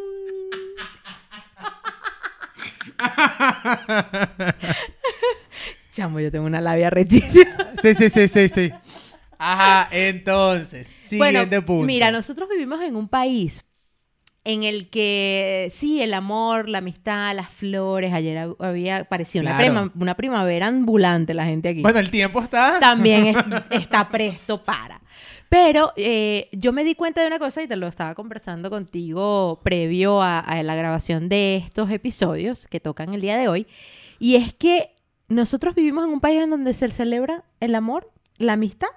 Chamo, 5.91 6.19
yo 6.19 6.31
tengo 6.31 6.45
una 6.45 6.61
labia 6.61 6.89
rechísima. 6.89 7.71
Sí, 7.81 7.93
sí, 7.93 8.09
sí, 8.09 8.27
sí, 8.27 8.47
sí. 8.49 8.71
Ajá, 9.43 9.89
entonces, 9.91 10.93
siguiente 10.97 11.61
punto. 11.61 11.85
Mira, 11.85 12.11
nosotros 12.11 12.47
vivimos 12.49 12.79
en 12.81 12.95
un 12.95 13.07
país 13.07 13.65
en 14.43 14.63
el 14.63 14.89
que 14.89 15.67
sí, 15.71 16.01
el 16.01 16.13
amor, 16.13 16.67
la 16.69 16.79
amistad, 16.79 17.35
las 17.35 17.49
flores, 17.49 18.11
ayer 18.13 18.37
hab- 18.37 18.55
había 18.59 18.97
aparecido 18.97 19.43
una, 19.43 19.57
Claro. 19.57 19.73
prima- 19.73 19.91
una 20.01 20.15
primavera 20.15 20.67
ambulante 20.67 21.33
la 21.33 21.45
gente 21.45 21.69
aquí. 21.69 21.81
Bueno, 21.81 21.99
el 21.99 22.09
tiempo 22.11 22.39
está. 22.41 22.79
También 22.79 23.27
es- 23.27 23.35
está 23.71 24.09
presto 24.09 24.63
para. 24.63 25.01
Pero 25.49 25.91
eh, 25.95 26.47
yo 26.53 26.71
me 26.71 26.83
di 26.83 26.95
cuenta 26.95 27.21
de 27.21 27.27
una 27.27 27.37
cosa 27.39 27.61
y 27.61 27.67
te 27.67 27.75
lo 27.75 27.87
estaba 27.87 28.15
conversando 28.15 28.69
contigo 28.69 29.59
previo 29.63 30.21
a, 30.21 30.39
a 30.39 30.63
la 30.63 30.75
grabación 30.75 31.29
de 31.29 31.57
estos 31.57 31.91
episodios 31.91 32.67
que 32.67 32.79
tocan 32.79 33.13
el 33.13 33.21
día 33.21 33.37
de 33.37 33.47
hoy. 33.47 33.67
Y 34.17 34.35
es 34.37 34.53
que 34.53 34.91
nosotros 35.27 35.75
vivimos 35.75 36.05
en 36.05 36.11
un 36.11 36.19
país 36.21 36.41
en 36.41 36.49
donde 36.51 36.73
se 36.73 36.89
celebra 36.89 37.43
el 37.59 37.75
amor, 37.75 38.09
la 38.37 38.53
amistad, 38.53 38.87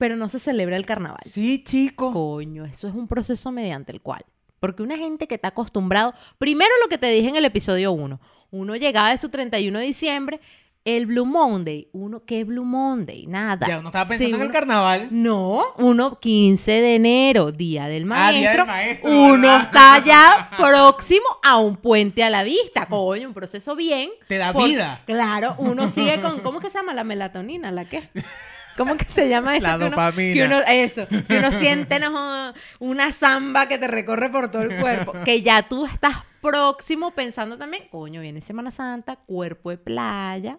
pero 0.00 0.16
no 0.16 0.30
se 0.30 0.38
celebra 0.38 0.76
el 0.76 0.86
carnaval. 0.86 1.20
Sí, 1.24 1.62
chico. 1.62 2.10
Coño, 2.12 2.64
eso 2.64 2.88
es 2.88 2.94
un 2.94 3.06
proceso 3.06 3.52
mediante 3.52 3.92
el 3.92 4.00
cual. 4.00 4.24
Porque 4.58 4.82
una 4.82 4.96
gente 4.96 5.26
que 5.28 5.34
está 5.34 5.48
acostumbrado, 5.48 6.14
primero 6.38 6.70
lo 6.82 6.88
que 6.88 6.96
te 6.98 7.08
dije 7.10 7.28
en 7.28 7.36
el 7.36 7.44
episodio 7.44 7.92
1, 7.92 8.18
uno 8.50 8.76
llegaba 8.76 9.10
de 9.10 9.18
su 9.18 9.28
31 9.28 9.78
de 9.78 9.84
diciembre, 9.84 10.40
el 10.86 11.04
Blue 11.04 11.26
Monday, 11.26 11.88
uno, 11.92 12.24
¿qué 12.24 12.44
Blue 12.44 12.64
Monday? 12.64 13.26
Nada. 13.26 13.66
Ya 13.68 13.78
uno 13.78 13.88
estaba 13.88 14.06
Sí, 14.06 14.14
pensando 14.16 14.36
en 14.38 14.42
el 14.44 14.50
carnaval. 14.50 15.08
No, 15.10 15.66
uno 15.76 16.18
15 16.18 16.72
de 16.72 16.94
enero, 16.96 17.52
Día 17.52 17.86
del 17.86 18.10
Ah, 18.10 18.32
Día 18.32 18.40
Maestro. 18.56 18.64
del 18.64 18.66
Maestro, 18.66 19.10
uno 19.10 19.42
¿verdad? 19.48 19.62
está 19.64 19.98
ya 20.04 20.50
próximo 20.56 21.26
a 21.44 21.58
un 21.58 21.76
puente 21.76 22.24
a 22.24 22.30
la 22.30 22.42
vista. 22.44 22.86
Coño, 22.86 23.28
un 23.28 23.34
proceso 23.34 23.76
bien. 23.76 24.08
Te 24.26 24.38
da 24.38 24.54
por- 24.54 24.66
vida. 24.68 25.02
Claro, 25.04 25.54
uno 25.58 25.88
sigue 25.90 26.18
con, 26.22 26.40
¿cómo 26.40 26.60
que 26.60 26.70
se 26.70 26.78
llama? 26.78 26.94
La 26.94 27.04
melatonina, 27.04 27.70
¿la 27.70 27.84
qué? 27.84 28.08
¿Cómo 28.84 28.96
que 28.96 29.04
se 29.06 29.28
llama 29.28 29.56
eso? 29.56 29.66
La 29.66 29.72
que 29.72 29.76
uno- 29.84 29.90
dopamina. 29.90 30.32
que 30.34 30.44
uno- 30.44 30.60
eso, 30.68 31.06
que 31.28 31.38
uno 31.38 31.52
siente 31.52 31.98
no, 32.00 32.52
una 32.78 33.12
zamba 33.12 33.68
que 33.68 33.78
te 33.78 33.86
recorre 33.88 34.30
por 34.30 34.50
todo 34.50 34.62
el 34.62 34.80
cuerpo. 34.80 35.12
Que 35.24 35.42
ya 35.42 35.68
tú 35.68 35.84
estás 35.86 36.16
próximo 36.40 37.10
pensando 37.10 37.58
también, 37.58 37.84
coño, 37.90 38.20
viene 38.20 38.40
Semana 38.40 38.70
Santa, 38.70 39.16
cuerpo 39.16 39.70
de 39.70 39.78
playa, 39.78 40.58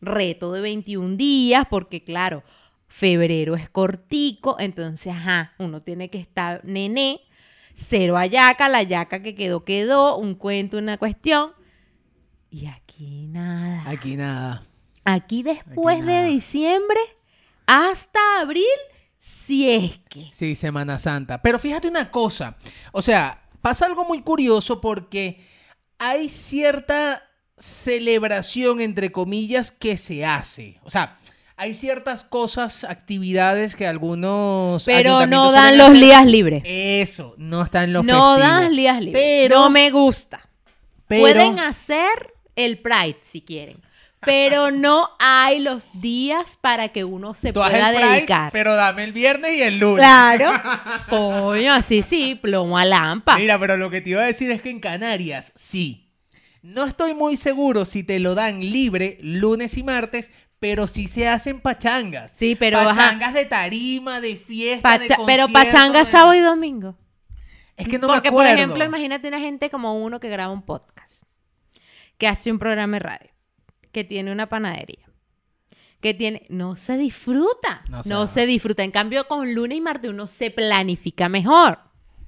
reto 0.00 0.52
de 0.52 0.60
21 0.60 1.16
días, 1.16 1.66
porque 1.68 2.04
claro, 2.04 2.42
febrero 2.86 3.54
es 3.56 3.68
cortico, 3.68 4.56
entonces, 4.58 5.12
ajá, 5.12 5.52
uno 5.58 5.82
tiene 5.82 6.10
que 6.10 6.18
estar 6.18 6.60
nené, 6.64 7.20
cero 7.74 8.16
ayaca, 8.16 8.68
la 8.68 8.82
yaca 8.82 9.22
que 9.22 9.34
quedó, 9.34 9.64
quedó, 9.64 10.16
un 10.16 10.34
cuento, 10.34 10.78
una 10.78 10.96
cuestión. 10.98 11.52
Y 12.50 12.66
aquí 12.66 13.26
nada. 13.28 13.84
Aquí 13.86 14.16
nada. 14.16 14.62
Aquí 15.04 15.42
después 15.42 15.98
Aquí 15.98 16.06
de 16.06 16.24
diciembre 16.24 17.00
hasta 17.70 18.18
abril, 18.40 18.64
si 19.18 19.70
es 19.70 19.98
que. 20.08 20.28
Sí, 20.32 20.56
Semana 20.56 20.98
Santa. 20.98 21.40
Pero 21.42 21.58
fíjate 21.58 21.88
una 21.88 22.10
cosa. 22.10 22.56
O 22.92 23.00
sea, 23.02 23.42
pasa 23.62 23.86
algo 23.86 24.04
muy 24.04 24.22
curioso 24.22 24.80
porque 24.80 25.40
hay 25.98 26.28
cierta 26.28 27.22
celebración, 27.56 28.80
entre 28.80 29.12
comillas, 29.12 29.70
que 29.70 29.96
se 29.96 30.24
hace. 30.24 30.78
O 30.82 30.90
sea, 30.90 31.18
hay 31.56 31.74
ciertas 31.74 32.24
cosas, 32.24 32.84
actividades 32.84 33.76
que 33.76 33.86
algunos. 33.86 34.84
Pero 34.84 35.26
no 35.26 35.52
dan 35.52 35.76
los 35.78 35.90
hacer. 35.90 36.00
días 36.02 36.26
libres. 36.26 36.62
Eso, 36.64 37.34
no 37.36 37.62
está 37.62 37.84
en 37.84 37.92
los 37.92 38.04
No 38.04 38.38
dan 38.38 38.72
días 38.74 39.00
libres. 39.00 39.22
Pero- 39.22 39.60
no 39.60 39.70
me 39.70 39.90
gusta. 39.90 40.40
Pero, 41.06 41.22
Pueden 41.22 41.58
hacer 41.58 42.34
el 42.56 42.78
Pride 42.78 43.18
si 43.22 43.42
quieren. 43.42 43.76
Pero 44.22 44.70
no 44.70 45.08
hay 45.18 45.60
los 45.60 45.98
días 46.00 46.58
para 46.60 46.90
que 46.90 47.04
uno 47.04 47.34
se 47.34 47.52
tú 47.52 47.60
pueda 47.60 47.90
Pride, 47.90 48.06
dedicar. 48.16 48.52
pero 48.52 48.76
dame 48.76 49.04
el 49.04 49.12
viernes 49.12 49.52
y 49.56 49.62
el 49.62 49.78
lunes. 49.78 49.98
Claro. 50.04 50.52
Coño, 51.08 51.72
así 51.72 52.02
sí, 52.02 52.34
plomo 52.34 52.76
a 52.76 52.84
lampa. 52.84 53.36
Mira, 53.36 53.58
pero 53.58 53.76
lo 53.78 53.88
que 53.90 54.00
te 54.00 54.10
iba 54.10 54.22
a 54.22 54.26
decir 54.26 54.50
es 54.50 54.60
que 54.62 54.70
en 54.70 54.80
Canarias, 54.80 55.52
sí. 55.56 56.12
No 56.62 56.84
estoy 56.84 57.14
muy 57.14 57.38
seguro 57.38 57.86
si 57.86 58.02
te 58.04 58.20
lo 58.20 58.34
dan 58.34 58.60
libre 58.60 59.16
lunes 59.22 59.78
y 59.78 59.82
martes, 59.82 60.30
pero 60.58 60.86
sí 60.86 61.08
se 61.08 61.26
hacen 61.26 61.60
pachangas. 61.60 62.32
Sí, 62.32 62.54
pero 62.54 62.78
ajá. 62.78 62.90
Pachangas 62.94 63.32
de 63.32 63.46
tarima, 63.46 64.20
de 64.20 64.36
fiesta, 64.36 64.98
de 64.98 65.06
pero 65.08 65.16
concierto, 65.46 65.52
pachanga 65.54 66.04
de- 66.04 66.10
sábado 66.10 66.34
y 66.34 66.40
domingo. 66.40 66.94
Es 67.78 67.88
que 67.88 67.98
no 67.98 68.08
Porque, 68.08 68.28
me 68.30 68.32
por 68.36 68.44
acuerdo. 68.44 68.54
ejemplo, 68.62 68.84
imagínate 68.84 69.26
una 69.28 69.40
gente 69.40 69.70
como 69.70 69.94
uno 69.98 70.20
que 70.20 70.28
graba 70.28 70.52
un 70.52 70.60
podcast, 70.60 71.22
que 72.18 72.28
hace 72.28 72.52
un 72.52 72.58
programa 72.58 72.96
de 72.96 73.00
radio, 73.00 73.29
que 73.92 74.04
tiene 74.04 74.32
una 74.32 74.48
panadería, 74.48 75.08
que 76.00 76.14
tiene... 76.14 76.46
No 76.48 76.76
se 76.76 76.96
disfruta. 76.96 77.82
No 77.88 78.00
No, 78.06 78.26
se 78.26 78.34
se 78.34 78.46
disfruta. 78.46 78.84
En 78.84 78.90
cambio, 78.90 79.26
con 79.28 79.54
lunes 79.54 79.78
y 79.78 79.80
martes 79.80 80.10
uno 80.10 80.26
se 80.26 80.50
planifica 80.50 81.28
mejor. 81.28 81.78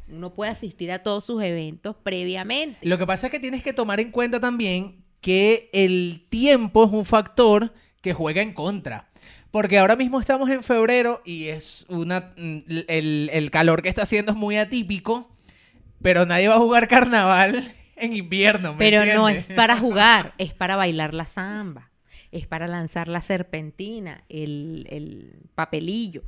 Uno 0.09 0.35
puede 0.35 0.51
asistir 0.51 0.93
a 0.93 1.03
todos 1.03 1.25
sus 1.25 1.43
eventos 1.43 1.97
previamente. 2.03 2.79
Lo 2.87 2.99
que 2.99 3.07
pasa 3.07 3.29
es 3.29 3.31
que 3.31 3.41
tienes 3.41 3.63
que 3.63 3.73
tomar 3.73 4.01
en 4.01 4.11
cuenta 4.11 4.41
también 4.41 5.05
que 5.21 5.71
el 5.73 6.27
tiempo 6.29 6.85
es 6.85 6.93
un 6.93 7.05
factor 7.05 7.73
que 8.03 8.13
juega 8.13 8.43
en 8.43 8.53
contra. 8.53 9.09
Porque 9.51 9.79
ahora 9.79 9.97
mismo 9.97 10.19
estamos 10.19 10.51
en 10.51 10.63
febrero 10.63 11.23
y 11.25 11.45
es 11.45 11.87
una. 11.89 12.33
mm, 12.37 12.59
El, 12.89 13.31
el 13.33 13.51
calor 13.51 13.83
que 13.83 13.89
está 13.89 14.03
haciendo 14.03 14.33
es 14.33 14.39
muy 14.39 14.57
atípico, 14.57 15.31
pero 16.03 16.27
nadie 16.27 16.49
va 16.49 16.57
a 16.57 16.59
jugar 16.59 16.89
carnaval 16.89 17.73
en 18.03 18.17
invierno. 18.17 18.73
¿me 18.73 18.79
Pero 18.79 19.05
no 19.05 19.29
es 19.29 19.47
para 19.47 19.77
jugar, 19.79 20.35
es 20.39 20.53
para 20.53 20.77
bailar 20.77 21.15
la 21.15 21.27
samba, 21.27 21.91
es 22.31 22.47
para 22.47 22.67
lanzar 22.67 23.09
la 23.09 23.23
serpentina, 23.23 24.25
el, 24.29 24.87
el 24.91 25.37
papelillo. 25.55 26.23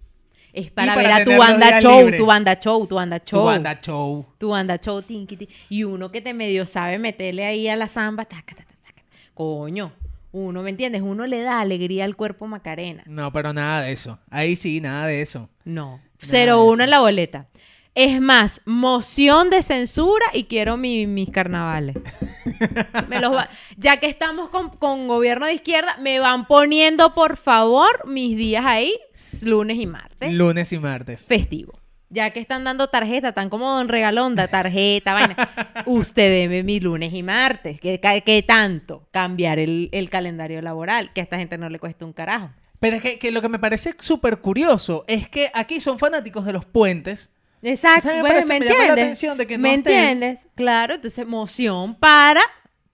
Es 0.52 0.70
para, 0.70 0.94
para 0.94 1.08
ver 1.08 1.22
a 1.22 1.24
tu 1.24 1.36
banda 1.36 1.80
show, 1.80 2.10
tu 2.16 2.26
banda 2.26 2.60
show, 2.60 2.86
tu 2.86 2.94
banda 2.94 3.18
show. 3.18 3.40
Tu 3.40 3.44
banda 3.44 3.80
show. 3.80 4.26
Tu 4.38 4.48
banda 4.48 4.78
show, 4.78 5.02
tinky, 5.02 5.36
tin. 5.36 5.48
Y 5.68 5.82
uno 5.82 6.12
que 6.12 6.20
te 6.20 6.32
medio 6.32 6.64
sabe 6.64 6.98
meterle 6.98 7.44
ahí 7.44 7.66
a 7.66 7.74
la 7.74 7.88
samba, 7.88 8.24
taca, 8.24 8.54
taca, 8.54 8.74
taca. 8.80 9.02
Coño, 9.34 9.92
uno, 10.34 10.62
¿me 10.62 10.70
entiendes? 10.70 11.02
Uno 11.02 11.26
le 11.26 11.40
da 11.42 11.60
alegría 11.60 12.04
al 12.04 12.16
cuerpo 12.16 12.48
Macarena. 12.48 13.04
No, 13.06 13.32
pero 13.32 13.52
nada 13.52 13.82
de 13.82 13.92
eso. 13.92 14.18
Ahí 14.30 14.56
sí, 14.56 14.80
nada 14.80 15.06
de 15.06 15.22
eso. 15.22 15.48
No. 15.64 16.00
de 16.20 16.26
0-1 16.26 16.74
eso. 16.74 16.82
en 16.82 16.90
la 16.90 17.00
boleta. 17.00 17.46
Es 17.94 18.20
más, 18.20 18.60
moción 18.64 19.50
de 19.50 19.62
censura 19.62 20.26
y 20.32 20.44
quiero 20.44 20.76
mi- 20.76 21.06
mis 21.06 21.30
carnavales. 21.30 21.96
Me 23.08 23.20
los 23.20 23.32
va- 23.32 23.48
ya 23.76 23.98
que 23.98 24.06
estamos 24.06 24.48
con, 24.50 24.70
con 24.70 25.06
gobierno 25.06 25.46
de 25.46 25.54
izquierda, 25.54 25.96
me 26.00 26.18
van 26.18 26.46
poniendo, 26.46 27.14
por 27.14 27.36
favor, 27.36 28.06
mis 28.08 28.36
días 28.36 28.64
ahí, 28.64 28.94
lunes 29.42 29.78
y 29.78 29.86
martes, 29.86 30.32
Lunes 30.32 30.72
y 30.72 30.78
martes. 30.78 31.26
festivo. 31.28 31.78
Ya 32.10 32.30
que 32.30 32.38
están 32.40 32.62
dando 32.64 32.88
tarjeta, 32.88 33.32
tan 33.32 33.48
como 33.48 33.70
Don 33.72 33.88
Regalonda, 33.88 34.46
tarjeta, 34.48 35.14
vaina. 35.14 35.36
Usted 35.86 36.30
debe 36.30 36.62
mi 36.62 36.78
lunes 36.80 37.12
y 37.12 37.22
martes. 37.22 37.80
¿Qué, 37.80 37.98
qué- 38.00 38.22
qué 38.24 38.42
tanto? 38.42 39.08
Cambiar 39.10 39.58
el, 39.58 39.88
el 39.92 40.10
calendario 40.10 40.60
laboral, 40.62 41.12
que 41.12 41.20
a 41.20 41.24
esta 41.24 41.38
gente 41.38 41.58
no 41.58 41.68
le 41.68 41.78
cuesta 41.78 42.04
un 42.04 42.12
carajo. 42.12 42.50
Pero 42.78 42.96
es 42.96 43.02
que, 43.02 43.18
que 43.18 43.32
lo 43.32 43.40
que 43.40 43.48
me 43.48 43.58
parece 43.58 43.94
súper 43.98 44.38
curioso 44.40 45.04
es 45.08 45.28
que 45.28 45.50
aquí 45.54 45.80
son 45.80 45.98
fanáticos 45.98 46.44
de 46.44 46.52
los 46.52 46.64
puentes. 46.64 47.32
Exacto, 47.64 47.98
O 47.98 48.02
sea, 48.02 48.12
me 48.14 48.20
bueno, 48.20 48.34
parece- 48.36 48.52
¿me 48.52 48.60
me 48.60 48.66
llama 48.66 48.76
la 48.78 48.82
entiendes? 48.88 49.04
atención 49.04 49.38
de 49.38 49.46
que 49.46 49.58
no 49.58 49.62
¿Me 49.62 49.74
estén. 49.74 49.92
entiendes? 49.98 50.40
Claro, 50.54 50.94
entonces 50.94 51.26
moción 51.26 51.94
para 51.98 52.42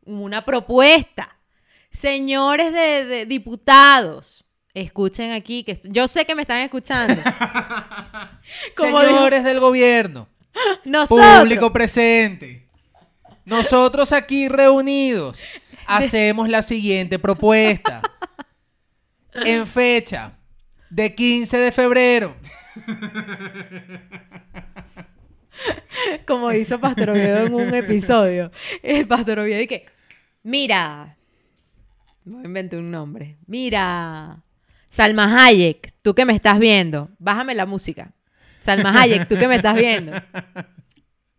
una 0.04 0.44
propuesta. 0.44 1.36
Señores 1.90 2.72
de, 2.72 3.04
de 3.04 3.26
diputados, 3.26 4.44
escuchen 4.74 5.32
aquí, 5.32 5.64
que 5.64 5.78
yo 5.84 6.06
sé 6.08 6.24
que 6.24 6.34
me 6.36 6.42
están 6.42 6.58
escuchando. 6.60 7.20
Como 8.76 9.00
Señores 9.00 9.44
del 9.44 9.58
gobierno, 9.60 10.28
Nosotros, 10.84 11.38
público 11.40 11.72
presente. 11.72 12.66
Nosotros 13.44 14.12
aquí 14.12 14.48
reunidos 14.48 15.44
hacemos 15.86 16.48
la 16.48 16.62
siguiente 16.62 17.18
propuesta. 17.18 18.02
En 19.32 19.64
fecha 19.64 20.32
de 20.90 21.14
15 21.14 21.56
de 21.56 21.70
febrero. 21.70 22.36
como 26.26 26.52
hizo 26.52 26.80
Pastor 26.80 27.10
Oviedo 27.10 27.46
en 27.46 27.54
un 27.54 27.74
episodio, 27.74 28.50
el 28.82 29.06
Pastor 29.06 29.40
Oviedo 29.40 29.66
que, 29.68 29.86
mira, 30.42 31.16
voy 32.24 32.42
a 32.42 32.46
inventar 32.46 32.78
un 32.78 32.90
nombre, 32.90 33.36
mira, 33.46 34.42
Salma 34.90 35.44
Hayek, 35.44 35.94
tú 36.02 36.14
que 36.14 36.24
me 36.24 36.34
estás 36.34 36.58
viendo, 36.58 37.10
bájame 37.18 37.54
la 37.54 37.64
música. 37.64 38.12
Salma 38.58 38.92
Hayek, 39.00 39.28
tú 39.28 39.38
que 39.38 39.48
me 39.48 39.56
estás 39.56 39.76
viendo. 39.76 40.12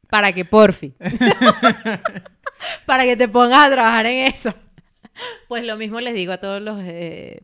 Para 0.10 0.32
que 0.32 0.46
porfi. 0.46 0.96
Para 2.86 3.04
que 3.04 3.18
te 3.18 3.28
pongas 3.28 3.68
a 3.68 3.72
trabajar 3.72 4.06
en 4.06 4.28
eso. 4.28 4.54
Pues 5.48 5.66
lo 5.66 5.78
mismo 5.78 6.00
les 6.00 6.14
digo 6.14 6.32
a 6.32 6.38
todos 6.38 6.62
los 6.62 6.80
eh, 6.84 7.44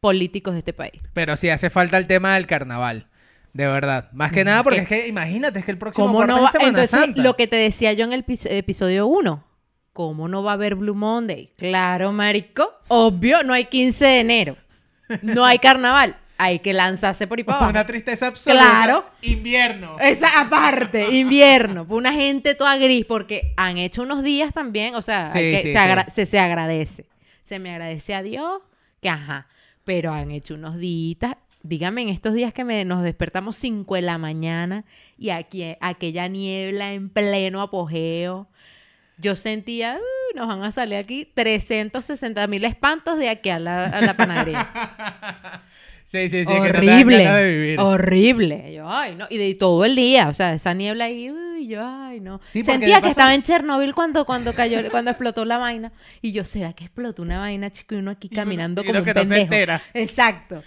políticos 0.00 0.54
de 0.54 0.60
este 0.60 0.72
país. 0.72 1.02
Pero 1.12 1.36
sí 1.36 1.50
hace 1.50 1.68
falta 1.68 1.98
el 1.98 2.06
tema 2.06 2.34
del 2.34 2.46
carnaval. 2.46 3.08
De 3.52 3.66
verdad. 3.66 4.08
Más 4.12 4.30
que 4.32 4.44
nada 4.44 4.62
porque 4.62 4.78
¿Qué? 4.78 4.82
es 4.82 4.88
que 4.88 5.08
imagínate, 5.08 5.58
es 5.58 5.64
que 5.64 5.70
el 5.72 5.78
próximo 5.78 6.06
¿Cómo 6.06 6.24
no 6.24 6.36
es 6.38 6.44
va? 6.44 6.50
Semana 6.52 6.68
Entonces, 6.68 6.90
Santa. 6.90 7.22
lo 7.22 7.34
que 7.36 7.46
te 7.46 7.56
decía 7.56 7.92
yo 7.92 8.04
en 8.04 8.12
el 8.12 8.24
pis- 8.24 8.46
episodio 8.46 9.06
1. 9.06 9.44
¿Cómo 9.92 10.28
no 10.28 10.42
va 10.44 10.52
a 10.52 10.54
haber 10.54 10.76
Blue 10.76 10.94
Monday? 10.94 11.52
Claro, 11.56 12.12
marico. 12.12 12.72
Obvio, 12.88 13.42
no 13.42 13.52
hay 13.52 13.64
15 13.64 14.04
de 14.06 14.20
enero. 14.20 14.56
No 15.22 15.44
hay 15.44 15.58
carnaval. 15.58 16.16
Hay 16.38 16.60
que 16.60 16.72
lanzarse 16.72 17.26
por 17.26 17.36
ahí 17.36 17.44
para 17.44 17.58
abajo. 17.58 17.70
Una 17.72 17.84
tristeza 17.84 18.28
absoluta. 18.28 18.62
Claro. 18.64 19.04
Invierno. 19.22 19.98
Esa 20.00 20.40
aparte, 20.40 21.10
invierno, 21.14 21.84
una 21.90 22.12
gente 22.14 22.54
toda 22.54 22.76
gris, 22.78 23.04
porque 23.04 23.52
han 23.58 23.76
hecho 23.76 24.02
unos 24.02 24.22
días 24.22 24.54
también, 24.54 24.94
o 24.94 25.02
sea, 25.02 25.26
Sí, 25.26 25.38
hay 25.38 25.50
que- 25.56 25.62
sí, 25.62 25.72
se, 25.72 25.78
agra- 25.78 26.04
sí. 26.06 26.10
se, 26.12 26.26
se 26.26 26.38
agradece. 26.38 27.04
Se 27.42 27.58
me 27.58 27.72
agradece 27.72 28.14
a 28.14 28.22
Dios 28.22 28.62
que, 29.02 29.10
ajá, 29.10 29.48
pero 29.84 30.12
han 30.14 30.30
hecho 30.30 30.54
unos 30.54 30.78
días, 30.78 31.34
dígame, 31.62 32.02
en 32.02 32.08
estos 32.08 32.34
días 32.34 32.52
que 32.52 32.64
me, 32.64 32.84
nos 32.84 33.02
despertamos 33.02 33.56
5 33.56 33.94
de 33.94 34.02
la 34.02 34.18
mañana 34.18 34.84
y 35.18 35.30
aquí, 35.30 35.74
aquella 35.80 36.28
niebla 36.28 36.92
en 36.92 37.08
pleno 37.10 37.60
apogeo, 37.62 38.48
yo 39.18 39.36
sentía, 39.36 39.96
"Uy, 39.96 40.36
nos 40.38 40.48
van 40.48 40.62
a 40.62 40.72
salir 40.72 40.96
aquí 40.96 41.28
360 41.34 42.46
mil 42.46 42.64
espantos 42.64 43.18
de 43.18 43.28
aquí 43.28 43.50
a 43.50 43.58
la, 43.58 43.84
a 43.86 44.00
la 44.00 44.14
panadería. 44.14 44.70
Sí, 46.02 46.28
sí, 46.28 46.44
sí, 46.44 46.52
que 46.52 46.58
horrible, 46.58 47.22
ganas 47.22 47.40
de 47.40 47.52
vivir. 47.56 47.78
horrible. 47.80 48.72
Yo, 48.74 48.88
ay, 48.90 49.14
no. 49.14 49.28
Y 49.30 49.36
de 49.38 49.54
todo 49.54 49.84
el 49.84 49.94
día, 49.94 50.26
o 50.28 50.32
sea, 50.32 50.54
esa 50.54 50.74
niebla 50.74 51.04
ahí, 51.04 51.30
uy, 51.30 51.68
yo, 51.68 51.86
ay, 51.86 52.18
no. 52.18 52.40
Sí, 52.48 52.64
Sentía 52.64 53.00
que 53.00 53.08
estaba 53.10 53.32
en 53.32 53.44
Chernobyl 53.44 53.94
cuando, 53.94 54.24
cuando 54.26 54.52
cayó, 54.52 54.78
cuando 54.90 55.12
explotó 55.12 55.44
la 55.44 55.58
vaina. 55.58 55.92
Y 56.20 56.32
yo, 56.32 56.42
¿será 56.44 56.72
que 56.72 56.82
explotó 56.82 57.22
una 57.22 57.38
vaina, 57.38 57.70
chico? 57.70 57.94
Y 57.94 57.98
uno 57.98 58.10
aquí 58.10 58.26
Y 58.28 58.34
uno- 58.34 58.42
caminando 58.42 58.82
y 58.82 58.86
como 58.86 58.98
uno 58.98 58.98
un 58.98 59.04
que 59.04 59.14
no 59.14 59.20
se 59.22 59.28
pendejo. 59.28 59.44
entera. 59.54 59.82
Exacto. 59.94 60.64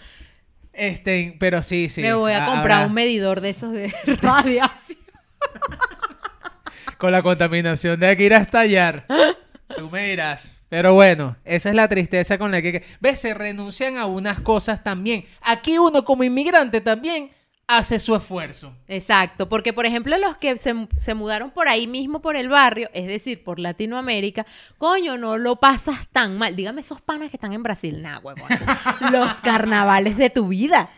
Este, 0.74 1.36
pero 1.40 1.62
sí, 1.64 1.88
sí. 1.90 2.02
Me 2.02 2.14
voy 2.14 2.32
a 2.34 2.44
ha- 2.44 2.48
comprar 2.48 2.80
habrá- 2.82 2.88
un 2.88 2.94
medidor 2.94 3.42
de 3.42 3.50
esos 3.52 3.72
de 3.74 3.94
radiación. 4.22 5.00
Con 6.98 7.12
la 7.12 7.22
contaminación 7.22 8.00
de 8.00 8.08
aquí 8.08 8.24
ir 8.24 8.34
a 8.34 8.38
estallar. 8.38 9.06
Tú 9.78 9.90
me 9.90 10.08
dirás. 10.10 10.52
Pero 10.70 10.94
bueno, 10.94 11.36
esa 11.46 11.70
es 11.70 11.76
la 11.76 11.88
tristeza 11.88 12.40
con 12.40 12.50
la 12.52 12.60
que... 12.62 12.84
¿Ves? 13.00 13.20
Se 13.20 13.36
renuncian 13.36 13.98
a 13.98 14.08
unas 14.08 14.40
cosas 14.40 14.84
también. 14.84 15.24
Aquí 15.42 15.78
uno 15.78 16.04
como 16.04 16.24
inmigrante 16.24 16.82
también 16.82 17.30
hace 17.78 18.00
su 18.00 18.16
esfuerzo. 18.16 18.76
Exacto, 18.88 19.50
porque 19.50 19.74
por 19.74 19.86
ejemplo 19.86 20.18
los 20.18 20.38
que 20.38 20.58
se, 20.58 20.74
se 20.96 21.14
mudaron 21.14 21.52
por 21.52 21.68
ahí 21.68 21.88
mismo 21.88 22.22
por 22.22 22.36
el 22.36 22.50
barrio, 22.50 22.90
es 22.94 23.08
decir, 23.08 23.44
por 23.44 23.60
Latinoamérica, 23.60 24.46
coño, 24.78 25.18
no 25.18 25.38
lo 25.38 25.58
pasas 25.58 26.08
tan 26.08 26.38
mal. 26.38 26.56
Dígame 26.56 26.82
esos 26.82 27.02
panas 27.02 27.30
que 27.30 27.38
están 27.38 27.54
en 27.54 27.64
Brasil, 27.64 28.02
nah, 28.02 28.20
huevón. 28.20 28.50
Los 29.12 29.34
carnavales 29.42 30.18
de 30.18 30.30
tu 30.30 30.48
vida. 30.48 30.90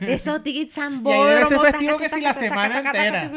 Esos 0.00 0.42
tickets 0.42 0.74
zambódromos, 0.74 1.70
festivo 1.70 1.96
que 1.96 2.08
si 2.08 2.20
la 2.20 2.34
semana 2.34 2.78
entera. 2.78 3.30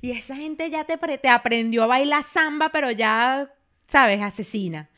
Y 0.00 0.12
esa 0.12 0.36
gente 0.36 0.70
ya 0.70 0.84
te, 0.84 0.96
te 1.18 1.28
aprendió 1.28 1.84
a 1.84 1.86
bailar 1.86 2.24
samba, 2.24 2.70
pero 2.70 2.90
ya, 2.90 3.50
¿sabes? 3.88 4.20
Asesina. 4.22 4.88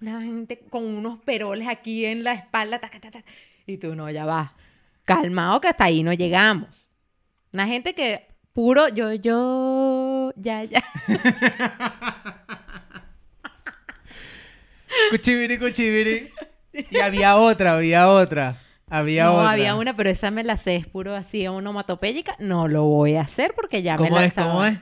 Una 0.00 0.22
gente 0.22 0.60
con 0.70 0.84
unos 0.84 1.18
peroles 1.20 1.68
aquí 1.68 2.06
en 2.06 2.24
la 2.24 2.32
espalda. 2.32 2.80
Y 3.66 3.78
tú 3.78 3.94
no, 3.94 4.10
ya 4.10 4.24
va. 4.24 4.54
Calmado 5.06 5.60
que 5.60 5.68
hasta 5.68 5.84
ahí 5.84 6.02
no 6.02 6.12
llegamos. 6.12 6.90
Una 7.52 7.66
gente 7.66 7.94
que 7.94 8.26
puro 8.52 8.88
yo, 8.88 9.14
yo, 9.14 10.32
ya, 10.36 10.64
ya. 10.64 10.84
Cuchibiri, 15.10 15.58
cuchibiri. 15.58 16.30
Y 16.90 16.98
había 16.98 17.36
otra, 17.36 17.76
había 17.76 18.08
otra. 18.08 18.60
Había 18.88 19.24
no, 19.24 19.34
otra. 19.34 19.50
había 19.50 19.74
una, 19.74 19.96
pero 19.96 20.10
esa 20.10 20.30
me 20.30 20.44
la 20.44 20.56
sé, 20.56 20.76
es 20.76 20.86
puro 20.86 21.14
así, 21.14 21.46
onomatopéyica. 21.46 22.36
No 22.38 22.68
lo 22.68 22.84
voy 22.84 23.14
a 23.14 23.22
hacer 23.22 23.52
porque 23.54 23.82
ya 23.82 23.96
me 23.96 24.08
¿Cómo 24.08 24.18
la 24.18 24.24
es? 24.26 24.34
¿Cómo 24.34 24.64
es? 24.64 24.78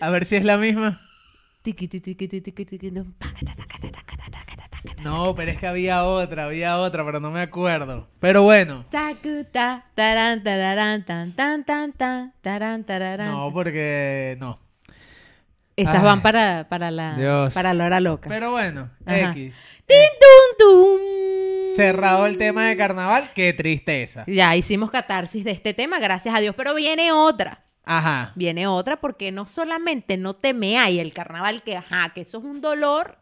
A 0.00 0.10
ver 0.10 0.24
si 0.24 0.36
es 0.36 0.44
la 0.44 0.58
misma. 0.58 1.00
No, 5.02 5.34
pero 5.34 5.50
es 5.50 5.58
que 5.58 5.66
había 5.66 6.04
otra, 6.04 6.44
había 6.44 6.78
otra, 6.78 7.04
pero 7.04 7.20
no 7.20 7.30
me 7.30 7.40
acuerdo. 7.40 8.08
Pero 8.20 8.42
bueno. 8.42 8.84
No, 13.30 13.52
porque 13.52 14.36
no. 14.40 14.58
Esas 15.76 15.96
Ay, 15.96 16.02
van 16.02 16.20
para, 16.20 16.68
para 16.68 16.90
la 16.90 17.14
Dios. 17.16 17.54
para 17.54 17.72
la 17.72 17.86
hora 17.86 18.00
loca. 18.00 18.28
Pero 18.28 18.50
bueno, 18.50 18.90
Ajá. 19.06 19.30
X. 19.30 19.64
¡Tin, 19.86 19.96
tum, 20.20 20.58
tum! 20.58 21.00
Cerrado 21.74 22.26
el 22.26 22.36
tema 22.36 22.66
de 22.66 22.76
carnaval, 22.76 23.30
qué 23.34 23.52
tristeza. 23.54 24.24
Ya 24.26 24.54
hicimos 24.54 24.90
catarsis 24.90 25.44
de 25.44 25.52
este 25.52 25.72
tema, 25.72 25.98
gracias 25.98 26.34
a 26.34 26.40
Dios, 26.40 26.54
pero 26.56 26.74
viene 26.74 27.12
otra. 27.12 27.64
Ajá. 27.84 28.32
Viene 28.34 28.66
otra 28.66 29.00
porque 29.00 29.32
no 29.32 29.46
solamente 29.46 30.16
no 30.16 30.34
te 30.34 30.54
hay 30.76 31.00
el 31.00 31.12
carnaval, 31.12 31.62
que 31.62 31.76
ajá, 31.76 32.12
que 32.14 32.20
eso 32.20 32.38
es 32.38 32.44
un 32.44 32.60
dolor 32.60 33.18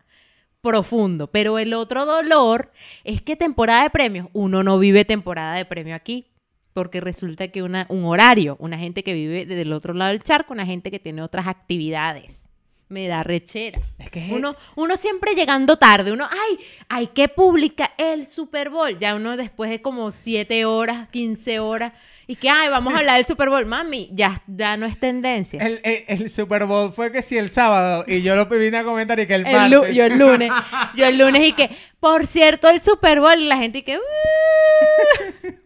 profundo, 0.63 1.27
pero 1.29 1.59
el 1.59 1.73
otro 1.75 2.07
dolor 2.07 2.71
es 3.05 3.23
que 3.23 3.37
temporada 3.37 3.83
de 3.85 3.91
premios, 3.91 4.29
uno 4.33 4.63
no 4.63 4.79
vive 4.79 5.05
temporada 5.05 5.55
de 5.55 5.65
premio 5.65 5.95
aquí, 5.95 6.27
porque 6.73 7.01
resulta 7.01 7.49
que 7.49 7.63
una, 7.63 7.87
un 7.89 8.05
horario, 8.05 8.57
una 8.61 8.79
gente 8.79 9.03
que 9.03 9.15
vive 9.15 9.47
desde 9.47 9.63
el 9.63 9.73
otro 9.73 9.95
lado 9.95 10.11
del 10.13 10.23
charco, 10.23 10.53
una 10.53 10.67
gente 10.67 10.91
que 10.91 10.99
tiene 10.99 11.23
otras 11.23 11.47
actividades. 11.47 12.49
Me 12.89 13.07
da 13.07 13.23
rechera. 13.23 13.81
Es 13.99 14.11
que 14.11 14.19
es- 14.27 14.33
Uno, 14.33 14.57
uno 14.75 14.97
siempre 14.97 15.35
llegando 15.37 15.77
tarde, 15.77 16.11
uno, 16.13 16.27
ay, 16.29 16.59
hay 16.89 17.07
que 17.09 17.29
publicar 17.29 17.93
el 17.99 18.27
Super 18.27 18.69
Bowl. 18.69 18.99
Ya 18.99 19.15
uno 19.15 19.37
después 19.37 19.71
de 19.71 19.81
como 19.81 20.11
7 20.11 20.65
horas, 20.65 21.09
15 21.11 21.61
horas, 21.61 21.93
y 22.31 22.37
que, 22.37 22.49
ay, 22.49 22.69
vamos 22.69 22.95
a 22.95 22.99
hablar 22.99 23.17
del 23.17 23.27
Super 23.27 23.49
Bowl. 23.49 23.67
Mami, 23.67 24.09
ya, 24.13 24.41
ya 24.47 24.77
no 24.77 24.87
es 24.87 25.01
tendencia. 25.01 25.61
El, 25.61 25.81
el- 25.83 26.05
el 26.07 26.31
Super 26.31 26.65
Bowl 26.65 26.93
fue 26.93 27.11
que 27.11 27.23
sí 27.23 27.37
el 27.37 27.51
sábado 27.51 28.05
y 28.07 28.23
yo 28.23 28.37
lo 28.37 28.47
vine 28.47 28.77
a 28.79 28.85
comentar 28.85 29.19
y 29.19 29.27
que 29.27 29.35
el, 29.35 29.45
El 29.47 29.53
martes. 29.53 29.97
yo 29.97 30.05
el 30.05 30.17
lunes, 30.17 30.53
yo 30.95 31.07
el 31.07 31.19
lunes 31.19 31.43
y 31.45 31.53
que, 31.55 31.71
por 31.99 32.29
cierto, 32.29 32.69
el 32.69 32.81
Super 32.81 33.19
Bowl, 33.21 33.37
y 33.41 33.47
la 33.47 33.57
gente 33.57 33.79
y 33.79 33.83
que, 33.83 33.99
"Uh". 33.99 34.01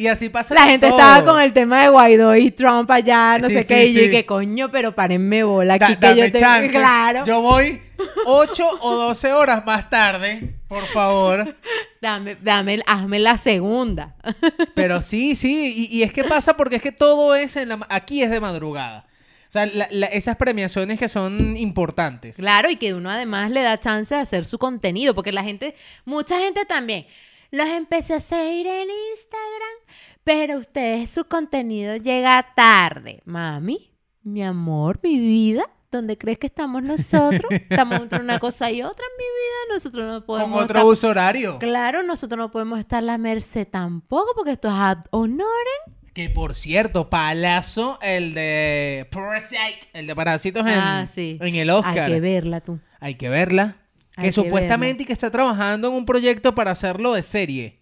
Y 0.00 0.06
así 0.06 0.30
pasa 0.30 0.54
la 0.54 0.62
gente 0.62 0.88
todo. 0.88 0.98
estaba 0.98 1.24
con 1.24 1.40
el 1.42 1.52
tema 1.52 1.82
de 1.82 1.90
Guaidó 1.90 2.34
y 2.34 2.50
Trump 2.52 2.90
allá, 2.90 3.36
no 3.38 3.48
Sí, 3.48 3.54
sé 3.54 3.62
sí, 3.64 3.68
qué, 3.68 3.86
y 3.86 3.92
yo 3.92 4.10
que, 4.10 4.24
coño, 4.24 4.70
pero 4.70 4.94
párenme 4.94 5.42
bola 5.44 5.76
Da- 5.76 5.86
aquí 5.88 5.96
que 5.96 6.00
dame 6.06 6.16
yo 6.22 6.32
tengo, 6.32 6.38
chance. 6.38 6.70
claro. 6.70 7.24
Yo 7.26 7.42
voy 7.42 7.82
8 8.24 8.66
o 8.80 8.94
12 8.96 9.32
horas 9.34 9.64
más 9.66 9.90
tarde, 9.90 10.54
por 10.68 10.86
favor. 10.86 11.54
Dame, 12.00 12.36
dame, 12.40 12.80
hazme 12.86 13.18
la 13.18 13.36
segunda. 13.36 14.14
Pero 14.74 15.02
sí, 15.02 15.34
sí, 15.36 15.88
y, 15.90 15.98
y 15.98 16.02
es 16.02 16.12
que 16.14 16.24
pasa 16.24 16.56
porque 16.56 16.76
es 16.76 16.82
que 16.82 16.92
todo 16.92 17.34
es 17.34 17.56
en 17.56 17.68
la, 17.68 17.86
aquí 17.90 18.22
es 18.22 18.30
de 18.30 18.40
madrugada. 18.40 19.04
O 19.50 19.52
sea, 19.52 19.66
la- 19.66 19.88
la- 19.90 20.06
esas 20.06 20.36
premiaciones 20.36 20.98
que 20.98 21.08
son 21.08 21.56
importantes. 21.58 22.36
Claro, 22.36 22.70
y 22.70 22.76
que 22.76 22.94
uno 22.94 23.10
además 23.10 23.50
le 23.50 23.60
da 23.62 23.78
chance 23.78 24.14
de 24.14 24.20
hacer 24.22 24.46
su 24.46 24.58
contenido, 24.58 25.14
porque 25.14 25.32
la 25.32 25.44
gente, 25.44 25.74
mucha 26.06 26.38
gente 26.38 26.64
también, 26.64 27.06
los 27.50 27.68
empecé 27.68 28.14
a 28.14 28.20
seguir 28.20 28.66
en 28.66 28.88
Instagram, 29.12 29.96
pero 30.24 30.58
ustedes 30.58 31.10
su 31.10 31.24
contenido 31.24 31.96
llega 31.96 32.46
tarde. 32.54 33.20
Mami, 33.24 33.92
mi 34.22 34.42
amor, 34.44 35.00
mi 35.02 35.18
vida, 35.18 35.68
¿dónde 35.90 36.16
crees 36.18 36.38
que 36.38 36.46
estamos 36.46 36.82
nosotros? 36.82 37.42
Estamos 37.50 38.00
entre 38.00 38.20
una 38.20 38.38
cosa 38.38 38.70
y 38.70 38.82
otra 38.82 39.04
en 39.04 39.16
mi 39.18 39.24
vida, 39.24 39.74
nosotros 39.74 40.06
no 40.06 40.24
podemos 40.26 40.50
Con 40.52 40.64
otro 40.64 40.78
estar- 40.78 40.86
uso 40.92 41.08
horario. 41.08 41.58
Claro, 41.58 42.02
nosotros 42.02 42.38
no 42.38 42.50
podemos 42.50 42.78
estar 42.78 42.98
a 42.98 43.02
la 43.02 43.18
merced 43.18 43.66
tampoco, 43.66 44.32
porque 44.36 44.52
esto 44.52 44.68
es 44.68 44.74
ad 44.76 44.98
honorem. 45.10 45.94
Que 46.14 46.28
por 46.28 46.54
cierto, 46.54 47.08
palazo 47.08 47.98
el 48.02 48.34
de 48.34 49.08
Parasite, 49.12 49.88
el 49.92 50.06
de 50.08 50.16
Parásitos 50.16 50.66
en, 50.66 50.74
Ah, 50.74 51.06
sí. 51.06 51.38
en 51.40 51.54
el 51.54 51.70
Oscar. 51.70 51.98
Hay 52.00 52.12
que 52.12 52.20
verla 52.20 52.60
tú. 52.60 52.80
Hay 52.98 53.14
que 53.14 53.28
verla. 53.28 53.76
Hay 54.20 54.28
Que 54.28 54.28
que 54.28 54.32
supuestamente 54.32 55.02
y 55.02 55.06
que 55.06 55.12
está 55.12 55.30
trabajando 55.30 55.88
en 55.88 55.94
un 55.94 56.04
proyecto 56.04 56.54
para 56.54 56.72
hacerlo 56.72 57.14
de 57.14 57.22
serie. 57.22 57.80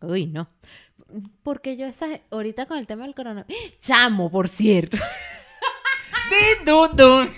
Uy, 0.00 0.26
no. 0.26 0.48
Porque 1.42 1.76
yo 1.76 1.86
esa, 1.86 2.06
ahorita 2.30 2.66
con 2.66 2.78
el 2.78 2.86
tema 2.86 3.04
del 3.04 3.14
coronavirus. 3.14 3.78
Chamo, 3.80 4.30
por 4.30 4.48
cierto. 4.48 4.96
¡Din, 6.30 6.64
dun, 6.64 6.96
dun! 6.96 7.28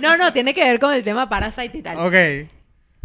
No, 0.00 0.16
no, 0.16 0.32
tiene 0.32 0.52
que 0.54 0.64
ver 0.64 0.80
con 0.80 0.92
el 0.92 1.04
tema 1.04 1.28
Parasite 1.28 1.78
y 1.78 1.82
tal. 1.82 1.98
Ok. 1.98 2.48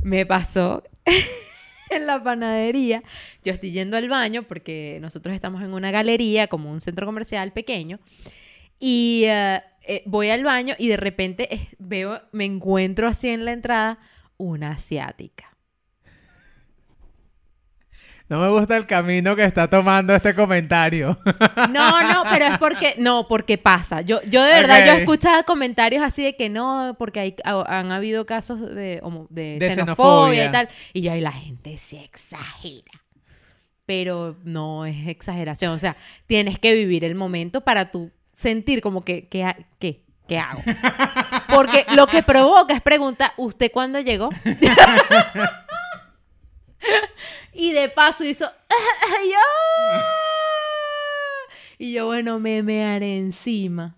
Me 0.02 0.26
pasó 0.26 0.84
en 1.90 2.08
la 2.08 2.24
panadería. 2.24 3.04
Yo 3.44 3.54
estoy 3.54 3.72
yendo 3.72 3.98
al 3.98 4.10
baño 4.10 4.44
porque 4.44 4.98
nosotros 5.02 5.36
estamos 5.36 5.62
en 5.62 5.74
una 5.74 5.92
galería, 5.92 6.48
como 6.48 6.72
un 6.72 6.82
centro 6.82 7.06
comercial 7.06 7.54
pequeño. 7.54 8.00
Y 8.80 9.24
eh, 9.26 9.62
eh, 9.88 10.04
voy 10.06 10.30
al 10.30 10.44
baño 10.44 10.74
y 10.80 10.88
de 10.88 10.98
repente 10.98 11.54
eh, 11.54 11.68
veo, 11.78 12.22
me 12.32 12.46
encuentro 12.46 13.08
así 13.08 13.30
en 13.30 13.46
la 13.46 13.52
entrada 13.52 14.00
una 14.38 14.72
asiática. 14.72 15.50
No 18.28 18.40
me 18.40 18.50
gusta 18.50 18.76
el 18.76 18.88
camino 18.88 19.36
que 19.36 19.44
está 19.44 19.70
tomando 19.70 20.16
este 20.16 20.34
comentario. 20.34 21.18
No, 21.70 22.02
no, 22.02 22.24
pero 22.30 22.46
es 22.46 22.58
porque, 22.58 22.96
no, 22.98 23.28
porque 23.28 23.58
pasa. 23.58 24.02
Yo, 24.02 24.20
yo 24.24 24.44
de 24.44 24.52
verdad, 24.52 24.86
yo 24.86 24.94
escuchado 24.94 25.44
comentarios 25.46 26.02
así 26.04 26.24
de 26.24 26.36
que 26.36 26.50
no, 26.50 26.96
porque 26.98 27.20
hay, 27.20 27.36
ha- 27.44 27.80
han 27.80 27.92
habido 27.92 28.26
casos 28.26 28.60
de, 28.62 29.02
de, 29.30 29.60
De 29.60 29.72
xenofobia, 29.72 29.76
xenofobia. 29.76 30.46
y 30.46 30.52
tal. 30.52 30.70
Y 30.94 31.02
ya 31.02 31.14
ahí 31.14 31.22
la 31.22 31.32
gente 31.32 31.78
se 31.78 32.04
exagera. 32.04 32.92
Pero 33.86 34.38
no 34.44 34.86
es 34.88 35.08
exageración. 35.08 35.74
O 35.74 35.80
sea, 35.80 35.96
tienes 36.26 36.58
que 36.58 36.74
vivir 36.74 37.04
el 37.04 37.14
momento 37.16 37.62
para 37.62 37.92
tú 37.92 38.12
sentir 38.34 38.82
como 38.82 39.04
que, 39.04 39.28
que, 39.28 40.04
¿qué? 40.28 40.36
¿Qué 40.36 40.40
hago? 40.40 40.62
Porque 41.54 41.86
lo 41.96 42.08
que 42.08 42.24
provoca 42.24 42.74
es 42.74 42.82
preguntar, 42.82 43.34
¿usted 43.38 43.72
cuándo 43.72 44.00
llegó? 44.00 44.30
y 47.54 47.72
de 47.72 47.90
paso 47.90 48.24
hizo, 48.24 48.46
yo. 49.32 49.38
Y 51.78 51.94
yo, 51.94 52.08
bueno, 52.08 52.40
me 52.40 52.64
mearé 52.64 53.18
encima. 53.18 53.96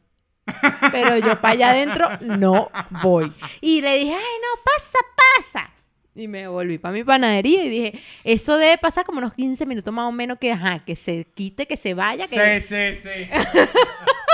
Pero 0.92 1.18
yo 1.18 1.40
para 1.42 1.54
allá 1.54 1.70
adentro 1.72 2.08
no 2.22 2.70
voy. 3.02 3.32
Y 3.62 3.82
le 3.82 3.98
dije, 3.98 4.14
ay, 4.14 4.36
no, 4.42 4.62
pasa, 4.64 4.98
pasa. 5.16 5.74
Y 6.16 6.28
me 6.28 6.48
volví 6.48 6.78
para 6.80 6.94
mi 6.94 7.04
panadería 7.04 7.64
y 7.64 7.70
dije, 7.70 8.00
eso 8.24 8.58
debe 8.58 8.78
pasar 8.80 9.06
como 9.06 9.20
unos 9.20 9.34
15 9.34 9.66
minutos 9.68 9.94
más 9.94 10.08
o 10.08 10.12
menos 10.12 10.40
que, 10.40 10.52
ajá, 10.52 10.84
que 10.84 10.96
se 10.96 11.28
quite, 11.36 11.68
que 11.68 11.78
se 11.78 11.94
vaya, 11.94 12.28
que 12.28 12.62
Sí, 12.62 12.68
sí, 12.68 12.96
sí. 13.04 13.30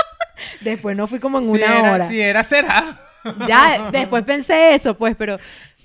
después 0.60 0.96
no 0.96 1.06
fui 1.06 1.18
como 1.20 1.38
en 1.38 1.44
Si 1.44 1.50
una 1.50 1.78
era, 1.78 1.92
hora. 1.92 2.08
Si 2.08 2.20
era, 2.20 2.44
será. 2.44 3.00
Ya 3.48 3.90
después 3.90 4.22
pensé 4.24 4.74
eso, 4.74 4.96
pues, 4.98 5.16
pero 5.16 5.38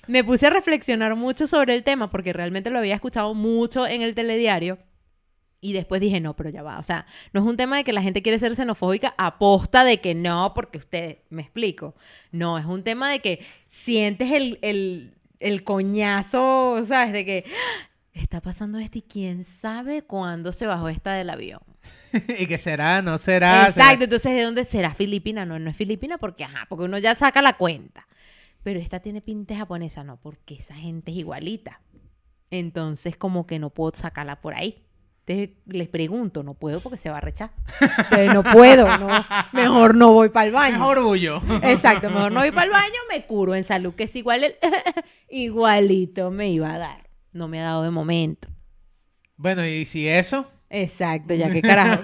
me 0.08 0.24
puse 0.24 0.48
a 0.48 0.50
reflexionar 0.50 1.16
mucho 1.16 1.48
sobre 1.48 1.74
el 1.74 1.84
tema 1.84 2.10
porque 2.10 2.34
realmente 2.34 2.70
lo 2.70 2.80
había 2.80 2.96
escuchado 2.96 3.34
mucho 3.34 3.88
en 3.88 4.02
el 4.02 4.16
telediario. 4.16 4.78
Y 5.62 5.74
después 5.74 6.00
dije, 6.00 6.22
no, 6.22 6.36
pero 6.38 6.50
ya 6.50 6.64
va. 6.64 6.80
O 6.80 6.84
sea, 6.84 7.06
no 7.34 7.42
es 7.42 7.46
un 7.48 7.58
tema 7.58 7.76
de 7.78 7.84
que 7.84 7.92
la 7.94 8.02
gente 8.02 8.22
quiere 8.22 8.40
ser 8.40 8.56
xenofóbica 8.56 9.14
a 9.18 9.38
posta 9.38 9.84
de 9.84 10.00
que 10.00 10.16
no, 10.16 10.54
porque 10.54 10.78
usted, 10.78 11.18
me 11.30 11.42
explico. 11.42 11.96
No, 12.32 12.58
es 12.58 12.66
un 12.66 12.84
tema 12.84 13.10
de 13.12 13.20
que 13.20 13.46
sientes 13.68 14.32
el, 14.32 14.58
el, 14.62 15.16
el 15.42 15.64
coñazo, 15.66 16.82
¿sabes? 16.88 17.12
De 17.12 17.26
que 17.26 17.44
"Ah, 17.46 17.88
está 18.14 18.40
pasando 18.42 18.80
esto 18.80 19.00
y 19.00 19.02
quién 19.02 19.44
sabe 19.44 20.02
cuándo 20.02 20.54
se 20.54 20.66
bajó 20.66 20.88
esta 20.88 21.14
del 21.14 21.30
avión. 21.30 21.60
y 22.40 22.48
que 22.48 22.60
será, 22.60 23.02
no 23.02 23.18
será. 23.18 23.68
Exacto, 23.68 24.06
entonces 24.06 24.34
¿de 24.34 24.44
dónde 24.44 24.66
será 24.66 24.94
Filipina? 24.94 25.46
No, 25.46 25.60
no 25.60 25.70
es 25.70 25.78
Filipina 25.78 26.18
porque, 26.18 26.44
ajá, 26.44 26.66
porque 26.70 26.86
uno 26.86 26.98
ya 26.98 27.16
saca 27.16 27.42
la 27.42 27.54
cuenta. 27.54 28.08
Pero 28.64 28.80
esta 28.80 29.00
tiene 29.00 29.22
pinta 29.22 29.56
japonesa, 29.56 30.04
no, 30.04 30.18
porque 30.18 30.56
esa 30.56 30.76
gente 30.76 31.12
es 31.12 31.18
igualita. 31.18 31.82
Entonces, 32.52 33.16
como 33.16 33.48
que 33.48 33.60
no 33.60 33.70
puedo 33.70 33.92
sacarla 33.96 34.42
por 34.42 34.54
ahí. 34.54 34.86
Entonces, 35.26 35.56
les 35.68 35.88
pregunto, 35.88 36.42
no 36.42 36.56
puedo 36.56 36.80
porque 36.80 36.98
se 36.98 37.10
va 37.10 37.18
a 37.18 37.22
rechar. 37.22 37.52
Entonces, 37.80 38.34
no 38.34 38.44
puedo, 38.44 38.98
no, 38.98 39.08
mejor 39.54 39.96
no 39.96 40.12
voy 40.12 40.30
para 40.30 40.48
el 40.48 40.52
baño. 40.52 40.80
Mejor 40.80 40.98
orgullo. 40.98 41.42
Exacto, 41.62 42.10
mejor 42.10 42.32
no 42.32 42.40
voy 42.40 42.52
para 42.52 42.64
el 42.64 42.72
baño, 42.72 42.98
me 43.10 43.26
curo 43.26 43.54
en 43.54 43.64
salud, 43.64 43.94
que 43.94 44.06
es 44.06 44.16
igual 44.16 44.44
el 44.44 44.56
igualito 45.30 46.32
me 46.32 46.50
iba 46.50 46.74
a 46.74 46.80
dar. 46.80 47.10
No 47.32 47.48
me 47.48 47.62
ha 47.62 47.66
dado 47.66 47.84
de 47.84 47.92
momento. 47.92 48.48
Bueno, 49.38 49.64
y 49.66 49.86
si 49.86 50.08
eso. 50.08 50.52
Exacto, 50.70 51.34
ya 51.34 51.50
que 51.50 51.62
carajo. 51.62 52.02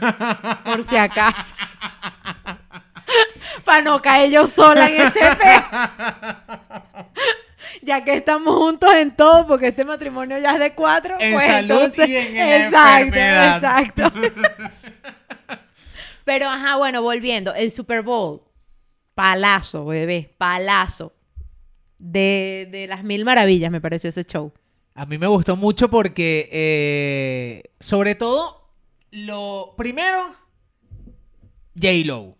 Por 0.63 0.83
si 0.83 0.97
acaso. 0.97 1.53
Para 3.63 3.81
no 3.81 4.01
caer 4.01 4.31
yo 4.31 4.47
sola 4.47 4.87
en 4.89 5.01
ese 5.01 5.19
peo. 5.19 5.63
Ya 7.81 8.03
que 8.03 8.15
estamos 8.15 8.55
juntos 8.55 8.91
en 8.93 9.15
todo, 9.15 9.45
porque 9.47 9.67
este 9.67 9.83
matrimonio 9.83 10.37
ya 10.39 10.53
es 10.53 10.59
de 10.59 10.73
cuatro. 10.73 11.15
En 11.19 11.33
pues 11.33 11.45
salud 11.45 11.71
entonces- 11.83 12.09
y 12.09 12.15
en- 12.15 12.37
exacto, 12.37 13.05
enfermedad. 13.05 13.83
exacto. 13.83 14.11
Pero 16.23 16.49
ajá, 16.49 16.77
bueno, 16.77 17.01
volviendo. 17.03 17.53
El 17.53 17.69
Super 17.71 18.01
Bowl. 18.01 18.41
Palazo, 19.13 19.85
bebé. 19.85 20.33
Palazo. 20.37 21.13
De, 21.99 22.67
de 22.71 22.87
las 22.87 23.03
mil 23.03 23.23
maravillas 23.25 23.71
me 23.71 23.79
pareció 23.81 24.09
ese 24.09 24.23
show. 24.23 24.51
A 24.97 25.05
mí 25.05 25.17
me 25.17 25.27
gustó 25.27 25.57
mucho 25.57 25.89
porque, 25.89 26.47
eh, 26.53 27.63
sobre 27.81 28.15
todo, 28.15 28.69
lo 29.11 29.73
primero, 29.75 30.33
J-Lo. 31.75 32.37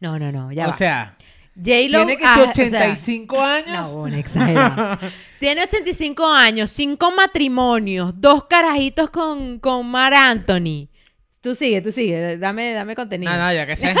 No, 0.00 0.18
no, 0.18 0.32
no, 0.32 0.50
ya 0.50 0.64
O 0.64 0.70
va. 0.70 0.72
sea, 0.72 1.16
J-Lo, 1.54 1.98
tiene 1.98 2.16
que 2.16 2.24
ah, 2.24 2.34
ser 2.34 2.48
o 2.48 2.54
sea, 2.54 2.90
85 2.90 3.40
años. 3.44 3.92
No, 3.92 3.98
bueno, 3.98 4.16
exagerado. 4.16 4.98
Tiene 5.38 5.62
85 5.62 6.26
años, 6.26 6.70
cinco 6.72 7.12
matrimonios, 7.12 8.12
dos 8.20 8.46
carajitos 8.46 9.10
con, 9.10 9.60
con 9.60 9.86
Mar 9.86 10.12
Anthony. 10.12 10.88
Tú 11.40 11.54
sigue, 11.54 11.82
tú 11.82 11.92
sigue, 11.92 12.36
dame, 12.36 12.72
dame 12.72 12.96
contenido. 12.96 13.30
No, 13.32 13.38
no, 13.38 13.52
ya 13.52 13.64
que 13.64 13.76
sé. 13.76 13.94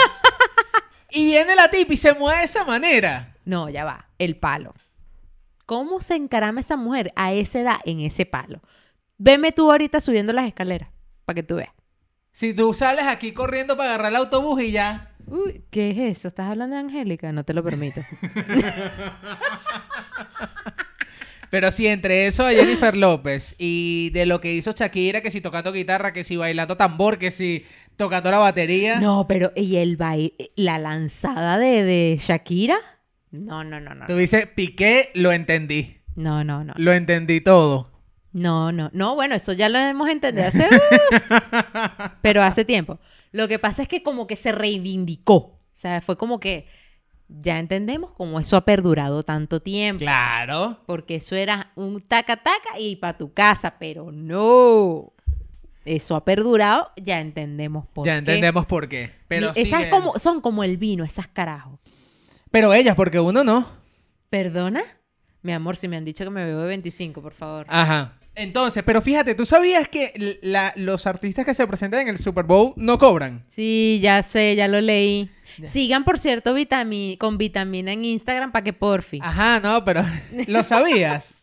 y 1.10 1.24
viene 1.24 1.54
la 1.54 1.68
tip 1.70 1.90
y 1.92 1.96
se 1.96 2.14
mueve 2.14 2.40
de 2.40 2.44
esa 2.46 2.64
manera. 2.64 3.36
No, 3.44 3.68
ya 3.68 3.84
va, 3.84 4.08
el 4.18 4.36
palo. 4.36 4.74
¿Cómo 5.72 6.02
se 6.02 6.16
encarama 6.16 6.60
esa 6.60 6.76
mujer 6.76 7.14
a 7.16 7.32
esa 7.32 7.60
edad 7.60 7.76
en 7.86 8.00
ese 8.00 8.26
palo? 8.26 8.60
Veme 9.16 9.52
tú 9.52 9.70
ahorita 9.70 10.02
subiendo 10.02 10.34
las 10.34 10.46
escaleras, 10.46 10.90
para 11.24 11.36
que 11.36 11.42
tú 11.42 11.54
veas. 11.54 11.70
Si 12.30 12.52
tú 12.52 12.74
sales 12.74 13.06
aquí 13.06 13.32
corriendo 13.32 13.74
para 13.74 13.94
agarrar 13.94 14.10
el 14.10 14.16
autobús 14.16 14.62
y 14.62 14.72
ya. 14.72 15.14
Uy, 15.26 15.64
¿qué 15.70 15.92
es 15.92 16.18
eso? 16.18 16.28
¿Estás 16.28 16.50
hablando 16.50 16.76
de 16.76 16.82
Angélica? 16.82 17.32
No 17.32 17.44
te 17.44 17.54
lo 17.54 17.64
permito. 17.64 18.02
Pero 21.48 21.72
sí, 21.72 21.86
entre 21.86 22.26
eso 22.26 22.44
a 22.44 22.50
Jennifer 22.50 22.94
López 22.94 23.54
y 23.56 24.10
de 24.10 24.26
lo 24.26 24.42
que 24.42 24.52
hizo 24.52 24.72
Shakira, 24.72 25.22
que 25.22 25.30
si 25.30 25.40
tocando 25.40 25.72
guitarra, 25.72 26.12
que 26.12 26.22
si 26.22 26.36
bailando 26.36 26.76
tambor, 26.76 27.16
que 27.16 27.30
si 27.30 27.64
tocando 27.96 28.30
la 28.30 28.40
batería. 28.40 29.00
No, 29.00 29.26
pero 29.26 29.52
¿y 29.56 29.76
el 29.76 29.96
baile, 29.96 30.34
la 30.54 30.78
lanzada 30.78 31.56
de, 31.56 31.82
de 31.82 32.18
Shakira? 32.20 32.76
No, 33.32 33.64
no, 33.64 33.80
no, 33.80 33.94
no. 33.94 34.06
Tú 34.06 34.16
dices, 34.16 34.46
Piqué, 34.46 35.10
lo 35.14 35.32
entendí. 35.32 35.98
No, 36.14 36.44
no, 36.44 36.62
no. 36.64 36.74
Lo 36.76 36.92
entendí 36.92 37.40
todo. 37.40 37.90
No, 38.32 38.72
no, 38.72 38.88
no, 38.94 39.14
bueno, 39.14 39.34
eso 39.34 39.52
ya 39.52 39.68
lo 39.68 39.78
hemos 39.78 40.08
entendido 40.08 40.46
hace... 40.48 40.66
pero 42.22 42.42
hace 42.42 42.64
tiempo. 42.64 42.98
Lo 43.30 43.48
que 43.48 43.58
pasa 43.58 43.82
es 43.82 43.88
que 43.88 44.02
como 44.02 44.26
que 44.26 44.36
se 44.36 44.52
reivindicó. 44.52 45.34
O 45.34 45.58
sea, 45.74 46.00
fue 46.00 46.16
como 46.16 46.38
que 46.40 46.66
ya 47.28 47.58
entendemos 47.58 48.12
cómo 48.12 48.38
eso 48.38 48.56
ha 48.56 48.64
perdurado 48.64 49.22
tanto 49.24 49.60
tiempo. 49.60 50.00
Claro. 50.00 50.80
Porque 50.86 51.16
eso 51.16 51.34
era 51.36 51.72
un 51.76 52.00
taca 52.00 52.36
taca 52.36 52.78
y 52.78 52.96
para 52.96 53.16
tu 53.18 53.32
casa, 53.32 53.76
pero 53.78 54.12
no. 54.12 55.12
Eso 55.84 56.14
ha 56.14 56.24
perdurado, 56.24 56.90
ya 56.96 57.20
entendemos 57.20 57.86
por 57.88 58.06
ya 58.06 58.12
qué. 58.12 58.18
entendemos 58.18 58.66
por 58.66 58.88
qué. 58.88 59.10
Pero 59.28 59.50
esas 59.56 59.80
sigue- 59.80 59.90
como, 59.90 60.18
son 60.18 60.40
como 60.40 60.62
el 60.62 60.76
vino, 60.76 61.02
esas 61.04 61.26
carajos. 61.26 61.80
Pero 62.52 62.72
ellas, 62.72 62.94
porque 62.94 63.18
uno 63.18 63.42
no. 63.42 63.66
¿Perdona? 64.30 64.82
Mi 65.42 65.52
amor, 65.52 65.76
si 65.76 65.88
me 65.88 65.96
han 65.96 66.04
dicho 66.04 66.22
que 66.22 66.30
me 66.30 66.44
bebo 66.44 66.60
de 66.60 66.68
25, 66.68 67.20
por 67.20 67.32
favor. 67.32 67.66
Ajá. 67.68 68.18
Entonces, 68.34 68.82
pero 68.84 69.02
fíjate, 69.02 69.34
¿tú 69.34 69.44
sabías 69.44 69.88
que 69.88 70.38
la- 70.42 70.72
los 70.76 71.06
artistas 71.06 71.44
que 71.44 71.52
se 71.52 71.66
presentan 71.66 72.00
en 72.02 72.08
el 72.08 72.18
Super 72.18 72.44
Bowl 72.44 72.72
no 72.76 72.96
cobran? 72.98 73.44
Sí, 73.48 73.98
ya 74.00 74.22
sé, 74.22 74.54
ya 74.56 74.68
lo 74.68 74.80
leí. 74.80 75.28
Ya. 75.58 75.68
Sigan, 75.68 76.04
por 76.04 76.18
cierto, 76.18 76.54
vitami 76.54 77.18
con 77.18 77.36
vitamina 77.36 77.92
en 77.92 78.04
Instagram 78.06 78.52
para 78.52 78.64
que 78.64 78.72
porfi. 78.72 79.18
Ajá, 79.20 79.60
no, 79.60 79.84
pero 79.84 80.02
¿lo 80.46 80.64
sabías? 80.64 81.34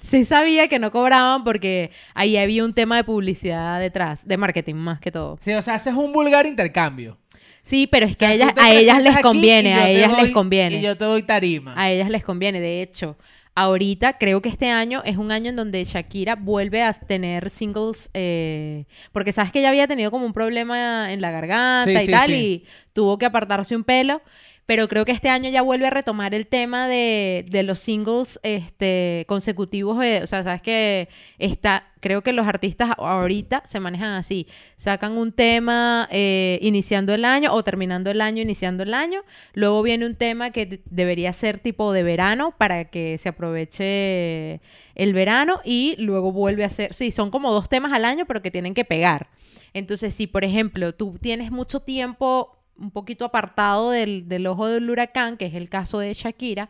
Sí 0.00 0.24
sabía 0.24 0.68
que 0.68 0.78
no 0.78 0.92
cobraban 0.92 1.42
porque 1.42 1.90
ahí 2.14 2.36
había 2.36 2.64
un 2.64 2.74
tema 2.74 2.94
de 2.96 3.02
publicidad 3.02 3.80
detrás, 3.80 4.28
de 4.28 4.36
marketing 4.36 4.76
más 4.76 5.00
que 5.00 5.10
todo. 5.10 5.38
Sí, 5.40 5.52
o 5.52 5.62
sea, 5.62 5.74
haces 5.74 5.94
un 5.94 6.12
vulgar 6.12 6.46
intercambio. 6.46 7.18
Sí, 7.66 7.88
pero 7.88 8.06
es 8.06 8.14
que 8.14 8.24
O 8.24 8.28
sea, 8.28 8.30
a 8.30 8.34
ellas, 8.34 8.52
a 8.56 8.72
ellas 8.72 9.02
les 9.02 9.20
conviene, 9.20 9.74
a 9.74 9.90
ellas 9.90 10.22
les 10.22 10.32
conviene. 10.32 10.76
Y 10.76 10.82
yo 10.82 10.96
te 10.96 11.04
doy 11.04 11.24
tarima. 11.24 11.74
A 11.76 11.90
ellas 11.90 12.08
les 12.08 12.22
conviene. 12.22 12.60
De 12.60 12.80
hecho, 12.80 13.16
ahorita 13.56 14.18
creo 14.18 14.40
que 14.40 14.48
este 14.48 14.70
año 14.70 15.02
es 15.04 15.16
un 15.16 15.32
año 15.32 15.50
en 15.50 15.56
donde 15.56 15.82
Shakira 15.82 16.36
vuelve 16.36 16.82
a 16.84 16.92
tener 16.92 17.50
singles. 17.50 18.08
eh, 18.14 18.84
porque 19.10 19.32
sabes 19.32 19.50
que 19.50 19.58
ella 19.58 19.70
había 19.70 19.88
tenido 19.88 20.12
como 20.12 20.26
un 20.26 20.32
problema 20.32 21.12
en 21.12 21.20
la 21.20 21.32
garganta 21.32 21.90
Sí, 21.90 21.96
y 21.96 22.00
sí, 22.06 22.10
tal, 22.12 22.26
sí. 22.26 22.34
y 22.34 22.64
tuvo 22.92 23.18
que 23.18 23.26
apartarse 23.26 23.74
un 23.74 23.82
pelo. 23.82 24.22
Pero 24.66 24.88
creo 24.88 25.04
que 25.04 25.12
este 25.12 25.28
año 25.28 25.48
ya 25.48 25.62
vuelve 25.62 25.86
a 25.86 25.90
retomar 25.90 26.34
el 26.34 26.48
tema 26.48 26.88
de, 26.88 27.46
de 27.48 27.62
los 27.62 27.78
singles 27.78 28.40
este, 28.42 29.24
consecutivos. 29.28 30.02
eh, 30.02 30.20
o 30.22 30.26
sea, 30.26 30.42
sabes 30.42 30.60
que 30.60 31.08
está. 31.38 31.84
Creo 32.00 32.22
que 32.22 32.32
los 32.32 32.46
artistas 32.46 32.90
ahorita 32.98 33.62
se 33.64 33.78
manejan 33.80 34.10
así. 34.14 34.46
Sacan 34.76 35.12
un 35.18 35.30
tema 35.32 36.08
eh, 36.10 36.58
iniciando 36.62 37.14
el 37.14 37.24
año 37.24 37.52
o 37.52 37.62
terminando 37.64 38.10
el 38.10 38.20
año, 38.20 38.42
iniciando 38.42 38.82
el 38.82 38.92
año. 38.94 39.22
Luego 39.54 39.82
viene 39.82 40.04
un 40.06 40.16
tema 40.16 40.50
que 40.50 40.66
de- 40.66 40.80
debería 40.90 41.32
ser 41.32 41.58
tipo 41.58 41.92
de 41.92 42.02
verano 42.02 42.52
para 42.58 42.86
que 42.90 43.18
se 43.18 43.28
aproveche 43.28 44.60
el 44.94 45.12
verano 45.12 45.60
y 45.64 45.94
luego 45.98 46.32
vuelve 46.32 46.64
a 46.64 46.68
ser, 46.68 46.92
sí, 46.94 47.10
son 47.10 47.30
como 47.30 47.52
dos 47.52 47.68
temas 47.68 47.92
al 47.92 48.04
año 48.04 48.24
pero 48.26 48.42
que 48.42 48.50
tienen 48.50 48.74
que 48.74 48.84
pegar. 48.84 49.28
Entonces, 49.74 50.14
si 50.14 50.26
por 50.26 50.42
ejemplo 50.44 50.92
tú 50.94 51.18
tienes 51.20 51.50
mucho 51.50 51.80
tiempo 51.80 52.55
un 52.78 52.90
poquito 52.90 53.24
apartado 53.24 53.90
del, 53.90 54.28
del 54.28 54.46
ojo 54.46 54.66
del 54.68 54.88
huracán, 54.88 55.36
que 55.36 55.46
es 55.46 55.54
el 55.54 55.68
caso 55.68 55.98
de 55.98 56.12
Shakira, 56.14 56.68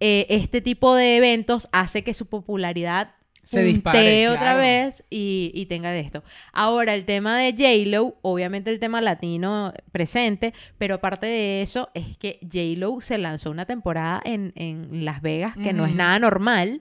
eh, 0.00 0.26
este 0.28 0.60
tipo 0.60 0.94
de 0.94 1.16
eventos 1.16 1.68
hace 1.72 2.02
que 2.02 2.14
su 2.14 2.26
popularidad 2.26 3.12
Se 3.44 3.62
dispare, 3.62 4.28
otra 4.28 4.40
claro. 4.40 4.58
vez 4.58 5.04
y, 5.10 5.52
y 5.54 5.66
tenga 5.66 5.90
de 5.90 6.00
esto. 6.00 6.24
Ahora, 6.52 6.94
el 6.94 7.04
tema 7.04 7.38
de 7.38 7.52
J-Lo, 7.52 8.16
obviamente 8.22 8.70
el 8.70 8.80
tema 8.80 9.00
latino 9.00 9.72
presente, 9.92 10.52
pero 10.78 10.96
aparte 10.96 11.26
de 11.26 11.62
eso, 11.62 11.90
es 11.94 12.16
que 12.16 12.40
J-Lo 12.42 13.00
se 13.00 13.18
lanzó 13.18 13.50
una 13.50 13.66
temporada 13.66 14.20
en, 14.24 14.52
en 14.56 15.04
Las 15.04 15.20
Vegas 15.22 15.54
que 15.62 15.72
no 15.72 15.86
es 15.86 15.94
nada 15.94 16.18
normal 16.18 16.80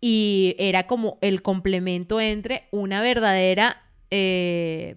y 0.00 0.56
era 0.58 0.88
como 0.88 1.18
el 1.20 1.42
complemento 1.42 2.20
entre 2.20 2.64
una 2.72 3.02
verdadera 3.02 3.82
eh, 4.10 4.96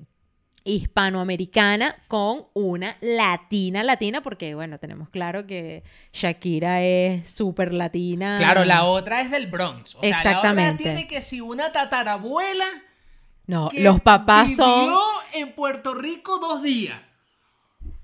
hispanoamericana 0.65 1.95
con 2.07 2.45
una 2.53 2.97
latina 2.99 3.83
latina, 3.83 4.21
porque 4.21 4.55
bueno, 4.55 4.77
tenemos 4.79 5.09
claro 5.09 5.45
que 5.47 5.83
Shakira 6.11 6.81
es 6.81 7.29
súper 7.33 7.73
latina. 7.73 8.37
Claro, 8.39 8.65
la 8.65 8.83
otra 8.83 9.21
es 9.21 9.31
del 9.31 9.47
Bronx. 9.47 9.95
O 9.95 10.01
sea, 10.01 10.09
la 10.09 10.17
otra 10.19 10.31
Exactamente. 10.31 10.83
tiene 10.83 11.07
que 11.07 11.21
si 11.21 11.39
una 11.39 11.71
tatarabuela 11.71 12.65
No, 13.47 13.69
que 13.69 13.81
los 13.83 14.01
papás 14.01 14.47
vivió 14.49 14.65
son... 14.65 14.93
en 15.33 15.53
Puerto 15.53 15.93
Rico 15.93 16.39
dos 16.39 16.61
días. 16.63 16.99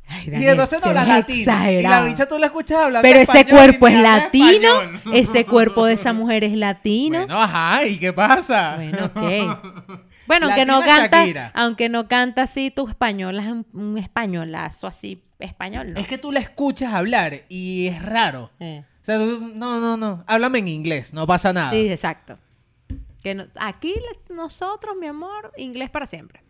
Ay, 0.08 0.28
Y 0.30 0.46
entonces 0.46 0.82
no 0.86 0.92
la 0.94 1.06
latina. 1.06 1.40
Y 1.40 1.46
la 1.46 1.54
exagerado. 1.54 2.06
bicha 2.08 2.28
tú 2.28 2.38
la 2.38 2.48
escuchas 2.48 2.80
hablar 2.84 3.02
Pero 3.02 3.20
ese 3.20 3.46
cuerpo 3.46 3.88
es 3.88 3.96
latino, 3.98 4.82
español. 4.82 5.02
ese 5.16 5.46
cuerpo 5.46 5.86
de 5.86 5.94
esa 5.94 6.12
mujer 6.14 6.44
es 6.44 6.54
latino. 6.54 7.20
Bueno, 7.20 7.40
ajá, 7.42 7.86
¿y 7.86 7.98
qué 7.98 8.12
pasa? 8.12 8.76
Bueno, 8.76 9.06
ok. 9.06 10.02
Bueno, 10.32 10.48
aunque 10.48 10.66
no 10.66 10.80
canta, 10.82 11.18
Shakira. 11.24 11.52
aunque 11.54 11.90
no 11.90 12.08
canta 12.08 12.44
así, 12.44 12.72
tu 12.72 12.88
español 12.88 13.40
es 13.40 13.46
un, 13.46 13.66
un 13.74 13.98
españolazo 13.98 14.88
así, 14.88 15.22
español, 15.40 15.94
¿no? 15.94 16.00
Es 16.00 16.08
que 16.08 16.18
tú 16.18 16.32
la 16.32 16.40
escuchas 16.40 16.94
hablar 16.94 17.34
y 17.50 17.88
es 17.88 18.02
raro. 18.02 18.50
Eh, 18.60 18.84
O 19.02 19.06
sea, 19.06 19.18
tú- 19.18 19.52
no, 19.56 19.80
no, 19.80 19.98
no. 19.98 20.24
Háblame 20.28 20.60
en 20.60 20.68
inglés, 20.68 21.14
no 21.14 21.26
pasa 21.28 21.52
nada. 21.52 21.70
Sí, 21.72 21.90
exacto. 21.90 22.38
Que 23.24 23.36
no- 23.36 23.46
aquí 23.60 23.96
nosotros, 24.30 24.96
mi 25.00 25.08
amor, 25.08 25.52
inglés 25.58 25.90
para 25.90 26.08
siempre. 26.08 26.42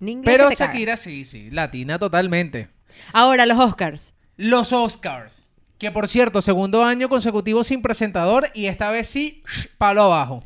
Ni 0.00 0.12
inglés 0.12 0.34
Pero 0.36 0.50
Shakira 0.50 0.92
cagas. 0.92 1.00
sí, 1.00 1.24
sí, 1.24 1.50
latina 1.50 1.98
totalmente. 1.98 2.68
Ahora, 3.12 3.46
los 3.46 3.58
Oscars. 3.58 4.14
Los 4.36 4.72
Oscars. 4.72 5.44
Que 5.78 5.90
por 5.90 6.06
cierto, 6.08 6.40
segundo 6.42 6.84
año 6.84 7.08
consecutivo 7.08 7.64
sin 7.64 7.82
presentador 7.82 8.48
y 8.54 8.66
esta 8.66 8.90
vez 8.90 9.08
sí, 9.08 9.42
palo 9.78 10.02
abajo. 10.02 10.42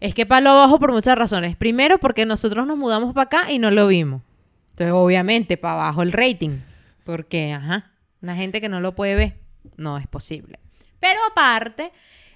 Es 0.00 0.14
que 0.14 0.26
palo 0.26 0.50
abajo 0.50 0.78
por 0.78 0.92
muchas 0.92 1.16
razones. 1.16 1.56
Primero, 1.56 1.98
porque 1.98 2.26
nosotros 2.26 2.66
nos 2.66 2.76
mudamos 2.76 3.14
para 3.14 3.24
acá 3.24 3.52
y 3.52 3.58
no 3.58 3.70
lo 3.70 3.86
vimos. 3.88 4.22
Entonces, 4.70 4.92
obviamente, 4.92 5.56
para 5.56 5.74
abajo 5.74 6.02
el 6.02 6.12
rating. 6.12 6.58
Porque, 7.04 7.52
ajá, 7.52 7.92
una 8.20 8.36
gente 8.36 8.60
que 8.60 8.68
no 8.68 8.80
lo 8.80 8.94
puede 8.94 9.14
ver, 9.14 9.36
no 9.76 9.96
es 9.96 10.06
posible. 10.06 10.58
Pero 11.00 11.18
aparte, 11.30 11.92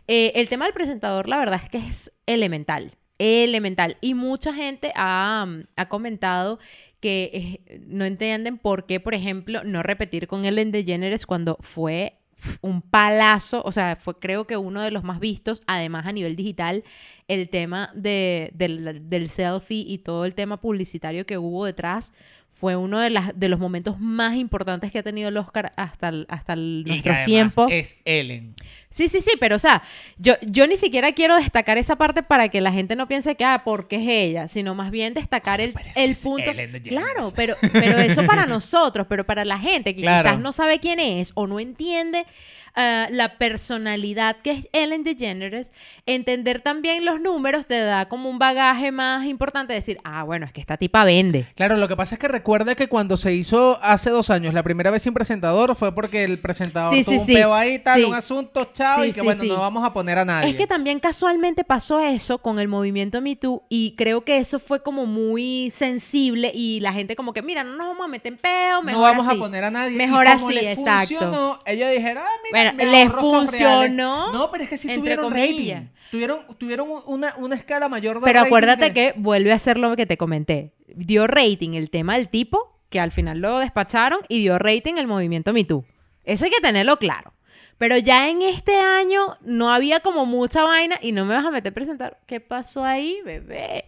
eh, 0.06 0.32
el 0.36 0.48
tema 0.48 0.64
del 0.64 0.74
presentador, 0.74 1.28
la 1.28 1.38
verdad 1.38 1.60
es 1.62 1.68
que 1.68 1.78
es 1.78 2.12
elemental. 2.26 2.96
Elemental. 3.18 3.98
Y 4.00 4.14
mucha 4.14 4.54
gente 4.54 4.92
ha, 4.94 5.46
ha 5.76 5.88
comentado 5.88 6.58
que 7.00 7.30
eh, 7.66 7.80
no 7.86 8.04
entienden 8.04 8.56
por 8.56 8.86
qué, 8.86 9.00
por 9.00 9.14
ejemplo, 9.14 9.64
no 9.64 9.82
repetir 9.82 10.26
con 10.26 10.44
Ellen 10.44 10.72
DeGeneres 10.72 11.26
cuando 11.26 11.58
fue 11.60 12.19
un 12.60 12.82
palazo, 12.82 13.62
o 13.64 13.72
sea, 13.72 13.96
fue 13.96 14.18
creo 14.18 14.46
que 14.46 14.56
uno 14.56 14.80
de 14.82 14.90
los 14.90 15.04
más 15.04 15.20
vistos, 15.20 15.62
además 15.66 16.06
a 16.06 16.12
nivel 16.12 16.36
digital, 16.36 16.84
el 17.28 17.48
tema 17.48 17.90
de, 17.94 18.50
del, 18.54 19.08
del 19.08 19.28
selfie 19.28 19.84
y 19.86 19.98
todo 19.98 20.24
el 20.24 20.34
tema 20.34 20.60
publicitario 20.60 21.26
que 21.26 21.38
hubo 21.38 21.64
detrás 21.66 22.12
fue 22.52 22.76
uno 22.76 22.98
de, 22.98 23.08
las, 23.08 23.38
de 23.40 23.48
los 23.48 23.58
momentos 23.58 23.98
más 23.98 24.34
importantes 24.36 24.92
que 24.92 24.98
ha 24.98 25.02
tenido 25.02 25.30
el 25.30 25.36
Oscar 25.38 25.72
hasta, 25.76 26.08
el- 26.10 26.26
hasta 26.28 26.52
el- 26.52 26.80
Y 26.86 27.00
que 27.00 27.08
nuestros 27.08 27.24
tiempos. 27.24 27.68
es 27.72 27.96
Ellen. 28.04 28.54
Sí, 28.90 29.08
sí, 29.08 29.20
sí, 29.20 29.30
pero 29.38 29.54
o 29.54 29.58
sea, 29.60 29.82
yo, 30.18 30.34
yo 30.42 30.66
ni 30.66 30.76
siquiera 30.76 31.12
quiero 31.12 31.36
destacar 31.36 31.78
esa 31.78 31.94
parte 31.96 32.24
para 32.24 32.48
que 32.48 32.60
la 32.60 32.72
gente 32.72 32.96
no 32.96 33.06
piense 33.06 33.36
que, 33.36 33.44
ah, 33.44 33.62
porque 33.64 33.96
es 33.96 34.02
ella, 34.08 34.48
sino 34.48 34.74
más 34.74 34.90
bien 34.90 35.14
destacar 35.14 35.60
el, 35.60 35.72
que 35.74 36.04
el 36.04 36.10
es 36.10 36.22
punto. 36.22 36.50
Claro, 36.88 37.30
pero, 37.36 37.54
pero 37.72 37.98
eso 38.00 38.26
para 38.26 38.46
nosotros, 38.46 39.06
pero 39.08 39.24
para 39.24 39.44
la 39.44 39.58
gente 39.60 39.94
que 39.94 40.00
Claro. 40.02 40.28
quizás 40.28 40.40
no 40.40 40.52
sabe 40.52 40.80
quién 40.80 40.98
es 40.98 41.30
o 41.34 41.46
no 41.46 41.60
entiende 41.60 42.26
ah, 42.74 43.06
la 43.10 43.38
personalidad 43.38 44.36
que 44.42 44.50
es 44.52 44.68
Ellen 44.72 45.04
DeGeneres, 45.04 45.70
entender 46.06 46.60
también 46.60 47.04
los 47.04 47.20
números 47.20 47.66
te 47.66 47.78
da 47.80 48.08
como 48.08 48.28
un 48.28 48.38
bagaje 48.40 48.90
más 48.90 49.24
importante, 49.26 49.72
decir, 49.72 49.98
ah, 50.02 50.24
bueno, 50.24 50.46
es 50.46 50.52
que 50.52 50.60
esta 50.60 50.76
tipa 50.76 51.04
vende. 51.04 51.46
Claro, 51.54 51.76
lo 51.76 51.86
que 51.88 51.96
pasa 51.96 52.16
es 52.16 52.18
que 52.18 52.26
recuerda 52.28 52.74
que 52.74 52.88
cuando 52.88 53.16
se 53.16 53.32
hizo 53.34 53.78
hace 53.82 54.10
dos 54.10 54.30
años 54.30 54.52
la 54.54 54.62
primera 54.64 54.90
vez 54.90 55.02
sin 55.02 55.14
presentador 55.14 55.76
fue 55.76 55.94
porque 55.94 56.24
el 56.24 56.40
presentador 56.40 56.94
Sí, 56.94 57.04
tuvo 57.04 57.14
sí, 57.14 57.20
un 57.20 57.26
sí. 57.26 57.34
peo 57.34 57.54
ahí, 57.54 57.78
tal, 57.78 58.04
un 58.04 58.14
asunto, 58.14 58.68
chao, 58.80 59.02
Sí, 59.02 59.08
y 59.10 59.12
que 59.12 59.20
sí, 59.20 59.26
bueno, 59.26 59.42
sí. 59.42 59.48
no 59.48 59.58
vamos 59.60 59.84
a 59.84 59.92
poner 59.92 60.18
a 60.18 60.24
nadie. 60.24 60.50
Es 60.50 60.56
que 60.56 60.66
también 60.66 60.98
casualmente 61.00 61.64
pasó 61.64 62.00
eso 62.00 62.38
con 62.38 62.58
el 62.58 62.68
movimiento 62.68 63.20
Me 63.20 63.36
Too 63.36 63.62
y 63.68 63.94
creo 63.96 64.22
que 64.24 64.38
eso 64.38 64.58
fue 64.58 64.82
como 64.82 65.06
muy 65.06 65.70
sensible 65.70 66.50
y 66.54 66.80
la 66.80 66.92
gente 66.92 67.16
como 67.16 67.32
que, 67.32 67.42
mira, 67.42 67.62
no 67.64 67.76
nos 67.76 67.86
vamos 67.88 68.04
a 68.04 68.08
meter 68.08 68.32
en 68.32 68.38
peo, 68.38 68.82
mejor 68.82 69.00
no 69.00 69.00
vamos 69.00 69.26
así". 69.28 69.36
a 69.36 69.40
poner 69.40 69.64
a 69.64 69.70
nadie. 69.70 69.96
Mejor 69.96 70.26
Y 70.26 70.32
como 70.32 70.48
así, 70.48 70.54
les 70.56 70.78
exacto. 70.78 71.18
Funcionó, 71.18 71.60
ellos 71.66 71.90
dijeron, 71.90 72.22
ah, 72.26 72.30
mira, 72.52 72.72
Bueno, 72.72 72.90
les 72.92 73.12
funcionó. 73.12 74.32
No, 74.32 74.50
pero 74.50 74.64
es 74.64 74.70
que 74.70 74.78
sí 74.78 74.88
tuvieron 74.94 75.32
rating. 75.32 75.86
Tuvieron, 76.10 76.40
tuvieron 76.58 76.88
una, 77.06 77.34
una 77.38 77.54
escala 77.54 77.88
mayor 77.88 78.16
de 78.18 78.24
Pero 78.24 78.40
rating 78.40 78.46
acuérdate 78.48 78.92
que 78.92 79.14
vuelve 79.16 79.52
a 79.52 79.58
ser 79.58 79.78
lo 79.78 79.94
que 79.94 80.06
te 80.06 80.16
comenté. 80.16 80.72
Dio 80.88 81.26
rating 81.28 81.74
el 81.74 81.88
tema 81.90 82.16
del 82.16 82.28
tipo, 82.28 82.80
que 82.88 82.98
al 82.98 83.12
final 83.12 83.38
lo 83.38 83.58
despacharon, 83.60 84.20
y 84.28 84.40
dio 84.40 84.58
rating 84.58 84.94
el 84.96 85.06
movimiento 85.06 85.52
Me 85.52 85.64
Too. 85.64 85.84
Eso 86.30 86.44
hay 86.44 86.50
que 86.50 86.60
tenerlo 86.60 86.98
claro. 86.98 87.32
Pero 87.78 87.96
ya 87.96 88.28
en 88.28 88.42
este 88.42 88.78
año 88.78 89.38
no 89.40 89.72
había 89.72 90.00
como 90.00 90.26
mucha 90.26 90.62
vaina 90.64 90.98
y 91.00 91.12
no 91.12 91.24
me 91.24 91.34
vas 91.34 91.46
a 91.46 91.50
meter 91.50 91.72
a 91.72 91.74
presentar. 91.74 92.18
¿Qué 92.26 92.38
pasó 92.40 92.84
ahí, 92.84 93.18
bebé? 93.24 93.86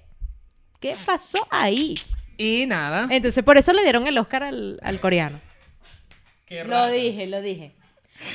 ¿Qué 0.81 0.95
pasó 1.07 1.47
ahí? 1.51 2.01
Y 2.39 2.65
nada. 2.67 3.07
Entonces, 3.11 3.45
por 3.45 3.59
eso 3.59 3.73
le 3.73 3.83
dieron 3.83 4.07
el 4.07 4.17
Oscar 4.19 4.45
al, 4.45 4.81
al 4.83 4.99
coreano. 4.99 5.39
Qué 6.47 6.65
Lo 6.65 6.71
rata. 6.71 6.89
dije, 6.89 7.27
lo 7.27 7.41
dije. 7.43 7.75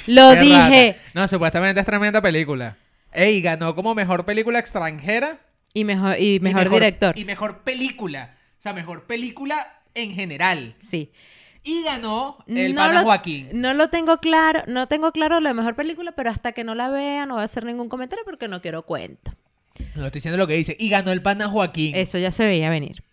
Lo 0.05 0.31
Qué 0.33 0.39
dije. 0.41 0.91
rata. 0.93 1.09
No, 1.13 1.27
supuestamente 1.27 1.79
es 1.79 1.85
tremenda 1.85 2.21
película. 2.21 2.77
Ey, 3.11 3.41
ganó 3.41 3.75
como 3.75 3.95
mejor 3.95 4.25
película 4.25 4.59
extranjera. 4.59 5.39
Y 5.73 5.83
mejor, 5.83 6.19
y 6.19 6.35
y 6.35 6.39
mejor, 6.39 6.69
director. 6.69 7.17
Y 7.17 7.25
mejor 7.25 7.63
película. 7.63 8.35
O 8.57 8.61
sea, 8.61 8.73
mejor 8.73 9.05
película 9.05 9.81
en 9.95 10.13
general. 10.13 10.75
Sí. 10.79 11.11
Y 11.69 11.83
ganó 11.83 12.37
el 12.47 12.73
No 12.73 12.81
pana 12.81 12.99
lo- 13.01 13.05
Joaquín. 13.05 13.49
No 13.53 13.73
lo 13.73 13.89
tengo 13.89 14.17
claro, 14.19 14.63
no 14.67 14.87
tengo 14.87 15.11
claro 15.11 15.39
la 15.41 15.53
mejor 15.53 15.75
película, 15.75 16.13
pero 16.13 16.29
hasta 16.29 16.53
que 16.53 16.63
no 16.63 16.75
la 16.75 16.89
vea 16.89 17.25
no 17.25 17.33
voy 17.35 17.41
a 17.41 17.45
hacer 17.45 17.65
ningún 17.65 17.89
comentario 17.89 18.23
porque 18.23 18.47
no 18.47 18.61
quiero 18.61 18.83
cuento. 18.83 19.33
No 19.95 20.05
estoy 20.05 20.19
diciendo 20.19 20.37
lo 20.37 20.47
que 20.47 20.53
dice. 20.55 20.75
Y 20.79 20.89
ganó 20.89 21.11
el 21.11 21.21
pana 21.21 21.49
Joaquín. 21.49 21.95
Eso 21.95 22.17
ya 22.17 22.31
se 22.31 22.45
veía 22.45 22.69
venir. 22.69 23.03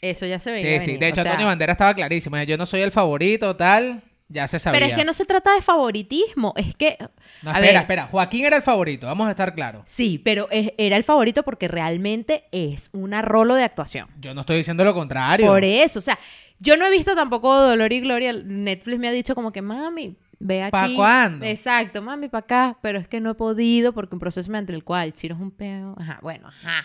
Eso 0.00 0.26
ya 0.26 0.38
se 0.38 0.50
veía 0.50 0.62
sí, 0.64 0.68
venir. 0.70 0.82
sí. 0.82 0.96
De 0.96 1.08
hecho, 1.08 1.20
o 1.20 1.22
sea, 1.22 1.32
Antonio 1.32 1.46
Bandera 1.48 1.72
estaba 1.72 1.94
clarísimo. 1.94 2.36
Yo 2.42 2.56
no 2.58 2.66
soy 2.66 2.80
el 2.82 2.90
favorito, 2.90 3.54
tal. 3.56 4.02
Ya 4.30 4.46
se 4.46 4.58
sabía. 4.58 4.78
Pero 4.80 4.90
es 4.92 4.98
que 4.98 5.04
no 5.06 5.12
se 5.14 5.24
trata 5.24 5.54
de 5.54 5.62
favoritismo, 5.62 6.52
es 6.56 6.74
que... 6.74 6.96
No, 7.42 7.50
espera, 7.50 7.60
ver, 7.60 7.76
espera. 7.76 8.06
Joaquín 8.08 8.44
era 8.44 8.56
el 8.56 8.62
favorito, 8.62 9.06
vamos 9.06 9.26
a 9.26 9.30
estar 9.30 9.54
claros. 9.54 9.82
Sí, 9.86 10.18
pero 10.22 10.48
es- 10.50 10.72
era 10.76 10.96
el 10.96 11.04
favorito 11.04 11.42
porque 11.44 11.66
realmente 11.66 12.44
es 12.52 12.90
una 12.92 13.22
rolo 13.22 13.54
de 13.54 13.64
actuación. 13.64 14.08
Yo 14.20 14.34
no 14.34 14.42
estoy 14.42 14.58
diciendo 14.58 14.84
lo 14.84 14.92
contrario. 14.92 15.46
Por 15.46 15.64
eso, 15.64 15.98
o 15.98 16.02
sea, 16.02 16.18
yo 16.58 16.76
no 16.76 16.86
he 16.86 16.90
visto 16.90 17.14
tampoco 17.14 17.54
Dolor 17.58 17.90
y 17.92 18.00
Gloria. 18.00 18.32
Netflix 18.34 18.98
me 18.98 19.08
ha 19.08 19.12
dicho 19.12 19.34
como 19.34 19.50
que, 19.50 19.62
mami, 19.62 20.16
ve 20.38 20.62
aquí. 20.64 20.72
¿Pa' 20.72 20.88
cuándo? 20.94 21.46
Exacto, 21.46 22.02
mami, 22.02 22.28
para 22.28 22.40
acá. 22.44 22.78
Pero 22.82 22.98
es 22.98 23.08
que 23.08 23.20
no 23.20 23.30
he 23.30 23.34
podido 23.34 23.94
porque 23.94 24.14
un 24.14 24.18
proceso 24.20 24.50
mediante 24.50 24.74
el 24.74 24.84
cual 24.84 25.14
Chiro 25.14 25.36
es 25.36 25.40
un 25.40 25.52
peo. 25.52 25.94
Ajá, 25.98 26.18
bueno, 26.20 26.48
ajá. 26.48 26.84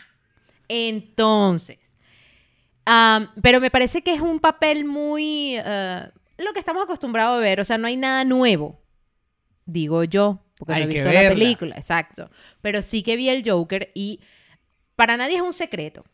Entonces, 0.69 1.95
pero 3.41 3.59
me 3.59 3.69
parece 3.71 4.01
que 4.01 4.13
es 4.13 4.21
un 4.21 4.39
papel 4.39 4.85
muy... 4.85 5.55
eh, 5.57 6.07
lo 6.43 6.53
que 6.53 6.59
estamos 6.59 6.83
acostumbrados 6.83 7.37
a 7.37 7.41
ver, 7.41 7.59
o 7.59 7.65
sea, 7.65 7.77
no 7.77 7.87
hay 7.87 7.97
nada 7.97 8.23
nuevo, 8.23 8.79
digo 9.65 10.03
yo, 10.03 10.43
porque 10.57 10.73
Hay 10.73 10.85
no 10.85 10.91
he 10.91 10.93
visto 10.93 11.11
la 11.11 11.29
película, 11.29 11.75
exacto. 11.75 12.29
Pero 12.61 12.81
sí 12.81 13.03
que 13.03 13.15
vi 13.15 13.29
el 13.29 13.47
Joker 13.47 13.91
y 13.93 14.19
para 14.95 15.17
nadie 15.17 15.35
es 15.37 15.41
un 15.41 15.53
secreto. 15.53 16.05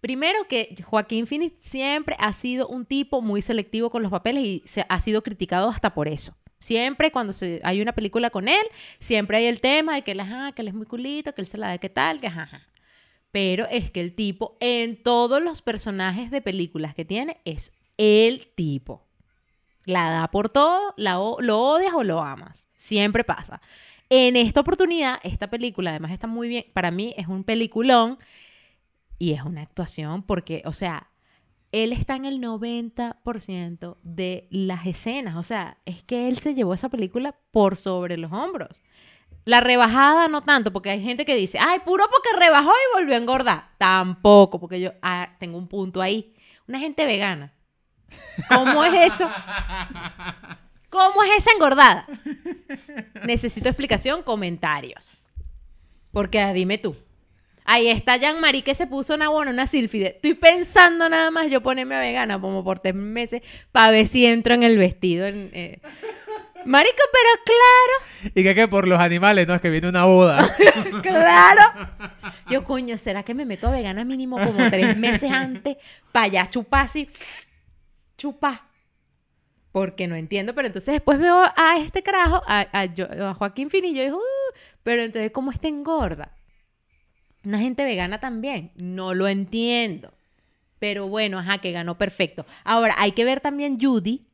Primero 0.00 0.46
que 0.48 0.76
Joaquín 0.84 1.26
Phoenix 1.26 1.58
siempre 1.60 2.16
ha 2.18 2.32
sido 2.32 2.68
un 2.68 2.86
tipo 2.86 3.22
muy 3.22 3.42
selectivo 3.42 3.90
con 3.90 4.02
los 4.02 4.10
papeles 4.10 4.44
y 4.44 4.62
se 4.66 4.86
ha 4.88 5.00
sido 5.00 5.22
criticado 5.22 5.68
hasta 5.68 5.94
por 5.94 6.06
eso. 6.06 6.36
Siempre 6.58 7.10
cuando 7.10 7.32
se, 7.32 7.60
hay 7.64 7.82
una 7.82 7.92
película 7.92 8.30
con 8.30 8.48
él, 8.48 8.62
siempre 8.98 9.38
hay 9.38 9.46
el 9.46 9.60
tema 9.60 9.94
de 9.94 10.02
que 10.02 10.12
él, 10.12 10.20
ajá, 10.20 10.52
que 10.52 10.62
él 10.62 10.68
es 10.68 10.74
muy 10.74 10.86
culito, 10.86 11.34
que 11.34 11.42
él 11.42 11.46
se 11.46 11.58
la 11.58 11.68
da 11.68 11.78
que 11.78 11.90
tal, 11.90 12.20
que 12.20 12.28
ajá, 12.28 12.42
ajá. 12.42 12.66
Pero 13.30 13.66
es 13.70 13.90
que 13.90 14.00
el 14.00 14.14
tipo 14.14 14.56
en 14.60 15.02
todos 15.02 15.42
los 15.42 15.60
personajes 15.60 16.30
de 16.30 16.40
películas 16.40 16.94
que 16.94 17.04
tiene 17.04 17.38
es 17.44 17.72
el 17.98 18.46
tipo. 18.54 19.05
La 19.86 20.10
da 20.10 20.28
por 20.30 20.50
todo, 20.50 20.92
la 20.98 21.14
lo 21.14 21.60
odias 21.60 21.94
o 21.94 22.04
lo 22.04 22.20
amas. 22.20 22.68
Siempre 22.76 23.24
pasa. 23.24 23.62
En 24.10 24.36
esta 24.36 24.60
oportunidad, 24.60 25.18
esta 25.22 25.48
película 25.48 25.90
además 25.90 26.12
está 26.12 26.26
muy 26.26 26.48
bien, 26.48 26.66
para 26.74 26.90
mí 26.90 27.14
es 27.16 27.26
un 27.28 27.42
peliculón 27.42 28.18
y 29.18 29.32
es 29.32 29.42
una 29.42 29.62
actuación 29.62 30.22
porque, 30.22 30.62
o 30.66 30.72
sea, 30.72 31.08
él 31.72 31.92
está 31.92 32.16
en 32.16 32.24
el 32.24 32.40
90% 32.40 33.96
de 34.02 34.46
las 34.50 34.86
escenas. 34.86 35.36
O 35.36 35.42
sea, 35.42 35.78
es 35.84 36.02
que 36.02 36.28
él 36.28 36.38
se 36.38 36.54
llevó 36.54 36.74
esa 36.74 36.88
película 36.88 37.34
por 37.50 37.76
sobre 37.76 38.16
los 38.16 38.32
hombros. 38.32 38.82
La 39.44 39.60
rebajada 39.60 40.28
no 40.28 40.42
tanto, 40.42 40.72
porque 40.72 40.90
hay 40.90 41.02
gente 41.02 41.24
que 41.24 41.36
dice, 41.36 41.58
ay, 41.60 41.80
puro 41.84 42.04
porque 42.10 42.44
rebajó 42.44 42.70
y 42.70 42.98
volvió 42.98 43.14
a 43.14 43.18
engordar. 43.18 43.70
Tampoco, 43.78 44.58
porque 44.58 44.80
yo 44.80 44.92
ah, 45.02 45.36
tengo 45.38 45.58
un 45.58 45.68
punto 45.68 46.02
ahí. 46.02 46.34
Una 46.66 46.78
gente 46.78 47.06
vegana. 47.06 47.52
¿Cómo 48.48 48.84
es 48.84 49.14
eso? 49.14 49.30
¿Cómo 50.90 51.22
es 51.22 51.30
esa 51.38 51.50
engordada? 51.52 52.06
Necesito 53.24 53.68
explicación, 53.68 54.22
comentarios. 54.22 55.18
Porque 56.12 56.40
ah, 56.40 56.52
dime 56.52 56.78
tú. 56.78 56.96
Ahí 57.64 57.88
está 57.88 58.16
Jean-Marie 58.16 58.62
que 58.62 58.74
se 58.74 58.86
puso 58.86 59.14
una 59.14 59.28
buena, 59.28 59.50
una 59.50 59.66
sílfide. 59.66 60.14
Estoy 60.16 60.34
pensando 60.34 61.08
nada 61.08 61.32
más 61.32 61.50
yo 61.50 61.62
ponerme 61.62 61.96
a 61.96 62.00
vegana 62.00 62.40
como 62.40 62.62
por 62.62 62.78
tres 62.78 62.94
meses 62.94 63.42
para 63.72 63.90
ver 63.90 64.06
si 64.06 64.24
entro 64.24 64.54
en 64.54 64.62
el 64.62 64.78
vestido. 64.78 65.26
en, 65.26 65.50
eh. 65.52 65.80
Marico, 66.66 67.02
pero 67.12 67.44
claro, 67.44 68.32
Y 68.34 68.42
que, 68.42 68.54
que 68.54 68.66
por 68.66 68.88
los 68.88 68.98
animales, 68.98 69.46
no, 69.46 69.54
es 69.54 69.60
que 69.60 69.70
viene 69.70 69.88
una 69.88 70.04
boda. 70.04 70.48
claro. 71.02 71.62
Yo, 72.50 72.64
coño, 72.64 72.96
¿será 72.98 73.22
que 73.22 73.34
me 73.34 73.44
meto 73.44 73.68
a 73.68 73.70
vegana 73.70 74.04
mínimo 74.04 74.36
como 74.36 74.68
tres 74.70 74.96
meses 74.96 75.30
antes 75.30 75.76
para 76.10 76.26
ya 76.26 76.50
chupar 76.50 76.86
así? 76.86 77.08
Porque 79.72 80.06
no 80.06 80.16
entiendo, 80.16 80.54
pero 80.54 80.66
entonces 80.68 80.94
después 80.94 81.18
veo 81.18 81.38
a 81.54 81.76
este 81.78 82.02
carajo, 82.02 82.42
a, 82.46 82.84
yo- 82.86 83.06
a 83.28 83.34
Joaquín 83.34 83.68
Finillo, 83.70 84.00
y 84.02 84.04
digo, 84.06 84.16
"Uh, 84.18 84.54
pero 84.82 85.02
entonces, 85.02 85.30
¿cómo 85.32 85.50
está 85.50 85.68
engorda? 85.68 86.32
Una 87.44 87.58
gente 87.60 87.84
vegana 87.84 88.18
también. 88.18 88.72
No 88.76 89.14
lo 89.14 89.28
entiendo. 89.28 90.12
Pero 90.78 91.08
bueno, 91.08 91.38
ajá, 91.38 91.58
que 91.58 91.72
ganó 91.72 91.96
perfecto. 91.98 92.44
Ahora, 92.64 92.94
hay 92.98 93.12
que 93.12 93.24
ver 93.24 93.40
también 93.40 93.78
Judy 93.80 94.26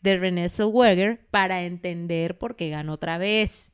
de 0.00 0.16
Renée 0.16 0.48
Zellweger 0.48 1.26
para 1.30 1.62
entender 1.62 2.38
por 2.38 2.56
qué 2.56 2.68
ganó 2.70 2.94
otra 2.94 3.18
vez. 3.18 3.71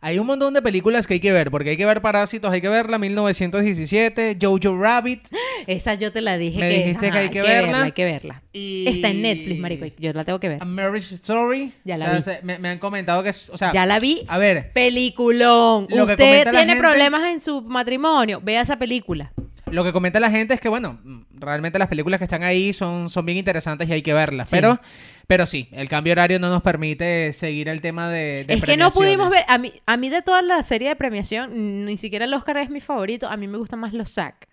Hay 0.00 0.18
un 0.20 0.26
montón 0.28 0.54
de 0.54 0.62
películas 0.62 1.06
que 1.08 1.14
hay 1.14 1.20
que 1.20 1.32
ver, 1.32 1.50
porque 1.50 1.70
hay 1.70 1.76
que 1.76 1.84
ver 1.84 2.00
Parásitos, 2.00 2.52
hay 2.52 2.60
que 2.60 2.68
ver 2.68 2.88
la 2.88 2.98
1917, 2.98 4.38
Jojo 4.40 4.80
Rabbit. 4.80 5.28
Esa 5.66 5.94
yo 5.94 6.12
te 6.12 6.20
la 6.20 6.38
dije 6.38 6.58
Me 6.60 6.68
que, 6.70 6.76
dijiste 6.78 7.10
que 7.10 7.18
hay 7.18 7.28
que 7.30 7.42
verla. 7.42 7.82
Hay 7.82 7.92
que 7.92 8.04
verla. 8.04 8.42
Y... 8.52 8.86
Está 8.86 9.08
en 9.10 9.22
Netflix, 9.22 9.58
marico. 9.60 9.86
Yo 9.98 10.12
la 10.12 10.24
tengo 10.24 10.38
que 10.38 10.48
ver. 10.48 10.62
A 10.62 10.64
Marriage 10.64 11.14
Story. 11.16 11.72
Ya 11.84 11.96
la 11.96 12.04
O 12.04 12.08
sea, 12.22 12.34
vi. 12.34 12.38
se- 12.40 12.44
me, 12.44 12.58
me 12.58 12.68
han 12.68 12.78
comentado 12.78 13.22
que 13.22 13.30
es, 13.30 13.50
o 13.50 13.58
sea, 13.58 13.72
Ya 13.72 13.86
la 13.86 13.98
vi. 13.98 14.22
a 14.28 14.38
ver, 14.38 14.70
Peliculón. 14.72 15.86
Lo 15.90 16.04
Usted 16.04 16.16
tiene 16.16 16.44
gente- 16.66 16.76
problemas 16.76 17.24
en 17.24 17.40
su 17.40 17.62
matrimonio. 17.62 18.40
Vea 18.42 18.60
esa 18.60 18.76
película. 18.78 19.32
lo 19.70 19.84
que 19.84 19.92
comenta 19.92 20.18
la 20.20 20.30
gente 20.30 20.54
es 20.54 20.60
que, 20.60 20.68
bueno, 20.70 20.98
mm, 21.04 21.20
realmente 21.40 21.78
las 21.78 21.88
películas 21.88 22.18
que 22.18 22.24
están 22.24 22.42
ahí 22.42 22.72
son, 22.72 23.10
son 23.10 23.26
bien 23.26 23.36
interesantes 23.36 23.86
y 23.88 23.92
hay 23.92 24.02
que 24.02 24.14
verlas. 24.14 24.48
Sí. 24.48 24.56
Pero, 24.56 24.80
pero 25.28 25.44
sí, 25.44 25.68
el 25.72 25.90
cambio 25.90 26.12
horario 26.14 26.38
no 26.38 26.48
nos 26.48 26.62
permite 26.62 27.34
seguir 27.34 27.68
el 27.68 27.82
tema 27.82 28.08
de, 28.08 28.44
de 28.44 28.54
es 28.54 28.64
que 28.64 28.78
no 28.78 28.90
pudimos 28.90 29.28
ver. 29.28 29.44
A 29.46 29.58
mí, 29.58 29.74
a 29.84 29.98
mí 29.98 30.08
de 30.08 30.22
toda 30.22 30.40
la 30.40 30.62
serie 30.62 30.88
de 30.88 30.96
premiación, 30.96 31.84
ni 31.84 31.98
siquiera 31.98 32.24
el 32.24 32.32
Oscar 32.32 32.56
es 32.56 32.70
mi 32.70 32.80
favorito. 32.80 33.28
A 33.28 33.36
mí 33.36 33.46
me 33.46 33.58
gustan 33.58 33.78
más 33.78 33.92
los 33.92 34.08
SAG. 34.08 34.48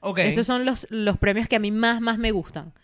Ok. 0.00 0.18
Esos 0.18 0.46
son 0.46 0.66
los, 0.66 0.86
los 0.90 1.16
premios 1.16 1.48
que 1.48 1.56
a 1.56 1.58
mí 1.58 1.70
más, 1.70 2.02
más 2.02 2.18
me 2.18 2.30
gustan. 2.30 2.74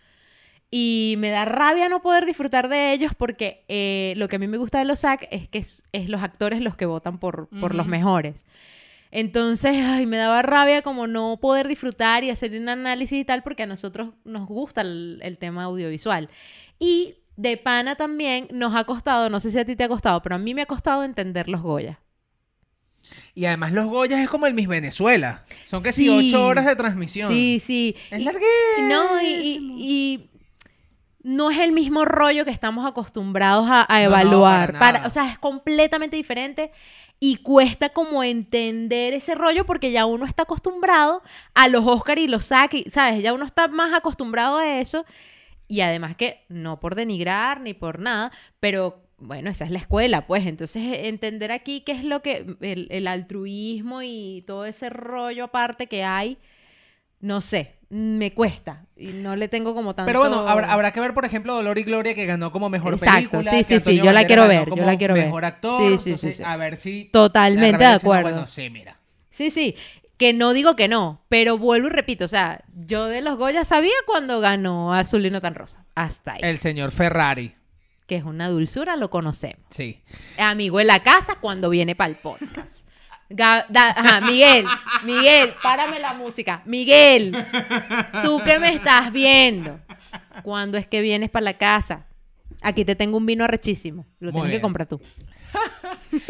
Y 0.70 1.16
me 1.18 1.28
da 1.28 1.44
rabia 1.44 1.90
no 1.90 2.00
poder 2.00 2.24
disfrutar 2.24 2.70
de 2.70 2.94
ellos 2.94 3.12
porque 3.14 3.66
eh, 3.68 4.14
lo 4.16 4.26
que 4.26 4.36
a 4.36 4.38
mí 4.38 4.48
me 4.48 4.56
gusta 4.56 4.78
de 4.78 4.86
los 4.86 5.00
SAC 5.00 5.28
es 5.30 5.46
que 5.46 5.58
es, 5.58 5.84
es 5.92 6.08
los 6.08 6.22
actores 6.22 6.62
los 6.62 6.76
que 6.76 6.86
votan 6.86 7.18
por, 7.18 7.50
por 7.60 7.74
los 7.74 7.84
Ujú. 7.84 7.90
mejores. 7.90 8.46
Entonces, 9.10 9.76
ay, 9.84 10.06
me 10.06 10.16
daba 10.16 10.40
rabia 10.40 10.80
como 10.80 11.06
no 11.06 11.38
poder 11.42 11.68
disfrutar 11.68 12.24
y 12.24 12.30
hacer 12.30 12.58
un 12.58 12.70
análisis 12.70 13.20
y 13.20 13.24
tal 13.26 13.42
porque 13.42 13.64
a 13.64 13.66
nosotros 13.66 14.14
nos 14.24 14.48
gusta 14.48 14.80
el, 14.80 15.20
el 15.22 15.36
tema 15.36 15.64
audiovisual. 15.64 16.30
Y 16.78 17.16
de 17.36 17.56
pana 17.56 17.96
también 17.96 18.48
nos 18.52 18.74
ha 18.76 18.84
costado, 18.84 19.28
no 19.30 19.40
sé 19.40 19.50
si 19.50 19.58
a 19.58 19.64
ti 19.64 19.76
te 19.76 19.84
ha 19.84 19.88
costado, 19.88 20.22
pero 20.22 20.36
a 20.36 20.38
mí 20.38 20.54
me 20.54 20.62
ha 20.62 20.66
costado 20.66 21.02
entender 21.04 21.48
los 21.48 21.62
Goya. 21.62 22.00
Y 23.34 23.44
además 23.44 23.72
los 23.72 23.86
Goyas 23.86 24.20
es 24.20 24.30
como 24.30 24.46
el 24.46 24.54
Miss 24.54 24.68
Venezuela. 24.68 25.44
Son 25.64 25.82
que 25.82 25.92
sí, 25.92 26.08
ocho 26.08 26.46
horas 26.46 26.64
de 26.64 26.74
transmisión. 26.76 27.28
Sí, 27.30 27.60
sí. 27.62 27.94
Es 28.10 28.20
Y- 28.20 28.24
larguísimo. 28.24 28.88
No, 28.88 29.20
y, 29.20 29.26
y- 29.26 29.60
y 29.78 30.30
no 31.22 31.50
es 31.50 31.58
el 31.60 31.72
mismo 31.72 32.04
rollo 32.04 32.44
que 32.44 32.50
estamos 32.50 32.86
acostumbrados 32.86 33.66
a, 33.68 33.82
a 33.88 33.98
no, 34.00 34.04
evaluar. 34.06 34.78
para 34.78 35.06
o 35.06 35.10
sea, 35.10 35.30
es 35.30 35.38
completamente 35.38 36.16
diferente 36.16 36.70
y 37.20 37.36
cuesta 37.36 37.90
como 37.90 38.22
entender 38.22 39.14
ese 39.14 39.34
rollo 39.34 39.64
porque 39.66 39.90
ya 39.92 40.04
uno 40.06 40.24
está 40.26 40.42
acostumbrado 40.44 41.22
a 41.54 41.68
los 41.68 41.84
Oscar 41.86 42.18
y 42.18 42.26
los 42.26 42.44
SAC, 42.46 42.74
y, 42.74 42.90
¿sabes? 42.90 43.22
Ya 43.22 43.32
uno 43.34 43.44
está 43.46 43.68
más 43.68 43.92
acostumbrado 43.94 44.58
a 44.58 44.78
eso. 44.78 45.04
Y 45.66 45.80
además 45.80 46.16
que, 46.16 46.44
no 46.48 46.80
por 46.80 46.94
denigrar 46.94 47.60
ni 47.60 47.74
por 47.74 47.98
nada, 47.98 48.30
pero 48.60 49.02
bueno, 49.18 49.50
esa 49.50 49.64
es 49.64 49.70
la 49.70 49.78
escuela, 49.78 50.26
pues. 50.26 50.46
Entonces, 50.46 50.82
entender 51.02 51.52
aquí 51.52 51.80
qué 51.80 51.92
es 51.92 52.04
lo 52.04 52.22
que, 52.22 52.56
el, 52.60 52.88
el 52.90 53.06
altruismo 53.06 54.02
y 54.02 54.44
todo 54.46 54.66
ese 54.66 54.90
rollo 54.90 55.44
aparte 55.44 55.86
que 55.86 56.04
hay, 56.04 56.38
no 57.20 57.40
sé, 57.40 57.76
me 57.88 58.34
cuesta. 58.34 58.84
Y 58.96 59.08
no 59.08 59.36
le 59.36 59.48
tengo 59.48 59.74
como 59.74 59.94
tanto... 59.94 60.06
Pero 60.06 60.18
bueno, 60.20 60.46
habrá, 60.46 60.72
habrá 60.72 60.92
que 60.92 61.00
ver, 61.00 61.14
por 61.14 61.24
ejemplo, 61.24 61.54
Dolor 61.54 61.78
y 61.78 61.84
Gloria, 61.84 62.14
que 62.14 62.26
ganó 62.26 62.52
como 62.52 62.68
mejor 62.68 62.94
Exacto, 62.94 63.30
película. 63.30 63.50
sí, 63.50 63.64
sí, 63.64 63.80
sí, 63.80 63.96
yo 63.96 64.12
la 64.12 64.24
quiero 64.24 64.46
ver, 64.46 64.68
yo 64.74 64.84
la 64.84 64.98
quiero 64.98 65.14
ver. 65.14 65.26
Mejor 65.26 65.44
actor. 65.44 65.76
Sí, 65.76 65.98
sí, 65.98 65.98
sí, 65.98 66.10
entonces, 66.10 66.36
sí. 66.36 66.42
A 66.44 66.56
ver 66.56 66.76
si... 66.76 67.04
Totalmente 67.06 67.78
de 67.78 67.86
acuerdo. 67.86 68.30
Bueno, 68.30 68.46
sí, 68.46 68.68
mira. 68.70 68.98
Sí, 69.30 69.50
sí. 69.50 69.74
Que 70.16 70.32
no 70.32 70.52
digo 70.52 70.76
que 70.76 70.86
no, 70.86 71.22
pero 71.28 71.58
vuelvo 71.58 71.88
y 71.88 71.90
repito, 71.90 72.24
o 72.24 72.28
sea, 72.28 72.62
yo 72.86 73.06
de 73.06 73.20
los 73.20 73.36
Goya 73.36 73.64
sabía 73.64 73.92
cuando 74.06 74.40
ganó 74.40 74.94
Azul 74.94 75.26
y 75.26 75.30
no 75.30 75.40
tan 75.40 75.54
rosa. 75.56 75.84
Hasta 75.96 76.34
ahí. 76.34 76.40
El 76.42 76.58
señor 76.58 76.92
Ferrari. 76.92 77.54
Que 78.06 78.16
es 78.16 78.24
una 78.24 78.48
dulzura, 78.48 78.96
lo 78.96 79.10
conocemos. 79.10 79.66
Sí. 79.70 80.02
Amigo 80.38 80.78
en 80.78 80.86
la 80.86 81.02
casa 81.02 81.36
cuando 81.40 81.68
viene 81.70 81.96
para 81.96 82.10
el 82.10 82.16
podcast. 82.16 82.86
Ga- 83.30 83.64
da- 83.70 83.90
ajá, 83.90 84.20
Miguel, 84.20 84.66
Miguel, 85.04 85.54
párame 85.62 85.98
la 85.98 86.12
música. 86.14 86.62
Miguel, 86.66 87.34
tú 88.22 88.40
que 88.44 88.58
me 88.60 88.72
estás 88.74 89.10
viendo, 89.10 89.80
¿cuándo 90.42 90.76
es 90.78 90.86
que 90.86 91.00
vienes 91.00 91.30
para 91.30 91.44
la 91.44 91.54
casa? 91.54 92.06
Aquí 92.60 92.84
te 92.84 92.94
tengo 92.94 93.16
un 93.16 93.26
vino 93.26 93.42
arrechísimo. 93.44 94.06
Lo 94.20 94.30
tienes 94.30 94.52
que 94.52 94.60
comprar 94.60 94.86
tú. 94.86 95.00
¡Tin, 96.10 96.20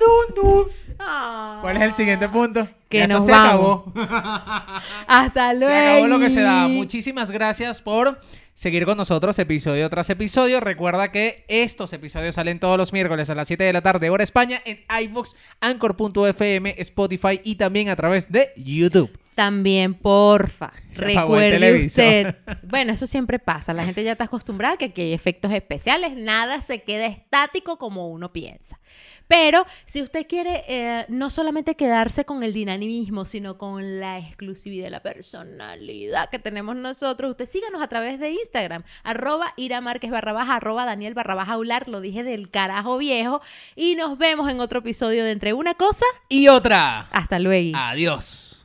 dun, 0.00 0.34
dun! 0.34 0.64
Ah. 0.98 1.58
¿Cuál 1.60 1.76
es 1.76 1.82
el 1.82 1.92
siguiente 1.92 2.28
punto? 2.28 2.68
Que 2.88 3.06
nos 3.06 3.24
se 3.24 3.30
vamos. 3.30 3.86
acabó. 3.88 3.92
Hasta 5.06 5.52
luego. 5.54 5.68
Se 5.68 5.88
acabó 5.88 6.08
lo 6.08 6.18
que 6.18 6.30
se 6.30 6.40
da. 6.40 6.68
Muchísimas 6.68 7.30
gracias 7.30 7.82
por 7.82 8.20
seguir 8.54 8.84
con 8.84 8.96
nosotros 8.96 9.38
episodio 9.38 9.88
tras 9.90 10.10
episodio. 10.10 10.58
Recuerda 10.60 11.12
que 11.12 11.44
estos 11.48 11.92
episodios 11.92 12.34
salen 12.34 12.58
todos 12.58 12.76
los 12.76 12.92
miércoles 12.92 13.30
a 13.30 13.34
las 13.34 13.46
7 13.46 13.62
de 13.62 13.72
la 13.72 13.82
tarde, 13.82 14.10
hora 14.10 14.24
España, 14.24 14.60
en 14.64 14.84
iVoox, 15.04 15.34
Anchor.fm, 15.60 16.74
Spotify 16.78 17.40
y 17.44 17.54
también 17.54 17.88
a 17.88 17.96
través 17.96 18.32
de 18.32 18.52
YouTube. 18.56 19.10
También, 19.38 19.94
porfa, 19.94 20.72
Se 20.90 21.04
recuerde 21.04 21.86
usted. 21.86 22.34
Bueno, 22.64 22.92
eso 22.92 23.06
siempre 23.06 23.38
pasa. 23.38 23.72
La 23.72 23.84
gente 23.84 24.02
ya 24.02 24.10
está 24.10 24.24
acostumbrada 24.24 24.74
a 24.74 24.76
que 24.76 24.86
aquí 24.86 25.02
hay 25.02 25.12
efectos 25.12 25.52
especiales. 25.52 26.16
Nada 26.16 26.60
se 26.60 26.82
queda 26.82 27.06
estático 27.06 27.78
como 27.78 28.08
uno 28.08 28.32
piensa. 28.32 28.80
Pero 29.28 29.64
si 29.86 30.02
usted 30.02 30.26
quiere 30.26 30.64
eh, 30.66 31.06
no 31.08 31.30
solamente 31.30 31.76
quedarse 31.76 32.24
con 32.24 32.42
el 32.42 32.52
dinamismo, 32.52 33.26
sino 33.26 33.58
con 33.58 34.00
la 34.00 34.18
exclusividad, 34.18 34.90
la 34.90 35.04
personalidad 35.04 36.30
que 36.30 36.40
tenemos 36.40 36.74
nosotros, 36.74 37.30
usted 37.30 37.48
síganos 37.48 37.80
a 37.80 37.86
través 37.86 38.18
de 38.18 38.30
Instagram, 38.32 38.82
arroba 39.04 39.52
Ira 39.56 39.80
Márquez 39.80 40.10
barra 40.10 40.32
baja, 40.32 40.56
arroba 40.56 40.84
Daniel 40.84 41.14
barra 41.14 41.36
baja 41.36 41.52
Aular, 41.52 41.88
lo 41.88 42.00
dije 42.00 42.24
del 42.24 42.50
carajo 42.50 42.98
viejo, 42.98 43.40
y 43.76 43.94
nos 43.94 44.18
vemos 44.18 44.50
en 44.50 44.58
otro 44.58 44.80
episodio 44.80 45.22
de 45.22 45.30
Entre 45.30 45.52
una 45.52 45.74
cosa, 45.74 46.06
Y 46.28 46.48
otra. 46.48 47.02
hasta 47.12 47.38
luego. 47.38 47.78
Adiós. 47.78 48.57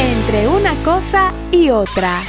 Entre 0.00 0.48
una 0.48 0.74
cosa 0.82 1.30
y 1.52 1.68
otra. 1.68 2.22